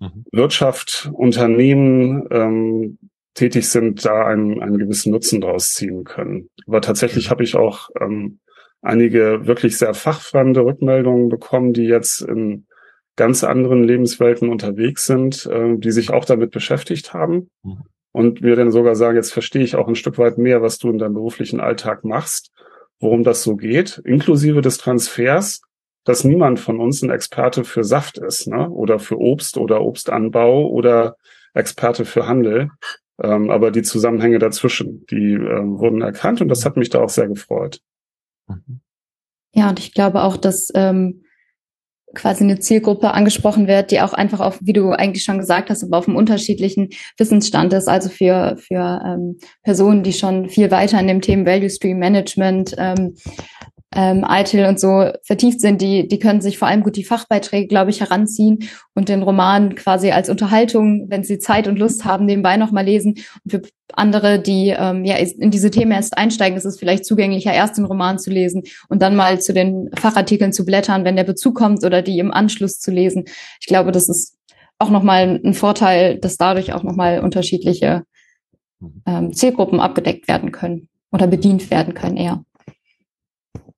mhm. 0.00 0.24
Wirtschaft, 0.32 1.10
Unternehmen 1.12 2.26
ähm, 2.30 2.98
tätig 3.34 3.68
sind, 3.68 4.04
da 4.04 4.26
einen, 4.26 4.62
einen 4.62 4.78
gewissen 4.78 5.12
Nutzen 5.12 5.40
draus 5.40 5.72
ziehen 5.72 6.04
können. 6.04 6.48
Aber 6.66 6.80
tatsächlich 6.80 7.26
mhm. 7.26 7.30
habe 7.30 7.44
ich 7.44 7.54
auch 7.54 7.90
ähm, 8.00 8.38
einige 8.80 9.46
wirklich 9.46 9.76
sehr 9.76 9.92
fachfremde 9.92 10.64
Rückmeldungen 10.64 11.28
bekommen, 11.28 11.74
die 11.74 11.84
jetzt 11.84 12.22
in 12.22 12.66
ganz 13.14 13.44
anderen 13.44 13.84
Lebenswelten 13.84 14.48
unterwegs 14.48 15.04
sind, 15.04 15.44
äh, 15.44 15.76
die 15.76 15.90
sich 15.90 16.10
auch 16.10 16.24
damit 16.24 16.50
beschäftigt 16.50 17.12
haben 17.12 17.50
mhm. 17.62 17.82
Und 18.12 18.42
mir 18.42 18.56
dann 18.56 18.70
sogar 18.70 18.94
sagen, 18.94 19.16
jetzt 19.16 19.32
verstehe 19.32 19.62
ich 19.64 19.76
auch 19.76 19.88
ein 19.88 19.94
Stück 19.94 20.18
weit 20.18 20.38
mehr, 20.38 20.62
was 20.62 20.78
du 20.78 20.90
in 20.90 20.98
deinem 20.98 21.14
beruflichen 21.14 21.60
Alltag 21.60 22.04
machst, 22.04 22.52
worum 23.00 23.24
das 23.24 23.42
so 23.42 23.56
geht, 23.56 24.00
inklusive 24.04 24.60
des 24.60 24.78
Transfers 24.78 25.62
dass 26.04 26.24
niemand 26.24 26.58
von 26.58 26.80
uns 26.80 27.02
ein 27.02 27.10
Experte 27.10 27.64
für 27.64 27.84
Saft 27.84 28.18
ist, 28.18 28.48
ne? 28.48 28.68
Oder 28.70 28.98
für 28.98 29.18
Obst 29.18 29.56
oder 29.56 29.82
Obstanbau 29.82 30.68
oder 30.68 31.16
Experte 31.54 32.04
für 32.04 32.26
Handel. 32.26 32.70
Ähm, 33.22 33.50
aber 33.50 33.70
die 33.70 33.82
Zusammenhänge 33.82 34.38
dazwischen, 34.38 35.06
die 35.06 35.34
ähm, 35.34 35.78
wurden 35.78 36.00
erkannt 36.00 36.40
und 36.40 36.48
das 36.48 36.64
hat 36.64 36.76
mich 36.76 36.90
da 36.90 37.00
auch 37.00 37.08
sehr 37.08 37.28
gefreut. 37.28 37.80
Ja, 39.54 39.68
und 39.68 39.78
ich 39.78 39.94
glaube 39.94 40.22
auch, 40.22 40.36
dass 40.36 40.70
ähm, 40.74 41.24
quasi 42.14 42.44
eine 42.44 42.58
Zielgruppe 42.58 43.12
angesprochen 43.12 43.66
wird, 43.66 43.90
die 43.90 44.00
auch 44.00 44.12
einfach 44.12 44.40
auf, 44.40 44.58
wie 44.60 44.72
du 44.72 44.90
eigentlich 44.90 45.24
schon 45.24 45.38
gesagt 45.38 45.70
hast, 45.70 45.82
aber 45.82 45.98
auf 45.98 46.08
einem 46.08 46.16
unterschiedlichen 46.16 46.90
Wissensstand 47.18 47.72
ist. 47.72 47.88
Also 47.88 48.08
für, 48.08 48.56
für 48.58 49.00
ähm, 49.04 49.38
Personen, 49.62 50.02
die 50.02 50.12
schon 50.12 50.48
viel 50.48 50.70
weiter 50.70 50.98
in 51.00 51.08
dem 51.08 51.20
Thema 51.20 51.46
Value 51.46 51.70
Stream 51.70 51.98
Management 51.98 52.74
ähm, 52.78 53.14
ähm, 53.94 54.24
ITIL 54.28 54.66
und 54.66 54.80
so 54.80 55.10
vertieft 55.22 55.60
sind, 55.60 55.82
die, 55.82 56.08
die 56.08 56.18
können 56.18 56.40
sich 56.40 56.58
vor 56.58 56.68
allem 56.68 56.82
gut 56.82 56.96
die 56.96 57.04
Fachbeiträge, 57.04 57.66
glaube 57.66 57.90
ich, 57.90 58.00
heranziehen 58.00 58.68
und 58.94 59.08
den 59.08 59.22
Roman 59.22 59.74
quasi 59.74 60.10
als 60.10 60.30
Unterhaltung, 60.30 61.06
wenn 61.08 61.24
sie 61.24 61.38
Zeit 61.38 61.68
und 61.68 61.78
Lust 61.78 62.04
haben, 62.04 62.24
nebenbei 62.24 62.56
nochmal 62.56 62.84
lesen. 62.84 63.16
Und 63.44 63.50
für 63.50 63.62
andere, 63.92 64.38
die 64.38 64.74
ähm, 64.76 65.04
ja 65.04 65.16
in 65.16 65.50
diese 65.50 65.70
Themen 65.70 65.92
erst 65.92 66.16
einsteigen, 66.16 66.56
ist 66.56 66.64
es 66.64 66.78
vielleicht 66.78 67.04
zugänglicher, 67.04 67.52
erst 67.52 67.76
den 67.76 67.84
Roman 67.84 68.18
zu 68.18 68.30
lesen 68.30 68.62
und 68.88 69.02
dann 69.02 69.14
mal 69.14 69.40
zu 69.40 69.52
den 69.52 69.90
Fachartikeln 69.98 70.52
zu 70.52 70.64
blättern, 70.64 71.04
wenn 71.04 71.16
der 71.16 71.24
Bezug 71.24 71.54
kommt 71.54 71.84
oder 71.84 72.00
die 72.00 72.18
im 72.18 72.32
Anschluss 72.32 72.78
zu 72.78 72.90
lesen. 72.90 73.24
Ich 73.60 73.66
glaube, 73.66 73.92
das 73.92 74.08
ist 74.08 74.38
auch 74.78 74.90
nochmal 74.90 75.40
ein 75.44 75.54
Vorteil, 75.54 76.18
dass 76.18 76.36
dadurch 76.36 76.72
auch 76.72 76.82
nochmal 76.82 77.20
unterschiedliche 77.20 78.04
mhm. 78.80 79.02
ähm, 79.06 79.32
Zielgruppen 79.32 79.80
abgedeckt 79.80 80.28
werden 80.28 80.50
können 80.50 80.88
oder 81.12 81.26
bedient 81.26 81.70
werden 81.70 81.94
können 81.94 82.16
eher. 82.16 82.42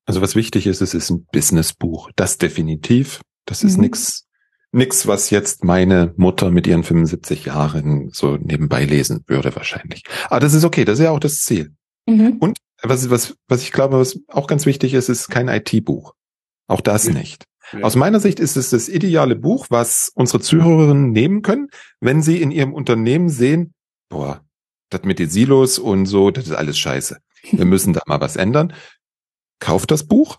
Also 0.07 0.21
was 0.21 0.35
wichtig 0.35 0.67
ist, 0.67 0.83
es 0.83 0.95
ist 0.95 1.11
ein 1.11 1.27
Businessbuch. 1.33 2.11
Das 2.17 2.39
definitiv. 2.39 3.21
Das 3.47 3.63
ist 3.63 3.77
mhm. 3.77 3.85
nix, 3.85 4.27
nix, 4.73 5.07
was 5.07 5.31
jetzt 5.31 5.65
meine 5.65 6.13
Mutter 6.17 6.51
mit 6.51 6.67
ihren 6.67 6.83
75 6.83 7.47
Jahren 7.47 8.11
so 8.13 8.37
nebenbei 8.37 8.85
lesen 8.85 9.25
würde 9.27 9.55
wahrscheinlich. 9.57 10.03
Aber 10.29 10.41
das 10.41 10.55
ist 10.55 10.65
okay. 10.65 10.85
Das 10.85 10.99
ist 10.99 11.05
ja 11.05 11.11
auch 11.11 11.21
das 11.21 11.43
Ziel. 11.43 11.73
Mhm. 12.07 12.37
Und 12.41 12.59
was, 12.83 13.09
was, 13.09 13.35
was 13.49 13.63
ich 13.63 13.73
glaube, 13.73 13.99
was 13.99 14.19
auch 14.29 14.47
ganz 14.47 14.67
wichtig 14.67 14.93
ist, 14.95 15.09
ist 15.09 15.31
kein 15.31 15.49
IT-Buch. 15.49 16.15
Auch 16.67 16.81
das 16.83 17.09
mhm. 17.09 17.15
nicht. 17.15 17.45
Ja. 17.73 17.81
Aus 17.81 17.97
meiner 17.97 18.21
Sicht 18.21 18.41
ist 18.41 18.57
es 18.57 18.71
das 18.71 18.91
ideale 18.91 19.37
Buch, 19.37 19.67
was 19.71 20.13
unsere 20.15 20.41
Zuhörerinnen 20.41 21.13
nehmen 21.13 21.41
können, 21.41 21.69
wenn 22.01 22.21
sie 22.21 22.43
in 22.43 22.51
ihrem 22.51 22.75
Unternehmen 22.75 23.31
sehen, 23.31 23.73
boah, 24.11 24.45
das 24.91 25.03
mit 25.05 25.19
den 25.19 25.31
Silos 25.31 25.79
und 25.79 26.05
so, 26.05 26.31
das 26.31 26.45
ist 26.45 26.53
alles 26.53 26.79
scheiße. 26.79 27.19
Wir 27.51 27.65
müssen 27.65 27.95
da 27.95 28.03
mal 28.07 28.21
was 28.21 28.37
ändern 28.37 28.75
kauft 29.65 29.91
das 29.91 30.05
Buch 30.05 30.39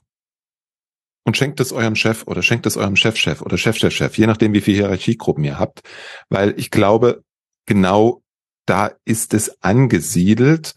und 1.25 1.35
schenkt 1.35 1.59
es 1.59 1.71
eurem 1.71 1.95
Chef 1.95 2.23
oder 2.27 2.43
schenkt 2.43 2.67
es 2.67 2.77
eurem 2.77 2.95
Chefchef 2.95 3.41
oder 3.41 3.57
Chefchefchef, 3.57 4.15
je 4.17 4.27
nachdem, 4.27 4.53
wie 4.53 4.61
viele 4.61 4.77
Hierarchiegruppen 4.77 5.43
ihr 5.43 5.57
habt. 5.57 5.81
Weil 6.29 6.53
ich 6.59 6.69
glaube, 6.69 7.23
genau 7.65 8.21
da 8.67 8.91
ist 9.03 9.33
es 9.33 9.63
angesiedelt, 9.63 10.75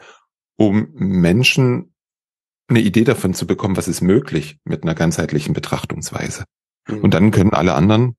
um 0.56 0.88
Menschen 0.94 1.94
eine 2.68 2.80
Idee 2.80 3.04
davon 3.04 3.34
zu 3.34 3.46
bekommen, 3.46 3.76
was 3.76 3.87
ist 3.87 4.00
möglich 4.00 4.58
mit 4.64 4.82
einer 4.82 4.94
ganzheitlichen 4.94 5.52
Betrachtungsweise. 5.52 6.44
Mhm. 6.87 7.00
Und 7.00 7.14
dann 7.14 7.30
können 7.30 7.52
alle 7.52 7.74
anderen 7.74 8.16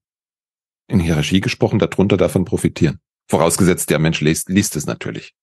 in 0.88 1.00
Hierarchie 1.00 1.42
gesprochen 1.42 1.80
darunter 1.80 2.18
davon 2.18 2.46
profitieren. 2.46 3.00
Vorausgesetzt, 3.28 3.90
der 3.90 4.00
Mensch 4.00 4.22
liest, 4.22 4.50
liest 4.50 4.76
es 4.76 4.86
natürlich. 4.86 5.34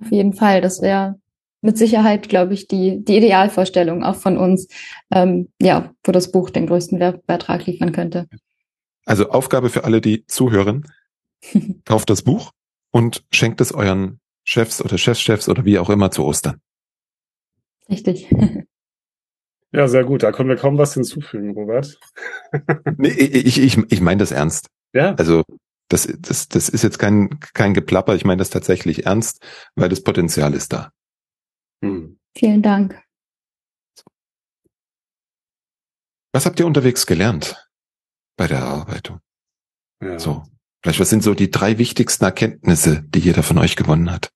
Auf 0.00 0.10
jeden 0.10 0.34
Fall, 0.34 0.60
das 0.60 0.82
wäre 0.82 1.20
mit 1.60 1.78
Sicherheit, 1.78 2.28
glaube 2.28 2.54
ich, 2.54 2.68
die, 2.68 3.04
die 3.04 3.16
Idealvorstellung 3.16 4.04
auch 4.04 4.16
von 4.16 4.38
uns, 4.38 4.68
ähm, 5.10 5.48
ja, 5.60 5.92
wo 6.04 6.12
das 6.12 6.30
Buch 6.30 6.50
den 6.50 6.66
größten 6.66 6.98
Beitrag 7.26 7.66
liefern 7.66 7.92
könnte. 7.92 8.28
Also 9.04 9.30
Aufgabe 9.30 9.70
für 9.70 9.84
alle, 9.84 10.00
die 10.00 10.26
zuhören, 10.26 10.86
kauft 11.84 12.10
das 12.10 12.22
Buch 12.22 12.52
und 12.90 13.24
schenkt 13.30 13.60
es 13.60 13.72
euren 13.72 14.20
Chefs 14.44 14.82
oder 14.82 14.98
Chefschefs 14.98 15.48
oder 15.48 15.64
wie 15.64 15.78
auch 15.78 15.90
immer 15.90 16.10
zu 16.10 16.24
Ostern. 16.24 16.60
Richtig. 17.88 18.28
Ja, 19.72 19.88
sehr 19.88 20.04
gut. 20.04 20.22
Da 20.22 20.32
können 20.32 20.48
wir 20.48 20.56
kaum 20.56 20.78
was 20.78 20.94
hinzufügen, 20.94 21.50
Robert. 21.50 21.98
nee, 22.96 23.08
ich, 23.08 23.60
ich, 23.60 23.76
ich 23.76 24.00
meine 24.00 24.20
das 24.20 24.30
ernst. 24.30 24.68
Ja. 24.92 25.14
Also 25.16 25.42
das, 25.88 26.08
das, 26.18 26.48
das 26.48 26.68
ist 26.68 26.82
jetzt 26.82 26.98
kein, 26.98 27.40
kein 27.52 27.74
Geplapper. 27.74 28.14
Ich 28.14 28.24
meine 28.24 28.38
das 28.38 28.50
tatsächlich 28.50 29.06
ernst, 29.06 29.44
weil 29.74 29.88
das 29.88 30.02
Potenzial 30.02 30.54
ist 30.54 30.72
da. 30.72 30.92
Hm. 31.82 32.18
Vielen 32.36 32.62
Dank. 32.62 33.02
Was 36.32 36.44
habt 36.44 36.60
ihr 36.60 36.66
unterwegs 36.66 37.06
gelernt 37.06 37.66
bei 38.36 38.46
der 38.46 38.58
Erarbeitung? 38.58 39.20
Ja. 40.02 40.18
So, 40.18 40.42
vielleicht 40.82 41.00
was 41.00 41.08
sind 41.08 41.22
so 41.22 41.32
die 41.32 41.50
drei 41.50 41.78
wichtigsten 41.78 42.24
Erkenntnisse, 42.24 43.02
die 43.08 43.20
jeder 43.20 43.42
von 43.42 43.56
euch 43.58 43.76
gewonnen 43.76 44.10
hat? 44.10 44.30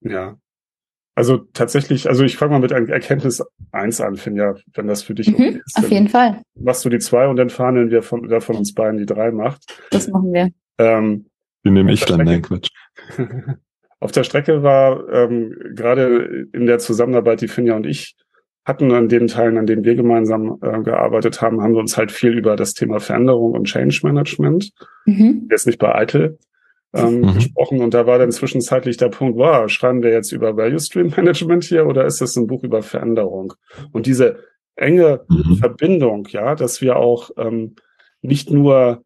Ja. 0.00 0.36
Also 1.14 1.38
tatsächlich, 1.38 2.08
also 2.08 2.24
ich 2.24 2.36
fange 2.36 2.52
mal 2.52 2.60
mit 2.60 2.72
Erkenntnis 2.72 3.42
eins 3.70 4.00
an, 4.00 4.16
Finja, 4.16 4.54
wenn 4.74 4.86
das 4.86 5.02
für 5.02 5.14
dich 5.14 5.28
mhm, 5.28 5.34
okay 5.34 5.60
ist. 5.64 5.78
Auf 5.78 5.90
jeden 5.90 6.08
Fall. 6.08 6.42
Machst 6.54 6.84
du 6.84 6.88
die 6.88 6.98
zwei 6.98 7.28
und 7.28 7.36
dann 7.36 7.50
fahren 7.50 7.90
wir 7.90 8.02
von, 8.02 8.28
wer 8.30 8.40
von 8.40 8.56
uns 8.56 8.72
beiden 8.74 8.98
die 8.98 9.06
drei 9.06 9.30
macht. 9.30 9.62
Das 9.90 10.08
machen 10.08 10.32
wir. 10.32 10.50
Ähm, 10.78 11.26
die 11.64 11.70
nehme 11.70 11.92
ich 11.92 12.04
dann, 12.04 12.24
nein, 12.24 12.42
Quatsch. 12.42 12.70
Auf 14.02 14.10
der 14.10 14.24
Strecke 14.24 14.64
war 14.64 15.08
ähm, 15.12 15.54
gerade 15.76 16.48
in 16.52 16.66
der 16.66 16.80
Zusammenarbeit, 16.80 17.40
die 17.40 17.46
Finja 17.46 17.76
und 17.76 17.86
ich 17.86 18.16
hatten 18.64 18.90
an 18.90 19.08
den 19.08 19.28
Teilen, 19.28 19.58
an 19.58 19.66
denen 19.66 19.84
wir 19.84 19.94
gemeinsam 19.94 20.58
äh, 20.60 20.82
gearbeitet 20.82 21.40
haben, 21.40 21.62
haben 21.62 21.74
wir 21.74 21.80
uns 21.80 21.96
halt 21.96 22.10
viel 22.10 22.36
über 22.36 22.56
das 22.56 22.74
Thema 22.74 22.98
Veränderung 22.98 23.52
und 23.52 23.68
Change 23.68 24.00
Management, 24.02 24.72
mhm. 25.06 25.46
jetzt 25.50 25.68
nicht 25.68 25.78
bei 25.78 25.94
Eitel, 25.94 26.38
ähm, 26.92 27.20
mhm. 27.20 27.34
gesprochen. 27.34 27.80
Und 27.80 27.94
da 27.94 28.04
war 28.04 28.18
dann 28.18 28.32
zwischenzeitlich 28.32 28.96
der 28.96 29.08
Punkt, 29.08 29.38
wow, 29.38 29.68
schreiben 29.68 30.02
wir 30.02 30.10
jetzt 30.10 30.32
über 30.32 30.56
Value 30.56 30.80
Stream 30.80 31.12
Management 31.16 31.62
hier 31.62 31.86
oder 31.86 32.04
ist 32.04 32.20
das 32.20 32.34
ein 32.34 32.48
Buch 32.48 32.64
über 32.64 32.82
Veränderung? 32.82 33.54
Und 33.92 34.06
diese 34.06 34.40
enge 34.74 35.24
mhm. 35.28 35.58
Verbindung, 35.58 36.26
ja, 36.30 36.56
dass 36.56 36.80
wir 36.80 36.96
auch 36.96 37.30
ähm, 37.36 37.76
nicht 38.20 38.50
nur 38.50 39.04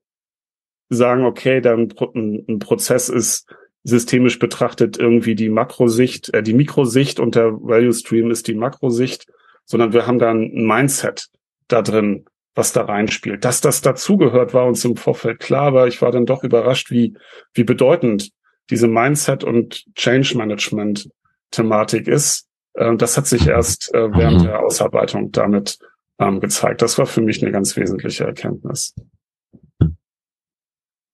sagen, 0.89 1.27
okay, 1.27 1.61
dann 1.61 1.93
ein, 2.15 2.45
ein 2.49 2.59
Prozess 2.61 3.11
ist 3.11 3.47
systemisch 3.87 4.41
betrachtet 4.41 4.99
irgendwie 4.99 5.37
die 5.37 5.49
Makrosicht, 5.49 6.35
äh, 6.35 6.43
die 6.43 6.55
Mikrosicht 6.55 7.21
und 7.21 7.37
der 7.37 7.53
Value 7.53 7.93
Stream 7.93 8.31
ist 8.31 8.49
die 8.49 8.55
Makrosicht, 8.55 9.27
sondern 9.65 9.93
wir 9.93 10.07
haben 10.07 10.19
dann 10.19 10.43
ein 10.43 10.67
Mindset 10.67 11.29
da 11.69 11.83
drin, 11.83 12.25
was 12.55 12.73
da 12.73 12.83
reinspielt. 12.83 13.45
Dass 13.45 13.61
das 13.61 13.83
dazugehört, 13.83 14.55
war 14.55 14.67
uns 14.67 14.85
im 14.85 14.97
Vorfeld 14.97 15.39
klar, 15.39 15.69
aber 15.69 15.87
ich 15.87 16.03
war 16.03 16.11
dann 16.11 16.27
doch 16.27 16.43
überrascht, 16.43 16.91
wie, 16.91 17.17
wie 17.55 17.65
bedeutend 17.65 18.33
diese 18.71 18.89
Mindset 18.89 19.45
und 19.45 19.85
Change 19.95 20.37
Management 20.37 21.09
Thematik 21.53 22.09
ist. 22.09 22.49
Äh, 22.75 22.97
das 22.97 23.17
hat 23.17 23.29
sich 23.29 23.47
erst 23.47 23.95
äh, 23.95 24.13
während 24.13 24.41
mhm. 24.41 24.47
der 24.47 24.61
Ausarbeitung 24.65 25.31
damit 25.31 25.79
ähm, 26.19 26.41
gezeigt. 26.41 26.83
Das 26.83 26.99
war 26.99 27.07
für 27.07 27.21
mich 27.21 27.41
eine 27.41 27.53
ganz 27.53 27.77
wesentliche 27.77 28.25
Erkenntnis. 28.25 28.97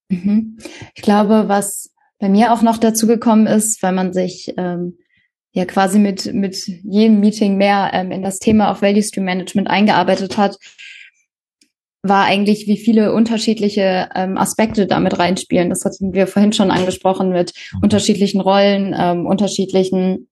Mhm. 0.09 0.57
Ich 0.95 1.03
glaube, 1.03 1.45
was 1.49 1.92
bei 2.23 2.29
mir 2.29 2.53
auch 2.53 2.63
noch 2.63 2.79
dazu 2.79 3.09
gekommen 3.09 3.49
ist, 3.49 3.83
weil 3.83 3.91
man 3.91 4.13
sich 4.13 4.55
ähm, 4.57 4.97
ja 5.51 5.65
quasi 5.65 5.99
mit, 5.99 6.33
mit 6.33 6.55
jedem 6.69 7.19
Meeting 7.19 7.57
mehr 7.57 7.91
ähm, 7.93 8.13
in 8.13 8.23
das 8.23 8.39
Thema 8.39 8.71
auf 8.71 8.81
Value 8.81 9.03
Stream 9.03 9.25
Management 9.25 9.69
eingearbeitet 9.69 10.39
hat, 10.39 10.57
war 12.03 12.25
eigentlich, 12.25 12.69
wie 12.69 12.77
viele 12.77 13.13
unterschiedliche 13.13 14.09
ähm, 14.15 14.39
Aspekte 14.39 14.87
damit 14.87 15.19
reinspielen. 15.19 15.69
Das 15.69 15.85
hatten 15.85 16.15
wir 16.15 16.29
vorhin 16.29 16.53
schon 16.53 16.71
angesprochen 16.71 17.31
mit 17.31 17.55
mhm. 17.73 17.81
unterschiedlichen 17.83 18.41
Rollen, 18.41 18.95
ähm, 18.97 19.27
unterschiedlichen 19.27 20.29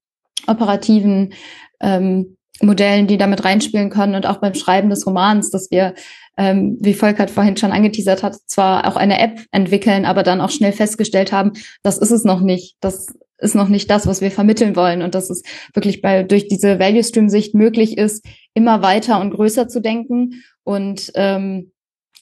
operativen 0.47 1.35
ähm, 1.81 2.37
Modellen, 2.63 3.09
die 3.09 3.19
damit 3.19 3.45
reinspielen 3.45 3.91
können 3.91 4.15
und 4.15 4.27
auch 4.27 4.37
beim 4.37 4.55
Schreiben 4.55 4.91
des 4.91 5.05
Romans, 5.09 5.51
dass 5.51 5.73
wir, 5.73 5.95
ähm, 6.37 6.79
wie 6.81 6.95
Volkert 6.95 7.31
vorhin 7.31 7.57
schon 7.57 7.73
angeteasert 7.73 8.23
hat, 8.23 8.37
zwar 8.47 8.87
auch 8.87 8.97
eine 8.97 9.21
App 9.21 9.41
entwickeln, 9.51 10.05
aber 10.05 10.23
dann 10.23 10.41
auch 10.41 10.51
schnell 10.51 10.73
festgestellt 10.73 11.33
haben, 11.33 11.53
das 11.83 11.99
ist 11.99 12.11
es 12.11 12.25
noch 12.25 12.41
nicht. 12.41 12.77
Das 12.81 13.07
ist 13.39 13.55
noch 13.55 13.69
nicht 13.69 13.91
das, 13.91 14.07
was 14.07 14.21
wir 14.21 14.31
vermitteln 14.31 14.77
wollen 14.77 15.03
und 15.03 15.15
dass 15.15 15.31
es 15.31 15.43
wirklich 15.75 16.03
bei 16.03 16.23
durch 16.23 16.49
diese 16.49 16.79
Value 16.79 17.05
Stream 17.05 17.29
Sicht 17.29 17.55
möglich 17.55 17.97
ist, 17.99 18.25
immer 18.55 18.83
weiter 18.83 19.21
und 19.21 19.31
größer 19.31 19.69
zu 19.69 19.81
denken 19.81 20.43
und 20.63 21.11
ähm, 21.15 21.73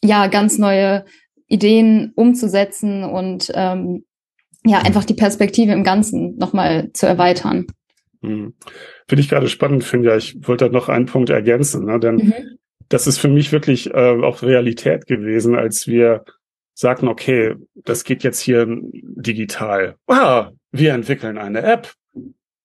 ja 0.03 0.29
ganz 0.29 0.59
neue 0.59 1.05
Ideen 1.49 2.13
umzusetzen 2.15 3.05
und 3.05 3.51
ähm, 3.55 4.05
ja 4.65 4.79
einfach 4.79 5.05
die 5.05 5.15
Perspektive 5.15 5.73
im 5.73 5.85
Ganzen 5.85 6.37
nochmal 6.37 6.91
zu 6.93 7.07
erweitern. 7.07 7.67
Hm. 8.23 8.55
Finde 9.09 9.23
ich 9.23 9.29
gerade 9.29 9.49
spannend, 9.49 9.85
finde 9.85 10.11
ja. 10.11 10.17
Ich 10.17 10.37
wollte 10.47 10.67
da 10.67 10.73
noch 10.73 10.89
einen 10.89 11.07
Punkt 11.07 11.31
ergänzen, 11.31 11.85
ne? 11.87 11.99
denn 11.99 12.17
mhm. 12.17 12.35
Das 12.89 13.07
ist 13.07 13.19
für 13.19 13.29
mich 13.29 13.53
wirklich 13.53 13.91
äh, 13.93 14.23
auch 14.23 14.43
Realität 14.43 15.07
gewesen, 15.07 15.55
als 15.57 15.87
wir 15.87 16.25
sagten, 16.75 17.09
okay, 17.09 17.57
das 17.75 18.05
geht 18.05 18.23
jetzt 18.23 18.41
hier 18.41 18.67
digital. 18.69 19.97
Ah, 20.07 20.53
wir 20.71 20.95
entwickeln 20.95 21.39
eine 21.39 21.63
App. 21.63 21.93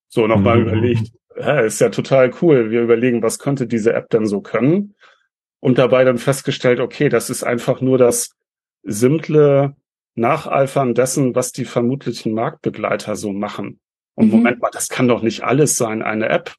So 0.08 0.28
nochmal 0.28 0.60
mhm. 0.60 0.68
überlegt, 0.68 1.12
ja, 1.38 1.62
ist 1.62 1.82
ja 1.82 1.90
total 1.90 2.32
cool. 2.42 2.70
Wir 2.70 2.82
überlegen, 2.82 3.24
was 3.24 3.40
könnte 3.40 3.66
diese 3.66 3.94
App 3.94 4.10
denn 4.10 4.28
so 4.28 4.42
können? 4.42 4.96
Und 5.60 5.78
dabei 5.78 6.04
dann 6.04 6.18
festgestellt, 6.18 6.80
okay, 6.80 7.10
das 7.10 7.30
ist 7.30 7.44
einfach 7.44 7.82
nur 7.82 7.98
das 7.98 8.36
simple 8.84 9.76
Nacheifern 10.16 10.94
dessen, 10.94 11.34
was 11.36 11.52
die 11.52 11.66
vermutlichen 11.66 12.34
Marktbegleiter 12.34 13.16
so 13.16 13.34
machen. 13.34 13.80
Und 14.14 14.28
mhm. 14.28 14.32
Moment 14.32 14.62
mal, 14.62 14.70
das 14.72 14.90
kann 14.90 15.08
doch 15.08 15.24
nicht 15.24 15.44
alles 15.44 15.76
sein, 15.76 16.04
eine 16.04 16.30
App 16.30 16.54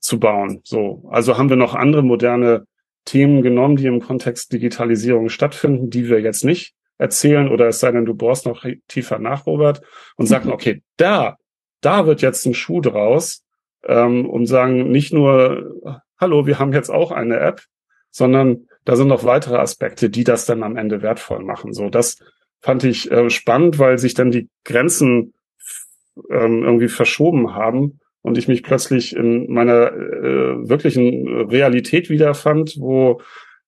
zu 0.00 0.18
bauen. 0.18 0.60
So. 0.64 1.08
Also 1.10 1.38
haben 1.38 1.48
wir 1.48 1.56
noch 1.56 1.74
andere 1.74 2.02
moderne 2.02 2.66
Themen 3.04 3.42
genommen, 3.42 3.76
die 3.76 3.86
im 3.86 4.00
Kontext 4.00 4.52
Digitalisierung 4.52 5.28
stattfinden, 5.28 5.90
die 5.90 6.08
wir 6.08 6.20
jetzt 6.20 6.44
nicht 6.44 6.74
erzählen 6.98 7.48
oder 7.48 7.68
es 7.68 7.80
sei 7.80 7.92
denn, 7.92 8.04
du 8.04 8.14
bohrst 8.14 8.46
noch 8.46 8.64
tiefer 8.88 9.18
nach, 9.18 9.46
Robert, 9.46 9.82
und 10.16 10.26
sagen, 10.26 10.48
mhm. 10.48 10.52
okay, 10.54 10.82
da, 10.96 11.36
da 11.80 12.06
wird 12.06 12.22
jetzt 12.22 12.46
ein 12.46 12.54
Schuh 12.54 12.80
draus 12.80 13.42
ähm, 13.84 14.28
und 14.28 14.46
sagen 14.46 14.90
nicht 14.90 15.12
nur, 15.12 16.02
hallo, 16.18 16.46
wir 16.46 16.58
haben 16.58 16.72
jetzt 16.72 16.90
auch 16.90 17.10
eine 17.10 17.40
App, 17.40 17.62
sondern 18.10 18.66
da 18.84 18.96
sind 18.96 19.08
noch 19.08 19.24
weitere 19.24 19.56
Aspekte, 19.56 20.10
die 20.10 20.24
das 20.24 20.46
dann 20.46 20.62
am 20.62 20.76
Ende 20.76 21.02
wertvoll 21.02 21.42
machen. 21.42 21.72
So, 21.72 21.88
das 21.88 22.18
fand 22.60 22.84
ich 22.84 23.10
äh, 23.10 23.30
spannend, 23.30 23.78
weil 23.78 23.98
sich 23.98 24.14
dann 24.14 24.30
die 24.30 24.48
Grenzen 24.64 25.34
ähm, 26.30 26.62
irgendwie 26.64 26.88
verschoben 26.88 27.54
haben 27.54 27.99
und 28.22 28.38
ich 28.38 28.48
mich 28.48 28.62
plötzlich 28.62 29.16
in 29.16 29.50
meiner 29.52 29.92
äh, 29.92 30.68
wirklichen 30.68 31.26
Realität 31.48 32.10
wiederfand, 32.10 32.76
wo 32.78 33.20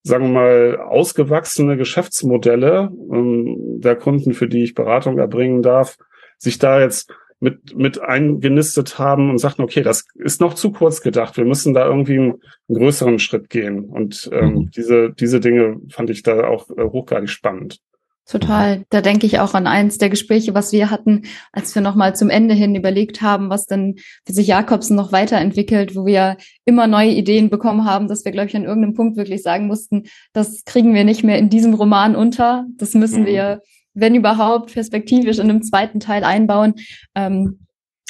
sagen 0.03 0.25
wir 0.27 0.33
mal, 0.33 0.77
ausgewachsene 0.79 1.77
Geschäftsmodelle 1.77 2.91
ähm, 3.13 3.81
der 3.81 3.97
Kunden, 3.97 4.35
für 4.35 4.49
die 4.49 4.65
ich 4.65 4.75
Beratung 4.75 5.19
erbringen 5.19 5.63
darf, 5.63 5.97
sich 6.39 6.59
da 6.59 6.81
jetzt 6.81 7.13
mit, 7.39 7.77
mit 7.77 8.01
eingenistet 8.01 8.99
haben 8.99 9.31
und 9.31 9.39
sagten, 9.39 9.63
okay, 9.63 9.83
das 9.83 10.05
ist 10.15 10.41
noch 10.41 10.55
zu 10.55 10.71
kurz 10.71 11.03
gedacht. 11.03 11.37
Wir 11.37 11.45
müssen 11.45 11.75
da 11.75 11.87
irgendwie 11.87 12.19
einen, 12.19 12.35
einen 12.69 12.79
größeren 12.79 13.19
Schritt 13.19 13.49
gehen. 13.51 13.85
Und 13.85 14.31
ähm, 14.33 14.55
mhm. 14.55 14.71
diese, 14.71 15.11
diese 15.11 15.41
Dinge 15.41 15.81
fand 15.91 16.11
ich 16.11 16.23
da 16.23 16.47
auch 16.47 16.71
äh, 16.71 16.85
hochgradig 16.85 17.31
spannend. 17.31 17.81
Total. 18.25 18.85
Da 18.91 19.01
denke 19.01 19.27
ich 19.27 19.41
auch 19.41 19.53
an 19.55 19.67
eins 19.67 19.99
der 19.99 20.09
Gespräche, 20.09 20.55
was 20.55 20.73
wir 20.73 20.91
hatten, 20.91 21.23
als 21.53 21.75
wir 21.75 21.83
nochmal 21.83 22.15
zum 22.15 22.31
Ende 22.31 22.55
hin 22.55 22.75
überlegt 22.77 23.21
haben, 23.21 23.51
was 23.51 23.67
denn 23.67 23.97
für 24.25 24.33
sich 24.33 24.47
Jakobsen 24.47 24.95
noch 24.95 25.11
weiterentwickelt, 25.11 25.97
wo 25.97 26.07
wir 26.07 26.37
immer 26.65 26.87
neue 26.87 27.11
Ideen 27.11 27.51
bekommen 27.51 27.85
haben, 27.85 28.07
dass 28.07 28.25
wir, 28.25 28.31
glaube 28.31 28.49
ich, 28.49 28.57
an 28.57 28.65
irgendeinem 28.65 28.95
Punkt 28.95 29.17
wirklich 29.17 29.43
sagen 29.43 29.67
mussten, 29.67 30.05
das 30.33 30.63
kriegen 30.65 30.95
wir 30.95 31.03
nicht 31.03 31.25
mehr 31.25 31.37
in 31.39 31.51
diesem 31.51 31.75
Roman 31.75 32.15
unter. 32.15 32.65
Das 32.77 32.95
müssen 32.95 33.23
mhm. 33.23 33.27
wir, 33.27 33.61
wenn 33.93 34.15
überhaupt, 34.15 34.73
perspektivisch 34.73 35.39
in 35.39 35.51
einem 35.51 35.63
zweiten 35.63 35.99
Teil 35.99 36.23
einbauen. 36.23 36.75
Ähm, 37.17 37.67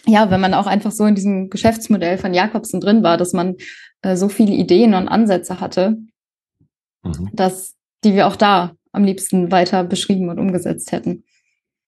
ja, 0.07 0.31
wenn 0.31 0.41
man 0.41 0.53
auch 0.53 0.67
einfach 0.67 0.93
so 0.93 1.07
in 1.07 1.15
diesem 1.15 1.49
Geschäftsmodell 1.49 2.19
von 2.19 2.35
Jakobsen 2.35 2.81
drin 2.81 3.03
war, 3.03 3.17
dass 3.17 3.33
man 3.33 3.57
äh, 4.03 4.17
so 4.17 4.29
viele 4.29 4.53
Ideen 4.53 4.93
und 4.93 5.09
Ansätze 5.09 5.59
hatte, 5.59 5.97
mhm. 7.03 7.31
dass 7.33 7.77
die 8.05 8.15
wir 8.15 8.27
auch 8.27 8.37
da 8.37 8.73
am 8.93 9.05
liebsten 9.05 9.51
weiter 9.51 9.85
beschrieben 9.85 10.29
und 10.29 10.39
umgesetzt 10.39 10.93
hätten. 10.93 11.25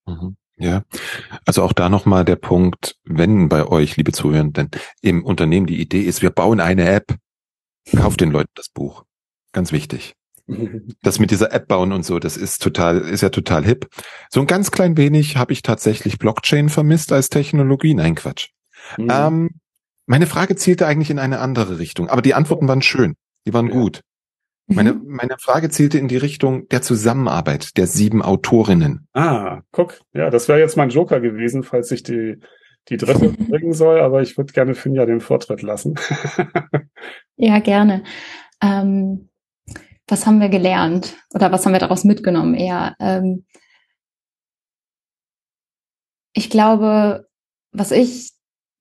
Mhm. 0.07 0.37
Ja, 0.57 0.85
also 1.45 1.63
auch 1.63 1.73
da 1.73 1.89
nochmal 1.89 2.25
der 2.25 2.37
Punkt, 2.37 2.97
wenn 3.05 3.49
bei 3.49 3.67
euch, 3.67 3.97
liebe 3.97 4.13
Zuhörenden, 4.13 4.71
im 5.01 5.25
Unternehmen 5.25 5.67
die 5.67 5.81
Idee 5.81 6.03
ist, 6.03 6.23
wir 6.23 6.31
bauen 6.31 6.61
eine 6.61 6.89
App, 6.89 7.17
kauft 7.97 8.21
den 8.21 8.31
Leuten 8.31 8.53
das 8.55 8.69
Buch. 8.69 9.05
Ganz 9.53 9.73
wichtig. 9.73 10.15
Das 11.03 11.19
mit 11.19 11.31
dieser 11.31 11.53
App 11.53 11.69
bauen 11.69 11.93
und 11.93 12.05
so, 12.05 12.19
das 12.19 12.37
ist 12.37 12.63
total, 12.63 12.99
ist 12.99 13.23
ja 13.23 13.31
total 13.31 13.65
hip. 13.65 13.89
So 14.31 14.41
ein 14.41 14.47
ganz 14.47 14.71
klein 14.71 14.97
wenig 14.97 15.37
habe 15.37 15.53
ich 15.53 15.63
tatsächlich 15.63 16.19
Blockchain 16.19 16.69
vermisst 16.69 17.13
als 17.13 17.31
Technologie. 17.31 17.95
Nein, 17.95 18.15
Quatsch. 18.15 18.51
Mhm. 18.99 19.09
Ähm, 19.11 19.51
meine 20.07 20.27
Frage 20.27 20.55
zielte 20.55 20.87
eigentlich 20.87 21.11
in 21.11 21.19
eine 21.19 21.39
andere 21.39 21.79
Richtung, 21.79 22.11
aber 22.11 22.21
die 22.21 22.35
Antworten 22.35 22.69
waren 22.69 22.83
schön, 22.83 23.15
die 23.47 23.55
waren 23.55 23.69
ja. 23.69 23.73
gut. 23.73 24.03
Meine, 24.67 24.95
mhm. 24.95 25.03
meine 25.07 25.37
Frage 25.39 25.69
zielte 25.69 25.99
in 25.99 26.09
die 26.09 26.17
Richtung 26.17 26.69
der 26.69 26.81
Zusammenarbeit 26.81 27.77
der 27.77 27.87
sieben 27.87 28.23
Autorinnen. 28.23 29.07
Ah, 29.13 29.61
guck, 29.73 30.01
ja, 30.15 30.31
das 30.31 30.49
wäre 30.49 30.59
jetzt 30.59 30.77
mein 30.77 30.89
Joker 30.89 31.21
gewesen, 31.21 31.63
falls 31.63 31.91
ich 31.91 32.03
die, 32.03 32.39
die 32.89 32.97
dritte 32.97 33.29
bringen 33.49 33.75
soll, 33.75 34.01
aber 34.01 34.23
ich 34.23 34.39
würde 34.39 34.53
gerne 34.53 34.75
Finja 34.75 35.05
den 35.05 35.21
Vortritt 35.21 35.63
lassen. 35.63 35.97
ja, 37.37 37.59
gerne. 37.59 38.05
Ähm, 38.63 39.29
was 40.09 40.27
haben 40.27 40.41
wir 40.41 40.49
gelernt 40.49 41.17
oder 41.35 41.53
was 41.53 41.65
haben 41.65 41.73
wir 41.73 41.81
daraus 41.81 42.05
mitgenommen 42.05 42.55
eher? 42.55 42.95
Ähm, 43.01 43.45
ich 46.33 46.51
glaube, 46.51 47.27
was 47.73 47.91
ich 47.91 48.33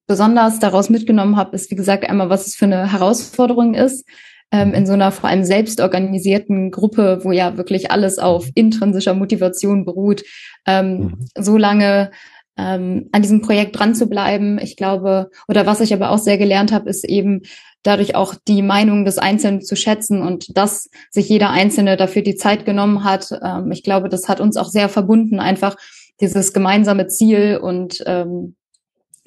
besonders 0.06 0.58
daraus 0.60 0.90
mitgenommen 0.90 1.36
habe, 1.36 1.54
ist, 1.54 1.70
wie 1.70 1.76
gesagt, 1.76 2.08
einmal, 2.08 2.30
was 2.30 2.46
es 2.46 2.56
für 2.56 2.66
eine 2.66 2.90
Herausforderung 2.92 3.74
ist, 3.74 4.06
ähm, 4.50 4.72
in 4.74 4.86
so 4.86 4.92
einer 4.92 5.12
vor 5.12 5.28
allem 5.28 5.44
selbstorganisierten 5.44 6.70
Gruppe, 6.70 7.20
wo 7.22 7.32
ja 7.32 7.56
wirklich 7.56 7.90
alles 7.90 8.18
auf 8.18 8.48
intrinsischer 8.54 9.14
Motivation 9.14 9.84
beruht, 9.84 10.22
ähm, 10.66 10.98
mhm. 10.98 11.26
so 11.36 11.56
lange 11.56 12.10
ähm, 12.56 13.08
an 13.12 13.22
diesem 13.22 13.42
Projekt 13.42 13.78
dran 13.78 13.94
zu 13.94 14.06
bleiben. 14.06 14.58
Ich 14.58 14.76
glaube, 14.76 15.30
oder 15.48 15.66
was 15.66 15.80
ich 15.80 15.92
aber 15.92 16.10
auch 16.10 16.18
sehr 16.18 16.38
gelernt 16.38 16.72
habe, 16.72 16.88
ist 16.88 17.04
eben 17.04 17.42
dadurch 17.82 18.14
auch 18.14 18.34
die 18.48 18.62
Meinung 18.62 19.04
des 19.04 19.18
Einzelnen 19.18 19.60
zu 19.60 19.76
schätzen 19.76 20.22
und 20.22 20.56
dass 20.56 20.88
sich 21.10 21.28
jeder 21.28 21.50
Einzelne 21.50 21.96
dafür 21.96 22.22
die 22.22 22.36
Zeit 22.36 22.64
genommen 22.64 23.04
hat. 23.04 23.30
Ähm, 23.42 23.70
ich 23.72 23.82
glaube, 23.82 24.08
das 24.08 24.28
hat 24.28 24.40
uns 24.40 24.56
auch 24.56 24.68
sehr 24.68 24.88
verbunden, 24.88 25.40
einfach 25.40 25.76
dieses 26.20 26.52
gemeinsame 26.52 27.08
Ziel 27.08 27.58
und 27.60 28.02
ähm, 28.06 28.56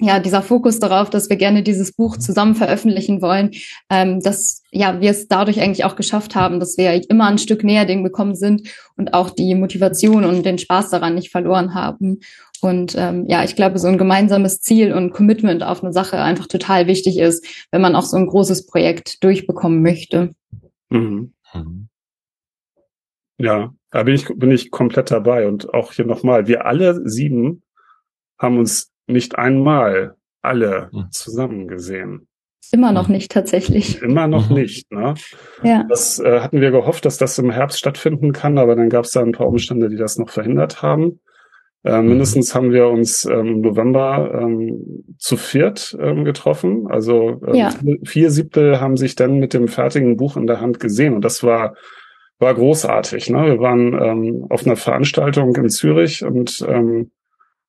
ja, 0.00 0.20
dieser 0.20 0.42
Fokus 0.42 0.78
darauf, 0.78 1.10
dass 1.10 1.28
wir 1.28 1.36
gerne 1.36 1.62
dieses 1.62 1.92
Buch 1.92 2.16
zusammen 2.16 2.54
veröffentlichen 2.54 3.20
wollen, 3.20 3.50
ähm, 3.90 4.20
dass 4.20 4.62
ja 4.70 5.00
wir 5.00 5.10
es 5.10 5.26
dadurch 5.26 5.60
eigentlich 5.60 5.84
auch 5.84 5.96
geschafft 5.96 6.36
haben, 6.36 6.60
dass 6.60 6.78
wir 6.78 7.10
immer 7.10 7.26
ein 7.26 7.38
Stück 7.38 7.64
näher 7.64 7.84
dem 7.84 8.04
gekommen 8.04 8.36
sind 8.36 8.68
und 8.96 9.12
auch 9.12 9.30
die 9.30 9.54
Motivation 9.56 10.24
und 10.24 10.46
den 10.46 10.58
Spaß 10.58 10.90
daran 10.90 11.16
nicht 11.16 11.30
verloren 11.30 11.74
haben. 11.74 12.20
Und 12.60 12.94
ähm, 12.96 13.26
ja, 13.28 13.44
ich 13.44 13.56
glaube, 13.56 13.78
so 13.78 13.88
ein 13.88 13.98
gemeinsames 13.98 14.60
Ziel 14.60 14.92
und 14.92 15.12
Commitment 15.12 15.62
auf 15.62 15.82
eine 15.82 15.92
Sache 15.92 16.18
einfach 16.18 16.46
total 16.46 16.86
wichtig 16.86 17.18
ist, 17.18 17.46
wenn 17.70 17.80
man 17.80 17.94
auch 17.94 18.02
so 18.02 18.16
ein 18.16 18.26
großes 18.26 18.66
Projekt 18.66 19.22
durchbekommen 19.22 19.82
möchte. 19.82 20.34
Mhm. 20.90 21.32
Mhm. 21.54 21.88
Ja, 23.38 23.72
da 23.90 24.02
bin 24.02 24.14
ich, 24.14 24.26
bin 24.26 24.50
ich 24.50 24.70
komplett 24.70 25.10
dabei. 25.10 25.46
Und 25.46 25.72
auch 25.72 25.92
hier 25.92 26.04
nochmal, 26.04 26.48
wir 26.48 26.66
alle 26.66 27.08
sieben 27.08 27.62
haben 28.38 28.58
uns 28.58 28.92
nicht 29.08 29.38
einmal 29.38 30.16
alle 30.42 30.90
mhm. 30.92 31.06
zusammen 31.10 31.68
gesehen. 31.68 32.28
Immer 32.70 32.92
noch 32.92 33.08
nicht 33.08 33.30
tatsächlich. 33.30 34.02
Immer 34.02 34.26
noch 34.26 34.50
mhm. 34.50 34.56
nicht. 34.56 34.92
Ne? 34.92 35.14
Ja. 35.62 35.84
Das 35.88 36.18
äh, 36.18 36.40
hatten 36.40 36.60
wir 36.60 36.70
gehofft, 36.70 37.04
dass 37.04 37.16
das 37.16 37.38
im 37.38 37.50
Herbst 37.50 37.78
stattfinden 37.78 38.32
kann, 38.32 38.58
aber 38.58 38.76
dann 38.76 38.90
gab 38.90 39.04
es 39.04 39.12
da 39.12 39.22
ein 39.22 39.32
paar 39.32 39.48
Umstände, 39.48 39.88
die 39.88 39.96
das 39.96 40.18
noch 40.18 40.28
verhindert 40.28 40.82
haben. 40.82 41.20
Äh, 41.84 42.02
mhm. 42.02 42.08
mindestens 42.08 42.54
haben 42.54 42.72
wir 42.72 42.88
uns 42.88 43.24
ähm, 43.24 43.46
im 43.46 43.60
November 43.62 44.40
ähm, 44.42 45.04
zu 45.18 45.36
viert 45.36 45.96
ähm, 46.00 46.24
getroffen. 46.24 46.86
Also 46.88 47.40
ähm, 47.46 47.54
ja. 47.54 47.70
vier 48.04 48.30
Siebtel 48.30 48.80
haben 48.80 48.96
sich 48.96 49.14
dann 49.14 49.38
mit 49.38 49.54
dem 49.54 49.68
fertigen 49.68 50.16
Buch 50.16 50.36
in 50.36 50.46
der 50.46 50.60
Hand 50.60 50.80
gesehen 50.80 51.14
und 51.14 51.24
das 51.24 51.42
war 51.42 51.74
war 52.40 52.54
großartig. 52.54 53.30
Ne? 53.30 53.46
Wir 53.46 53.58
waren 53.58 53.94
ähm, 54.00 54.46
auf 54.48 54.64
einer 54.64 54.76
Veranstaltung 54.76 55.54
in 55.56 55.68
Zürich 55.68 56.24
und 56.24 56.64
ähm, 56.68 57.10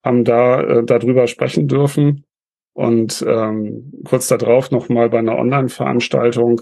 haben 0.04 0.24
da 0.24 0.62
äh, 0.62 0.84
darüber 0.84 1.28
sprechen 1.28 1.68
dürfen 1.68 2.26
und 2.74 3.24
ähm, 3.28 3.92
kurz 4.06 4.28
darauf 4.28 4.72
noch 4.72 4.90
mal 4.90 5.10
bei 5.10 5.20
einer 5.20 5.38
Online-Veranstaltung. 5.38 6.62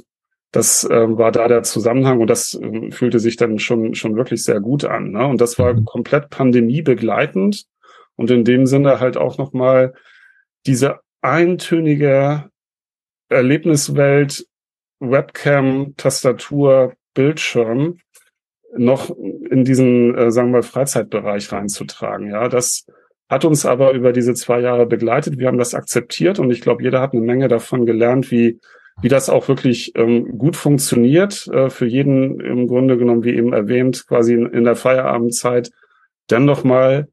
Das 0.51 0.87
ähm, 0.89 1.17
war 1.17 1.31
da 1.31 1.47
der 1.47 1.63
Zusammenhang 1.63 2.21
und 2.21 2.29
das 2.29 2.57
ähm, 2.61 2.91
fühlte 2.91 3.19
sich 3.19 3.35
dann 3.35 3.59
schon 3.59 3.95
schon 3.95 4.15
wirklich 4.15 4.43
sehr 4.43 4.59
gut 4.61 4.85
an. 4.85 5.11
Ne? 5.11 5.27
Und 5.27 5.41
das 5.41 5.59
war 5.59 5.73
mhm. 5.73 5.85
komplett 5.85 6.29
pandemiebegleitend 6.29 7.65
und 8.15 8.31
in 8.31 8.43
dem 8.45 8.65
Sinne 8.65 8.99
halt 8.99 9.17
auch 9.17 9.37
noch 9.37 9.53
mal 9.53 9.93
diese 10.65 10.99
eintönige 11.21 12.49
Erlebniswelt, 13.29 14.45
Webcam, 14.99 15.93
Tastatur, 15.97 16.93
Bildschirm 17.13 17.99
noch 18.75 19.09
in 19.09 19.63
diesen, 19.63 20.15
äh, 20.15 20.31
sagen 20.31 20.53
wir, 20.53 20.63
Freizeitbereich 20.63 21.51
reinzutragen. 21.51 22.29
Ja, 22.31 22.47
das 22.47 22.85
hat 23.29 23.45
uns 23.45 23.65
aber 23.65 23.91
über 23.91 24.13
diese 24.13 24.33
zwei 24.33 24.59
Jahre 24.61 24.85
begleitet. 24.85 25.37
Wir 25.37 25.47
haben 25.47 25.57
das 25.57 25.73
akzeptiert 25.73 26.39
und 26.39 26.49
ich 26.51 26.61
glaube, 26.61 26.83
jeder 26.83 27.01
hat 27.01 27.13
eine 27.13 27.21
Menge 27.21 27.47
davon 27.47 27.85
gelernt, 27.85 28.31
wie 28.31 28.59
wie 29.01 29.09
das 29.09 29.29
auch 29.29 29.47
wirklich 29.47 29.91
ähm, 29.95 30.37
gut 30.37 30.55
funktioniert, 30.55 31.47
äh, 31.47 31.69
für 31.69 31.85
jeden 31.85 32.39
im 32.39 32.67
Grunde 32.67 32.97
genommen, 32.97 33.23
wie 33.23 33.35
eben 33.35 33.53
erwähnt, 33.53 34.07
quasi 34.07 34.33
in, 34.33 34.47
in 34.47 34.63
der 34.63 34.75
Feierabendzeit, 34.75 35.71
dann 36.27 36.45
noch 36.45 36.63
mal 36.63 37.07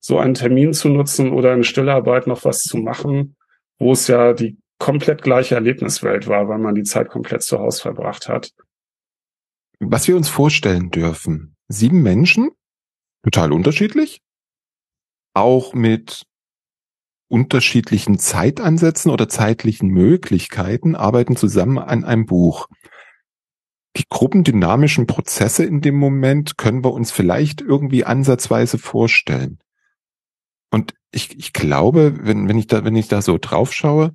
so 0.00 0.18
einen 0.18 0.34
Termin 0.34 0.72
zu 0.72 0.88
nutzen 0.88 1.32
oder 1.32 1.54
in 1.54 1.64
Stillarbeit 1.64 2.26
noch 2.26 2.44
was 2.44 2.62
zu 2.62 2.78
machen, 2.78 3.36
wo 3.78 3.92
es 3.92 4.06
ja 4.06 4.32
die 4.32 4.58
komplett 4.78 5.22
gleiche 5.22 5.54
Erlebniswelt 5.54 6.26
war, 6.26 6.48
weil 6.48 6.58
man 6.58 6.74
die 6.74 6.84
Zeit 6.84 7.08
komplett 7.08 7.42
zu 7.42 7.58
Hause 7.58 7.82
verbracht 7.82 8.28
hat. 8.28 8.52
Was 9.78 10.08
wir 10.08 10.16
uns 10.16 10.28
vorstellen 10.28 10.90
dürfen, 10.90 11.56
sieben 11.68 12.02
Menschen, 12.02 12.50
total 13.22 13.52
unterschiedlich, 13.52 14.20
auch 15.34 15.74
mit 15.74 16.26
unterschiedlichen 17.28 18.18
Zeitansätzen 18.18 19.10
oder 19.10 19.28
zeitlichen 19.28 19.88
Möglichkeiten 19.88 20.96
arbeiten 20.96 21.36
zusammen 21.36 21.78
an 21.78 22.04
einem 22.04 22.26
Buch. 22.26 22.66
Die 23.96 24.04
gruppendynamischen 24.08 25.06
Prozesse 25.06 25.64
in 25.64 25.80
dem 25.80 25.96
Moment 25.96 26.58
können 26.58 26.84
wir 26.84 26.92
uns 26.92 27.12
vielleicht 27.12 27.60
irgendwie 27.60 28.04
ansatzweise 28.04 28.78
vorstellen. 28.78 29.58
Und 30.72 30.94
ich, 31.12 31.36
ich 31.38 31.52
glaube, 31.52 32.14
wenn, 32.20 32.48
wenn 32.48 32.58
ich 32.58 32.66
da, 32.66 32.84
wenn 32.84 32.96
ich 32.96 33.08
da 33.08 33.22
so 33.22 33.38
drauf 33.38 33.72
schaue, 33.72 34.14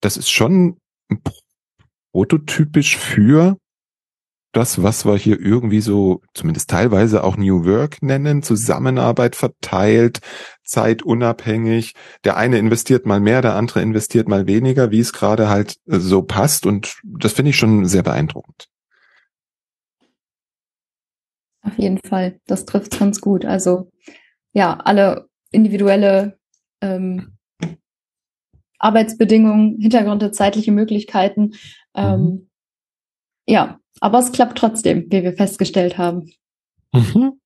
das 0.00 0.16
ist 0.16 0.30
schon 0.30 0.78
prototypisch 2.12 2.96
für 2.96 3.58
das, 4.56 4.82
was 4.82 5.04
wir 5.04 5.16
hier 5.16 5.38
irgendwie 5.40 5.80
so, 5.80 6.22
zumindest 6.32 6.70
teilweise 6.70 7.24
auch 7.24 7.36
New 7.36 7.64
Work 7.64 8.02
nennen, 8.02 8.42
Zusammenarbeit 8.42 9.36
verteilt, 9.36 10.20
zeitunabhängig. 10.64 11.94
Der 12.24 12.36
eine 12.36 12.58
investiert 12.58 13.06
mal 13.06 13.20
mehr, 13.20 13.42
der 13.42 13.54
andere 13.56 13.82
investiert 13.82 14.28
mal 14.28 14.46
weniger, 14.46 14.90
wie 14.90 15.00
es 15.00 15.12
gerade 15.12 15.48
halt 15.48 15.76
so 15.86 16.22
passt. 16.22 16.66
Und 16.66 17.00
das 17.04 17.32
finde 17.32 17.50
ich 17.50 17.56
schon 17.56 17.84
sehr 17.86 18.02
beeindruckend. 18.02 18.68
Auf 21.62 21.78
jeden 21.78 21.98
Fall, 21.98 22.40
das 22.46 22.64
trifft 22.64 22.98
ganz 22.98 23.20
gut. 23.20 23.44
Also 23.44 23.90
ja, 24.52 24.74
alle 24.74 25.28
individuelle 25.50 26.38
ähm, 26.80 27.38
Arbeitsbedingungen, 28.78 29.78
Hintergründe, 29.80 30.30
zeitliche 30.30 30.72
Möglichkeiten. 30.72 31.54
Ähm, 31.94 32.20
mhm. 32.20 32.50
Ja, 33.46 33.80
aber 34.00 34.18
es 34.18 34.32
klappt 34.32 34.58
trotzdem, 34.58 35.06
wie 35.10 35.22
wir 35.22 35.34
festgestellt 35.34 35.98
haben. 35.98 36.30
Mhm. 36.92 37.40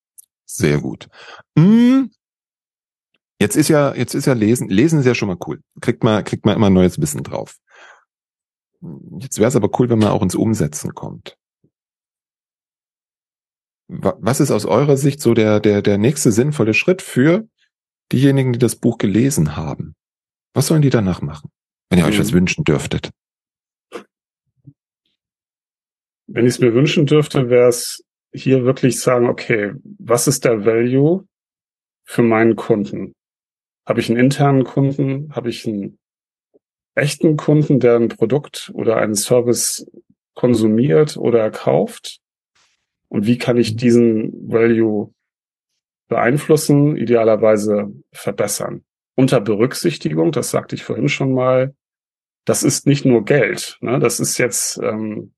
Sehr 0.45 0.81
gut. 0.81 1.09
Mhm. 1.57 2.11
Jetzt 3.41 3.57
ist 3.57 3.69
ja, 3.69 3.95
jetzt 3.95 4.15
ist 4.15 4.27
ja 4.27 4.33
Lesen, 4.33 4.69
Lesen 4.69 5.01
ist 5.01 5.07
ja 5.07 5.15
schon 5.15 5.29
mal 5.29 5.39
cool. 5.47 5.63
Kriegt 5.81 6.03
man, 6.03 6.25
kriegt 6.25 6.45
man 6.45 6.57
immer 6.57 6.71
neues 6.71 7.01
Wissen 7.01 7.23
drauf. 7.23 7.57
Jetzt 9.21 9.39
wäre 9.39 9.49
es 9.49 9.57
aber 9.57 9.71
cool, 9.79 9.89
wenn 9.91 9.99
man 9.99 10.09
auch 10.09 10.23
ins 10.23 10.35
Umsetzen 10.35 10.95
kommt. 10.95 11.37
Was 13.89 14.41
ist 14.41 14.51
aus 14.51 14.67
eurer 14.67 14.97
Sicht 14.97 15.21
so 15.21 15.35
der, 15.35 15.61
der, 15.61 15.83
der 15.83 15.99
nächste 15.99 16.31
sinnvolle 16.31 16.75
Schritt 16.75 17.01
für 17.01 17.49
diejenigen, 18.13 18.53
die 18.53 18.59
das 18.59 18.77
Buch 18.77 18.99
gelesen 18.99 19.57
haben? 19.57 19.95
Was 20.53 20.67
sollen 20.67 20.83
die 20.83 20.91
danach 20.91 21.23
machen, 21.23 21.51
wenn 21.89 21.99
ihr 21.99 22.05
euch 22.05 22.19
was 22.19 22.33
mhm. 22.33 22.37
wünschen 22.37 22.65
dürftet? 22.65 23.11
Wenn 26.29 26.45
ich 26.45 26.55
es 26.55 26.59
mir 26.61 26.75
wünschen 26.75 27.07
dürfte, 27.07 27.49
wäre 27.49 27.69
es 27.69 28.05
hier 28.33 28.65
wirklich 28.65 29.01
sagen, 29.01 29.29
okay, 29.29 29.73
was 29.99 30.29
ist 30.29 30.45
der 30.45 30.67
Value 30.67 31.27
für 32.05 32.23
meinen 32.23 32.55
Kunden? 32.55 33.15
Habe 33.87 34.01
ich 34.01 34.11
einen 34.11 34.19
internen 34.19 34.65
Kunden? 34.65 35.35
Habe 35.35 35.49
ich 35.49 35.67
einen 35.67 35.99
echten 36.95 37.39
Kunden, 37.39 37.81
der 37.81 37.97
ein 37.97 38.09
Produkt 38.09 38.71
oder 38.75 38.99
einen 38.99 39.15
Service 39.15 39.91
konsumiert 40.35 41.17
oder 41.17 41.51
kauft? 41.51 42.21
Und 43.09 43.27
wie 43.27 43.39
kann 43.39 43.57
ich 43.57 43.77
diesen 43.77 44.51
Value 44.51 45.15
beeinflussen, 46.09 46.97
idealerweise 46.97 47.91
verbessern? 48.13 48.85
Unter 49.15 49.41
Berücksichtigung, 49.41 50.31
das 50.31 50.51
sagte 50.51 50.75
ich 50.75 50.85
vorhin 50.85 51.09
schon 51.09 51.33
mal, 51.33 51.75
das 52.45 52.63
ist 52.63 52.87
nicht 52.87 53.07
nur 53.07 53.25
Geld. 53.25 53.79
Ne? 53.81 53.99
Das 53.99 54.21
ist 54.21 54.37
jetzt 54.37 54.79
ähm, 54.83 55.33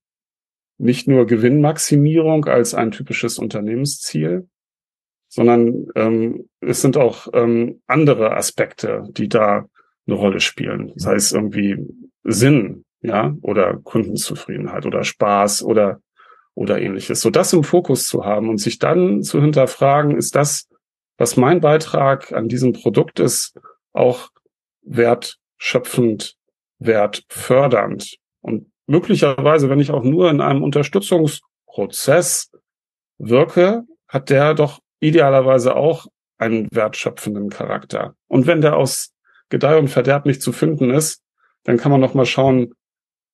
nicht 0.81 1.07
nur 1.07 1.27
Gewinnmaximierung 1.27 2.45
als 2.45 2.73
ein 2.73 2.91
typisches 2.91 3.37
Unternehmensziel, 3.37 4.49
sondern 5.27 5.87
ähm, 5.95 6.49
es 6.59 6.81
sind 6.81 6.97
auch 6.97 7.27
ähm, 7.33 7.81
andere 7.87 8.35
Aspekte, 8.35 9.03
die 9.11 9.29
da 9.29 9.65
eine 10.07 10.15
Rolle 10.15 10.39
spielen. 10.39 10.91
Sei 10.95 11.15
es 11.15 11.31
irgendwie 11.31 11.77
Sinn, 12.23 12.83
ja, 13.01 13.35
oder 13.41 13.77
Kundenzufriedenheit 13.83 14.85
oder 14.85 15.03
Spaß 15.03 15.63
oder 15.63 16.01
oder 16.53 16.81
ähnliches. 16.81 17.21
So 17.21 17.29
das 17.29 17.53
im 17.53 17.63
Fokus 17.63 18.07
zu 18.07 18.25
haben 18.25 18.49
und 18.49 18.57
sich 18.57 18.77
dann 18.77 19.23
zu 19.23 19.39
hinterfragen, 19.39 20.17
ist 20.17 20.35
das, 20.35 20.67
was 21.17 21.37
mein 21.37 21.61
Beitrag 21.61 22.33
an 22.33 22.49
diesem 22.49 22.73
Produkt 22.73 23.19
ist, 23.19 23.57
auch 23.93 24.29
wertschöpfend, 24.81 26.35
wertfördernd. 26.79 28.17
Und 28.41 28.70
möglicherweise, 28.91 29.69
wenn 29.69 29.79
ich 29.79 29.91
auch 29.91 30.03
nur 30.03 30.29
in 30.29 30.41
einem 30.41 30.63
Unterstützungsprozess 30.63 32.51
wirke, 33.17 33.83
hat 34.07 34.29
der 34.29 34.53
doch 34.53 34.79
idealerweise 34.99 35.75
auch 35.75 36.07
einen 36.37 36.67
wertschöpfenden 36.71 37.49
Charakter. 37.49 38.15
Und 38.27 38.47
wenn 38.47 38.61
der 38.61 38.75
aus 38.75 39.13
Gedeih 39.49 39.77
und 39.79 39.87
Verderb 39.87 40.25
nicht 40.25 40.41
zu 40.41 40.51
finden 40.51 40.89
ist, 40.89 41.21
dann 41.63 41.77
kann 41.77 41.91
man 41.91 42.01
noch 42.01 42.13
mal 42.13 42.25
schauen, 42.25 42.73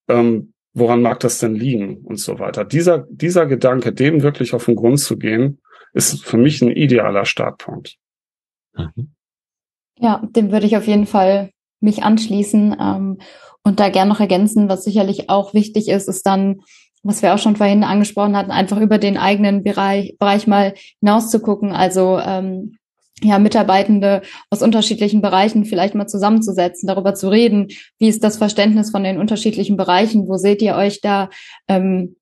ähm, 0.08 0.53
woran 0.74 1.01
mag 1.01 1.20
das 1.22 1.39
denn 1.39 1.55
liegen 1.55 1.97
und 2.03 2.18
so 2.18 2.39
weiter. 2.39 2.64
Dieser, 2.64 3.05
dieser 3.10 3.45
Gedanke, 3.47 3.93
dem 3.93 4.22
wirklich 4.22 4.53
auf 4.53 4.66
den 4.66 4.76
Grund 4.76 4.99
zu 4.99 5.18
gehen, 5.18 5.60
ist 5.93 6.24
für 6.24 6.38
mich 6.38 6.62
ein 6.62 6.72
idealer 6.72 7.26
Startpunkt. 7.26 7.97
Mhm. 8.76 9.14
Ja, 9.97 10.22
dem 10.24 10.51
würde 10.51 10.68
ich 10.68 10.78
auf 10.78 10.86
jeden 10.86 11.08
Fall 11.08 11.49
mich 11.80 12.03
anschließen. 12.03 12.76
Ähm, 12.80 13.18
und 13.64 13.80
da 13.80 13.89
gern 13.89 14.08
noch 14.08 14.20
ergänzen, 14.20 14.70
was 14.70 14.84
sicherlich 14.84 15.30
auch 15.30 15.53
wichtig 15.53 15.89
ist, 15.89 16.08
ist 16.08 16.26
dann, 16.26 16.62
was 17.03 17.22
wir 17.22 17.34
auch 17.34 17.39
schon 17.39 17.55
vorhin 17.55 17.84
angesprochen 17.84 18.36
hatten, 18.36 18.51
einfach 18.51 18.80
über 18.80 18.97
den 18.97 19.18
eigenen 19.18 19.64
Bereich, 19.64 20.16
Bereich 20.18 20.47
mal 20.47 20.74
hinaus 20.99 21.30
zu 21.30 21.41
gucken. 21.41 21.72
Also 21.72 22.20
ähm, 22.20 22.78
ja, 23.22 23.39
Mitarbeitende 23.39 24.22
aus 24.49 24.62
unterschiedlichen 24.62 25.22
Bereichen 25.22 25.66
vielleicht 25.66 25.95
mal 25.95 26.08
zusammenzusetzen, 26.08 26.88
darüber 26.88 27.16
zu 27.16 27.30
reden, 27.30 27.68
wie 27.97 28.08
ist 28.08 28.24
das 28.24 28.38
Verständnis 28.38 28.91
von 28.91 29.03
den 29.03 29.20
unterschiedlichen 29.20 29.76
Bereichen, 29.76 30.28
wo 30.28 30.38
seht 30.38 30.62
ihr 30.62 30.76
euch 30.76 31.01
da? 31.01 31.30
Ähm, 31.68 32.16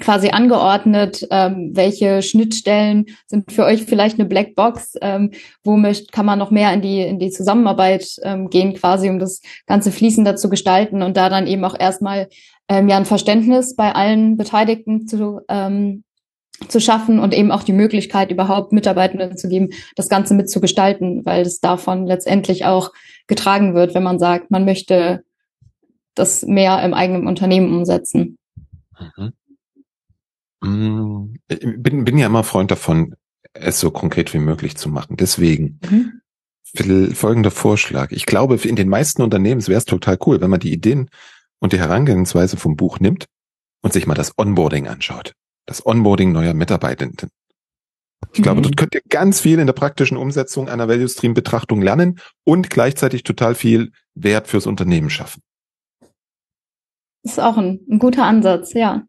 quasi 0.00 0.30
angeordnet, 0.30 1.26
ähm, 1.30 1.70
welche 1.74 2.22
Schnittstellen 2.22 3.06
sind 3.26 3.52
für 3.52 3.64
euch 3.64 3.84
vielleicht 3.84 4.18
eine 4.18 4.28
Blackbox, 4.28 4.94
ähm, 5.00 5.32
wo 5.64 5.76
möcht, 5.76 6.12
kann 6.12 6.26
man 6.26 6.38
noch 6.38 6.50
mehr 6.50 6.72
in 6.72 6.82
die, 6.82 7.00
in 7.00 7.18
die 7.18 7.30
Zusammenarbeit 7.30 8.16
ähm, 8.22 8.50
gehen, 8.50 8.74
quasi, 8.74 9.08
um 9.08 9.18
das 9.18 9.40
Ganze 9.66 9.92
fließender 9.92 10.36
zu 10.36 10.50
gestalten 10.50 11.02
und 11.02 11.16
da 11.16 11.28
dann 11.28 11.46
eben 11.46 11.64
auch 11.64 11.78
erstmal 11.78 12.28
ähm, 12.68 12.88
ja 12.88 12.96
ein 12.96 13.04
Verständnis 13.04 13.74
bei 13.76 13.94
allen 13.94 14.36
Beteiligten 14.36 15.06
zu, 15.06 15.40
ähm, 15.48 16.04
zu 16.68 16.80
schaffen 16.80 17.18
und 17.18 17.34
eben 17.34 17.50
auch 17.50 17.62
die 17.62 17.72
Möglichkeit, 17.72 18.30
überhaupt 18.30 18.72
Mitarbeitenden 18.72 19.36
zu 19.36 19.48
geben, 19.48 19.70
das 19.96 20.08
Ganze 20.08 20.34
mitzugestalten, 20.34 21.24
weil 21.24 21.42
es 21.42 21.60
davon 21.60 22.06
letztendlich 22.06 22.64
auch 22.64 22.92
getragen 23.26 23.74
wird, 23.74 23.94
wenn 23.94 24.02
man 24.02 24.18
sagt, 24.18 24.50
man 24.50 24.64
möchte 24.64 25.22
das 26.14 26.42
mehr 26.42 26.82
im 26.82 26.94
eigenen 26.94 27.26
Unternehmen 27.26 27.72
umsetzen. 27.72 28.38
Mhm. 29.16 29.32
Mm, 30.60 31.34
ich 31.48 31.60
bin, 31.60 32.04
bin 32.04 32.18
ja 32.18 32.26
immer 32.26 32.44
Freund 32.44 32.70
davon, 32.70 33.14
es 33.52 33.80
so 33.80 33.90
konkret 33.90 34.34
wie 34.34 34.38
möglich 34.38 34.76
zu 34.76 34.88
machen. 34.88 35.16
Deswegen 35.16 35.80
mhm. 35.88 37.14
folgender 37.14 37.50
Vorschlag. 37.50 38.12
Ich 38.12 38.26
glaube, 38.26 38.56
in 38.56 38.76
den 38.76 38.88
meisten 38.88 39.22
Unternehmen 39.22 39.66
wäre 39.66 39.78
es 39.78 39.84
total 39.84 40.18
cool, 40.26 40.40
wenn 40.40 40.50
man 40.50 40.60
die 40.60 40.72
Ideen 40.72 41.10
und 41.60 41.72
die 41.72 41.78
Herangehensweise 41.78 42.56
vom 42.56 42.76
Buch 42.76 43.00
nimmt 43.00 43.26
und 43.82 43.92
sich 43.92 44.06
mal 44.06 44.14
das 44.14 44.32
Onboarding 44.36 44.88
anschaut. 44.88 45.32
Das 45.66 45.84
Onboarding 45.84 46.32
neuer 46.32 46.54
Mitarbeitenden. 46.54 47.30
Ich 48.32 48.40
mhm. 48.40 48.42
glaube, 48.42 48.62
dort 48.62 48.76
könnt 48.76 48.94
ihr 48.94 49.02
ganz 49.08 49.40
viel 49.40 49.58
in 49.58 49.66
der 49.66 49.74
praktischen 49.74 50.16
Umsetzung 50.16 50.68
einer 50.68 50.88
Value 50.88 51.08
Stream 51.08 51.34
Betrachtung 51.34 51.82
lernen 51.82 52.20
und 52.44 52.70
gleichzeitig 52.70 53.22
total 53.22 53.54
viel 53.54 53.92
Wert 54.14 54.48
fürs 54.48 54.66
Unternehmen 54.66 55.10
schaffen. 55.10 55.42
Das 57.22 57.32
ist 57.32 57.38
auch 57.38 57.56
ein, 57.56 57.80
ein 57.90 57.98
guter 57.98 58.24
Ansatz, 58.24 58.72
ja. 58.72 59.07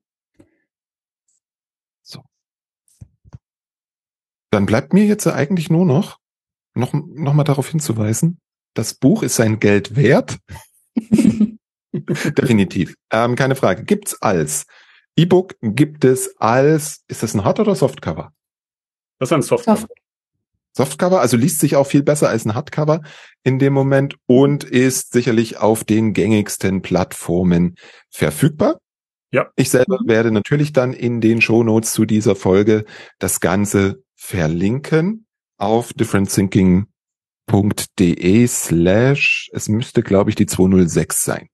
Dann 4.52 4.66
bleibt 4.66 4.94
mir 4.94 5.06
jetzt 5.06 5.28
eigentlich 5.28 5.70
nur 5.70 5.86
noch, 5.86 6.18
noch, 6.74 6.94
noch 6.94 7.34
mal 7.34 7.44
darauf 7.44 7.70
hinzuweisen, 7.70 8.40
das 8.74 8.94
Buch 8.94 9.24
ist 9.24 9.36
sein 9.36 9.60
Geld 9.60 9.96
wert. 9.96 10.38
Definitiv. 11.92 12.96
Ähm, 13.12 13.36
keine 13.36 13.56
Frage. 13.56 13.84
Gibt's 13.84 14.22
als 14.22 14.66
E-Book? 15.16 15.56
Gibt 15.62 16.06
es 16.06 16.36
als, 16.38 17.04
ist 17.08 17.24
das 17.24 17.34
ein 17.34 17.44
Hard- 17.44 17.60
oder 17.60 17.76
Softcover? 17.76 18.32
Das 19.20 19.30
ist 19.30 19.34
ein 19.34 19.42
Softcover. 19.42 19.88
Softcover, 20.72 21.20
also 21.20 21.36
liest 21.36 21.60
sich 21.60 21.76
auch 21.76 21.88
viel 21.88 22.04
besser 22.04 22.30
als 22.30 22.46
ein 22.46 22.54
Hardcover 22.54 23.02
in 23.44 23.60
dem 23.60 23.74
Moment 23.74 24.16
und 24.28 24.64
ist 24.64 25.12
sicherlich 25.12 25.58
auf 25.58 25.84
den 25.84 26.14
gängigsten 26.14 26.82
Plattformen 26.82 27.76
verfügbar. 28.10 28.80
Ja. 29.32 29.50
Ich 29.56 29.72
selber 29.72 30.00
werde 30.06 30.32
natürlich 30.32 30.72
dann 30.72 30.94
in 30.94 31.22
den 31.22 31.42
Shownotes 31.42 31.92
zu 31.92 32.06
dieser 32.06 32.36
Folge 32.36 32.86
das 33.20 33.40
Ganze 33.40 34.02
verlinken 34.20 35.26
auf 35.58 35.94
differentthinking.de 35.94 38.48
slash, 38.48 39.50
es 39.54 39.70
müsste, 39.70 40.04
glaube 40.04 40.30
ich, 40.30 40.36
die 40.36 40.46
206 40.46 41.24
sein. 41.24 41.50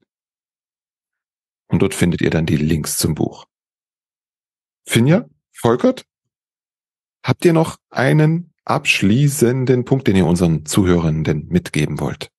Und 1.68 1.84
dort 1.84 1.94
findet 1.94 2.22
ihr 2.22 2.32
dann 2.32 2.46
die 2.46 2.58
Links 2.58 2.98
zum 2.98 3.16
Buch. 3.16 3.46
Finja, 4.88 5.26
Volkert, 5.54 6.06
habt 7.24 7.46
ihr 7.46 7.54
noch 7.54 7.78
einen 7.90 8.54
abschließenden 8.66 9.86
Punkt, 9.86 10.08
den 10.08 10.16
ihr 10.16 10.26
unseren 10.26 10.66
Zuhörenden 10.66 11.48
mitgeben 11.48 12.00
wollt? 12.00 12.32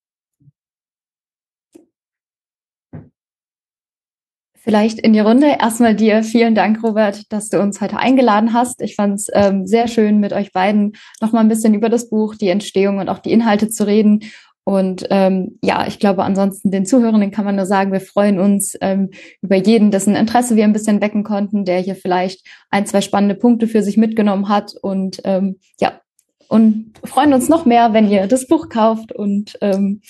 Vielleicht 4.66 4.98
in 4.98 5.12
die 5.12 5.20
Runde. 5.20 5.46
Erstmal 5.60 5.94
dir 5.94 6.24
vielen 6.24 6.56
Dank, 6.56 6.82
Robert, 6.82 7.32
dass 7.32 7.50
du 7.50 7.62
uns 7.62 7.80
heute 7.80 7.98
eingeladen 7.98 8.52
hast. 8.52 8.82
Ich 8.82 8.96
fand 8.96 9.14
es 9.14 9.28
ähm, 9.32 9.64
sehr 9.64 9.86
schön, 9.86 10.18
mit 10.18 10.32
euch 10.32 10.50
beiden 10.50 10.96
noch 11.20 11.30
mal 11.30 11.38
ein 11.38 11.48
bisschen 11.48 11.72
über 11.72 11.88
das 11.88 12.10
Buch, 12.10 12.34
die 12.34 12.48
Entstehung 12.48 12.98
und 12.98 13.08
auch 13.08 13.20
die 13.20 13.30
Inhalte 13.30 13.68
zu 13.68 13.86
reden. 13.86 14.24
Und 14.64 15.06
ähm, 15.10 15.60
ja, 15.62 15.86
ich 15.86 16.00
glaube, 16.00 16.24
ansonsten 16.24 16.72
den 16.72 16.84
Zuhörenden 16.84 17.30
kann 17.30 17.44
man 17.44 17.54
nur 17.54 17.64
sagen, 17.64 17.92
wir 17.92 18.00
freuen 18.00 18.40
uns 18.40 18.76
ähm, 18.80 19.10
über 19.40 19.54
jeden, 19.54 19.92
dessen 19.92 20.16
Interesse 20.16 20.56
wir 20.56 20.64
ein 20.64 20.72
bisschen 20.72 21.00
wecken 21.00 21.22
konnten, 21.22 21.64
der 21.64 21.78
hier 21.78 21.94
vielleicht 21.94 22.44
ein, 22.68 22.86
zwei 22.86 23.02
spannende 23.02 23.36
Punkte 23.36 23.68
für 23.68 23.84
sich 23.84 23.96
mitgenommen 23.96 24.48
hat. 24.48 24.74
Und 24.82 25.20
ähm, 25.22 25.60
ja, 25.78 26.00
und 26.48 26.92
freuen 27.04 27.34
uns 27.34 27.48
noch 27.48 27.66
mehr, 27.66 27.92
wenn 27.92 28.10
ihr 28.10 28.26
das 28.26 28.48
Buch 28.48 28.68
kauft 28.68 29.12
und 29.12 29.56
ähm, 29.60 30.00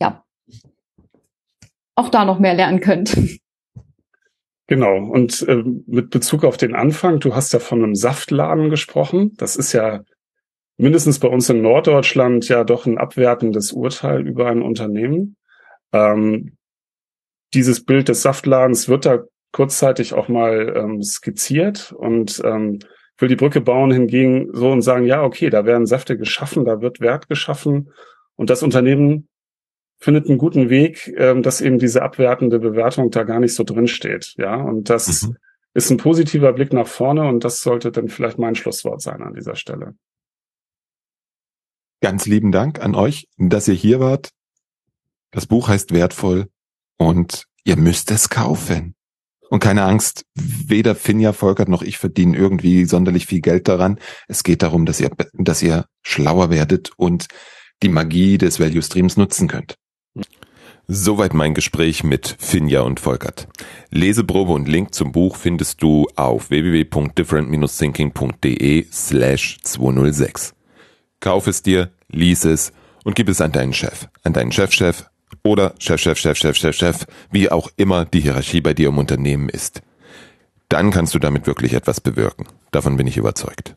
ja, 0.00 0.22
auch 1.96 2.10
da 2.10 2.24
noch 2.24 2.38
mehr 2.38 2.54
lernen 2.54 2.78
könnt. 2.78 3.16
Genau. 4.66 4.96
Und 4.96 5.46
äh, 5.46 5.62
mit 5.86 6.10
Bezug 6.10 6.44
auf 6.44 6.56
den 6.56 6.74
Anfang, 6.74 7.20
du 7.20 7.34
hast 7.34 7.52
ja 7.52 7.58
von 7.58 7.82
einem 7.82 7.94
Saftladen 7.94 8.70
gesprochen. 8.70 9.34
Das 9.36 9.56
ist 9.56 9.72
ja 9.72 10.02
mindestens 10.76 11.18
bei 11.18 11.28
uns 11.28 11.48
in 11.50 11.62
Norddeutschland 11.62 12.48
ja 12.48 12.64
doch 12.64 12.86
ein 12.86 12.98
abwertendes 12.98 13.72
Urteil 13.72 14.26
über 14.26 14.48
ein 14.48 14.62
Unternehmen. 14.62 15.36
Ähm, 15.92 16.56
dieses 17.52 17.84
Bild 17.84 18.08
des 18.08 18.22
Saftladens 18.22 18.88
wird 18.88 19.06
da 19.06 19.24
kurzzeitig 19.52 20.14
auch 20.14 20.28
mal 20.28 20.74
ähm, 20.76 21.02
skizziert 21.02 21.92
und 21.92 22.42
ähm, 22.44 22.80
will 23.18 23.28
die 23.28 23.36
Brücke 23.36 23.60
bauen 23.60 23.92
hingegen 23.92 24.48
so 24.52 24.72
und 24.72 24.82
sagen, 24.82 25.06
ja, 25.06 25.22
okay, 25.22 25.50
da 25.50 25.64
werden 25.64 25.86
Säfte 25.86 26.18
geschaffen, 26.18 26.64
da 26.64 26.80
wird 26.80 27.00
Wert 27.00 27.28
geschaffen 27.28 27.92
und 28.34 28.50
das 28.50 28.64
Unternehmen 28.64 29.28
findet 29.98 30.28
einen 30.28 30.38
guten 30.38 30.70
Weg, 30.70 31.12
ähm, 31.16 31.42
dass 31.42 31.60
eben 31.60 31.78
diese 31.78 32.02
abwertende 32.02 32.58
Bewertung 32.58 33.10
da 33.10 33.22
gar 33.22 33.40
nicht 33.40 33.54
so 33.54 33.64
drin 33.64 33.88
steht. 33.88 34.34
Ja, 34.36 34.56
und 34.56 34.90
das 34.90 35.22
mhm. 35.22 35.36
ist 35.72 35.90
ein 35.90 35.96
positiver 35.96 36.52
Blick 36.52 36.72
nach 36.72 36.86
vorne 36.86 37.26
und 37.28 37.44
das 37.44 37.62
sollte 37.62 37.90
dann 37.90 38.08
vielleicht 38.08 38.38
mein 38.38 38.54
Schlusswort 38.54 39.00
sein 39.00 39.22
an 39.22 39.34
dieser 39.34 39.56
Stelle. 39.56 39.94
Ganz 42.00 42.26
lieben 42.26 42.52
Dank 42.52 42.80
an 42.82 42.94
euch, 42.94 43.28
dass 43.38 43.66
ihr 43.66 43.74
hier 43.74 43.98
wart. 43.98 44.30
Das 45.30 45.46
Buch 45.46 45.68
heißt 45.68 45.92
wertvoll 45.92 46.48
und 46.98 47.46
ihr 47.64 47.76
müsst 47.76 48.10
es 48.10 48.28
kaufen. 48.28 48.94
Und 49.50 49.60
keine 49.60 49.84
Angst, 49.84 50.24
weder 50.34 50.94
Finja 50.94 51.32
Volkert 51.32 51.68
noch 51.68 51.82
ich 51.82 51.98
verdienen 51.98 52.34
irgendwie 52.34 52.84
sonderlich 52.86 53.26
viel 53.26 53.40
Geld 53.40 53.68
daran. 53.68 53.98
Es 54.26 54.42
geht 54.42 54.62
darum, 54.62 54.84
dass 54.86 55.00
ihr, 55.00 55.10
dass 55.32 55.62
ihr 55.62 55.86
schlauer 56.02 56.50
werdet 56.50 56.90
und 56.96 57.26
die 57.82 57.88
Magie 57.88 58.38
des 58.38 58.58
Value 58.58 58.82
Streams 58.82 59.16
nutzen 59.16 59.48
könnt. 59.48 59.76
Soweit 60.86 61.32
mein 61.32 61.54
Gespräch 61.54 62.04
mit 62.04 62.36
Finja 62.38 62.82
und 62.82 63.00
Volkert. 63.00 63.48
Leseprobe 63.90 64.52
und 64.52 64.68
Link 64.68 64.94
zum 64.94 65.12
Buch 65.12 65.36
findest 65.36 65.82
du 65.82 66.06
auf 66.14 66.50
www.different-thinking.de 66.50 68.84
slash 68.92 69.60
206. 69.62 70.52
Kauf 71.20 71.46
es 71.46 71.62
dir, 71.62 71.90
lies 72.08 72.44
es 72.44 72.74
und 73.02 73.16
gib 73.16 73.30
es 73.30 73.40
an 73.40 73.52
deinen 73.52 73.72
Chef, 73.72 74.08
an 74.24 74.34
deinen 74.34 74.52
Chefchef 74.52 75.06
oder 75.42 75.74
Chef, 75.78 76.02
Chef, 76.02 76.18
Chef, 76.18 76.36
Chef, 76.36 76.54
Chef, 76.54 76.76
Chef, 76.76 77.06
wie 77.30 77.50
auch 77.50 77.70
immer 77.76 78.04
die 78.04 78.20
Hierarchie 78.20 78.60
bei 78.60 78.74
dir 78.74 78.88
im 78.88 78.98
Unternehmen 78.98 79.48
ist. 79.48 79.80
Dann 80.68 80.90
kannst 80.90 81.14
du 81.14 81.18
damit 81.18 81.46
wirklich 81.46 81.72
etwas 81.72 82.02
bewirken. 82.02 82.44
Davon 82.72 82.98
bin 82.98 83.06
ich 83.06 83.16
überzeugt. 83.16 83.74